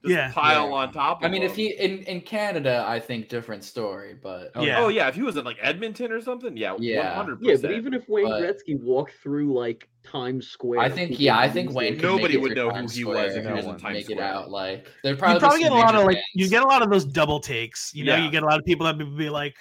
[0.03, 0.31] just Yeah.
[0.31, 0.73] pile Yeah.
[0.75, 1.19] on top.
[1.21, 1.55] Of I mean, if him.
[1.57, 4.79] he in in Canada, I think different story, but oh, Yeah.
[4.79, 7.07] oh yeah, if he was in like Edmonton or something, yeah, Yeah.
[7.17, 10.89] one hundred Yeah, but even if Wayne But- Gretzky walked through like Times Square, I
[10.89, 13.41] think yeah, I think Wayne Nobody would through know who Times he was if Square
[13.41, 14.23] he and was in Times make it Square.
[14.23, 14.49] out.
[14.51, 16.81] Like there'd you probably, probably get a lot of major like you get a lot
[16.83, 17.93] of those double takes.
[17.95, 18.23] You know, Yeah.
[18.23, 19.55] you get a lot of people that would be like,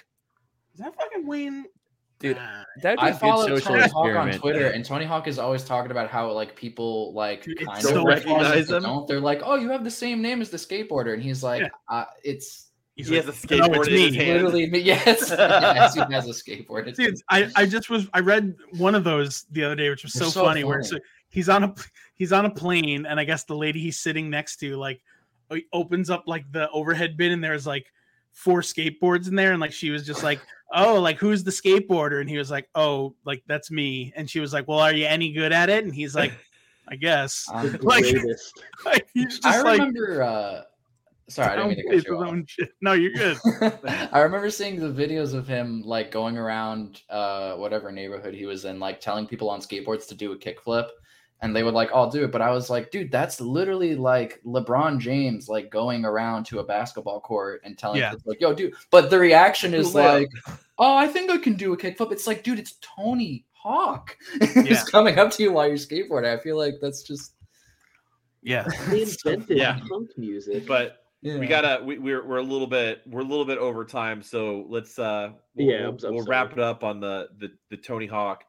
[0.74, 1.64] "Is that fucking Wayne?"
[2.18, 2.64] Dude, Nah.
[2.82, 4.40] That'd be I a good follow social Tony Hawk on experiment.
[4.40, 7.82] Twitter, and Tony Hawk is always talking about how like people like Dude, it's kind
[7.82, 8.82] so of recognize but him.
[8.84, 11.62] Don't they're like, oh, you have the same name as the skateboarder, and he's like,
[11.62, 11.68] Yeah.
[11.90, 12.64] uh, it's
[12.96, 14.32] He's he like, has a skateboard it's in his me." hand.
[14.44, 14.78] literally me.
[14.82, 16.86] Yes, yes, he has a skateboard.
[16.86, 20.02] It's Dude, I, I just was I read one of those the other day, which
[20.02, 20.64] was They're so, so funny.
[20.64, 20.88] Where funny.
[20.88, 20.98] so
[21.28, 21.74] he's on a
[22.14, 25.02] he's on a plane, and I guess the lady he's sitting next to like
[25.50, 27.92] o- opens up like the overhead bin, and there's like
[28.36, 30.40] four skateboards in there, and like she was just like,
[30.72, 34.38] "Oh, like who's the skateboarder?" And he was like, "Oh, like that's me." And she
[34.40, 36.32] was like, "Well, are you any good at it?" And he's like,
[36.88, 38.62] "I guess." the Like- greatest.
[38.84, 39.78] Like, he's just I like.
[39.80, 40.22] remember.
[40.22, 40.62] uh
[41.28, 42.48] Sorry, I didn't mean to downplays cut you off.
[42.48, 42.68] shit.
[42.80, 43.36] No, you're good.
[44.12, 48.64] I remember seeing the videos of him like going around uh whatever neighborhood he was
[48.64, 50.86] in, like telling people on skateboards to do a kickflip.
[51.42, 52.32] And they would like all do it.
[52.32, 56.64] But I was like, dude, that's literally like LeBron James like going around to a
[56.64, 58.10] basketball court and telling Yeah.
[58.12, 58.74] kids like, yo, dude.
[58.90, 60.20] But the reaction is Layup.
[60.20, 60.28] like,
[60.78, 62.10] oh, I think I can do a kickflip.
[62.12, 64.16] It's like, dude, it's Tony Hawk.
[64.40, 64.62] Yeah.
[64.62, 66.36] He's coming up to you while you're skateboarding.
[66.38, 67.34] I feel like that's just
[68.42, 68.66] Yeah.
[68.88, 69.78] They invented Yeah.
[69.88, 70.66] punk music.
[70.66, 71.38] But yeah.
[71.38, 74.64] we gotta we, we're we're a little bit we're a little bit over time, so
[74.68, 77.76] let's uh we'll, Yeah, we'll, I'm- I'm we'll wrap it up on the the the
[77.76, 78.44] Tony Hawk.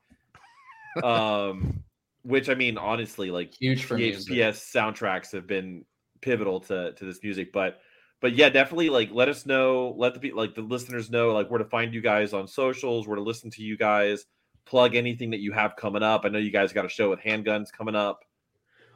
[1.04, 1.84] Um,
[2.28, 4.34] which I mean, honestly, like huge for the music.
[4.34, 5.86] HPS soundtracks have been
[6.22, 7.80] pivotal to to this music, but
[8.20, 11.60] but yeah, definitely like let us know, let the like the listeners know like where
[11.60, 14.26] to find you guys on socials, where to listen to you guys,
[14.66, 16.22] plug anything that you have coming up.
[16.26, 18.20] I know you guys got a show with handguns coming up.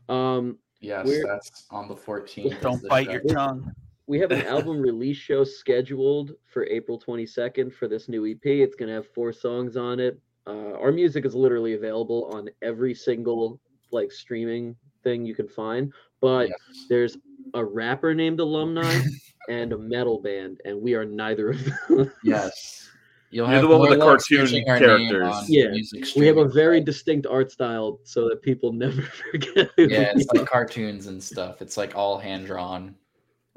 [0.10, 2.60] um, Yes, We're- that's on the 14th.
[2.60, 3.12] Don't bite show.
[3.12, 3.72] your tongue.
[4.08, 8.40] we have an album release show scheduled for April 22nd for this new EP.
[8.44, 10.20] It's gonna have four songs on it.
[10.48, 13.60] Uh, our music is literally available on every single
[13.92, 15.92] like streaming thing you can find,
[16.22, 16.86] but Yes.
[16.90, 17.18] there's
[17.54, 19.02] a rapper named Alumni
[19.50, 22.12] and a metal band, and we are neither of them.
[22.24, 22.90] Yes.
[23.32, 25.46] You'll You're the one with the cartoon searching our name characters.
[25.48, 26.86] Yeah, music we have a very sites.
[26.86, 29.70] distinct art style so that people never forget.
[29.78, 31.62] yeah, it's like cartoons and stuff.
[31.62, 32.94] It's like all hand drawn,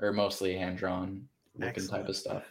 [0.00, 1.26] or mostly hand drawn
[1.58, 2.44] looking type of stuff.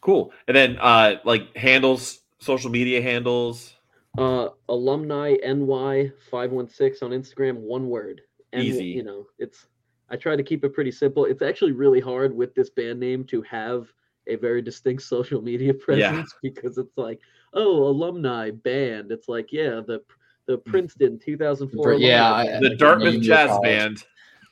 [0.00, 0.32] Cool.
[0.46, 3.74] And then uh like handles, social media handles.
[4.18, 8.22] Uh, alumni NY five one six on Instagram, one word.
[8.52, 8.86] And Easy.
[8.86, 9.66] You know, it's
[10.10, 11.24] I try to keep it pretty simple.
[11.24, 13.92] It's actually really hard with this band name to have
[14.26, 17.20] a very distinct social media presence because it's like,
[17.54, 19.12] oh, alumni band.
[19.12, 20.02] It's like, yeah, the
[20.46, 21.82] the Princeton 2004.
[21.82, 22.64] For- yeah, band.
[22.64, 24.04] The Dartmouth Jazz your Band.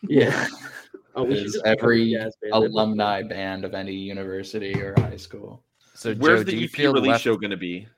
[0.02, 0.46] yeah.
[1.16, 2.54] Oh, Is just become a every jazz band.
[2.54, 5.64] Alumni band of any university or high school.
[5.98, 7.24] So Where's Joe, do the you EP feel release left?
[7.24, 7.88] show gonna be?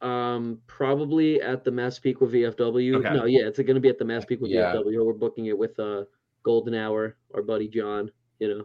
[0.00, 2.96] Um, probably at the Massapequa VFW.
[2.96, 3.14] Okay.
[3.14, 4.72] No, yeah, it's going to be at the Massapequa Yeah.
[4.74, 5.04] VFW.
[5.04, 6.04] We're booking it with uh
[6.44, 8.10] Golden Hour, our buddy John.
[8.40, 8.64] You know,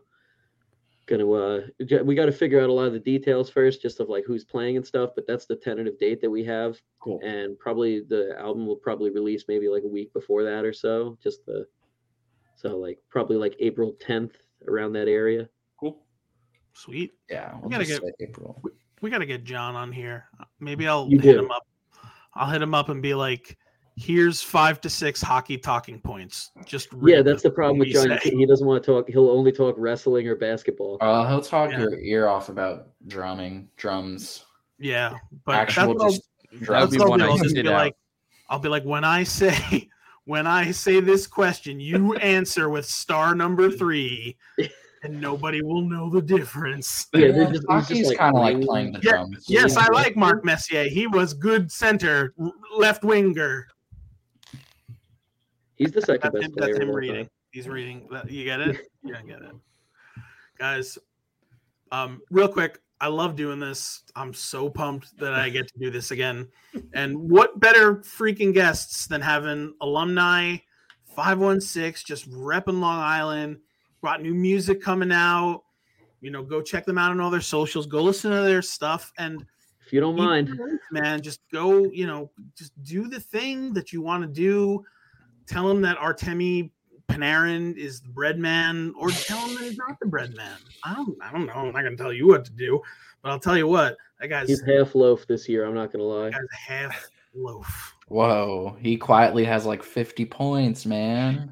[1.05, 1.61] gonna uh,
[2.03, 4.43] we got to figure out a lot of the details first, just of like who's
[4.43, 5.11] playing and stuff.
[5.15, 7.19] But that's the tentative date that we have, Cool.
[7.23, 11.17] and probably the album will probably release maybe like a week before that or so.
[11.21, 11.67] Just the
[12.55, 14.33] so like probably like April 10th
[14.67, 15.49] around that area.
[16.75, 16.93] Cool.
[16.93, 17.13] Sweet.
[17.29, 18.61] Yeah, we'll gotta get- April.
[19.01, 20.25] We got to get John on here.
[20.61, 21.39] Maybe I'll You hit do.
[21.39, 21.67] him up.
[22.35, 23.57] I'll hit him up and be like,
[23.97, 28.17] "Here's five to six hockey talking points." Just Yeah, that's the problem with John.
[28.23, 28.29] say.
[28.31, 29.09] He doesn't want to talk.
[29.09, 30.97] He'll only talk wrestling or basketball.
[31.01, 31.79] Uh, he'll talk Yeah.
[31.81, 34.45] your ear off about drumming, drums,
[34.79, 36.19] Yeah, but actual that's what I'll- drums.
[36.51, 37.25] be that's what I'll one do.
[37.25, 37.73] I I'll just be out.
[37.73, 37.95] like,
[38.49, 39.89] I'll be like, when I say,
[40.23, 44.37] when I say this question, you answer with star number three,
[45.03, 47.07] and nobody will know the difference.
[47.13, 49.45] Yeah, they're just- he's just, Hockey's like, kind of like playing- playing the Yeah, drums.
[49.47, 49.81] Yes, Yeah.
[49.83, 50.85] I like Mark Messier.
[50.85, 52.33] He was good center,
[52.77, 53.67] left winger.
[55.75, 56.73] He's the second That's best him, player.
[56.73, 57.15] that's him reading.
[57.25, 57.29] time.
[57.51, 58.07] He's reading.
[58.27, 58.77] You get it?
[59.05, 59.51] Yeah, I get it.
[60.57, 60.97] Guys,
[61.91, 64.03] um, real quick, I love doing this.
[64.15, 66.47] I'm so pumped that I get to do this again.
[66.93, 70.55] And what better freaking guests than having alumni
[71.17, 73.57] 516 just repping Long Island,
[74.03, 75.63] brought new music coming out.
[76.19, 79.11] You know, go check them out on all their socials, go listen to their stuff.
[79.17, 79.45] And
[79.85, 81.21] If you don't mind, it man.
[81.21, 84.83] Just go, you know, just do the thing that you want to do.
[85.47, 86.69] Tell them that Artemi
[87.07, 90.57] Panarin is the bread man, or tell him that he's not the bread man.
[90.83, 91.53] I don't, I don't know.
[91.53, 92.81] I'm not gonna tell you what to do,
[93.21, 93.95] but I'll tell you what.
[94.19, 95.65] That guy's, he's half loaf this year.
[95.65, 96.29] I'm not gonna lie.
[96.29, 97.95] that guy's half loaf.
[98.07, 101.51] Whoa, he quietly has like 50 points, man.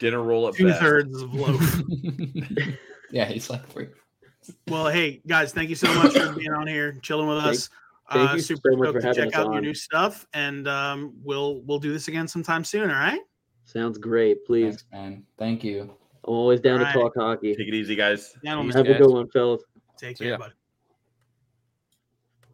[0.00, 0.54] Dinner roll up.
[0.56, 0.80] Two best.
[0.80, 1.82] thirds of loaf.
[3.10, 3.88] yeah, he's like three.
[4.66, 7.68] well, hey guys, thank you so much for being on here, chilling with us.
[8.10, 9.74] thank uh, you super so much stoked for to having check us out your new
[9.74, 12.90] stuff, and um, we'll we'll do this again sometime soon.
[12.90, 13.20] All right.
[13.66, 14.44] Sounds great.
[14.46, 15.24] Please, Thanks, man.
[15.38, 15.82] Thank you.
[16.24, 16.94] I'm always down Alright.
[16.94, 17.54] to talk hockey.
[17.54, 18.34] Take it easy, guys.
[18.44, 19.62] Gentlemen, Have a good one, fellas.
[19.96, 20.38] take See care, ya.
[20.38, 20.54] buddy.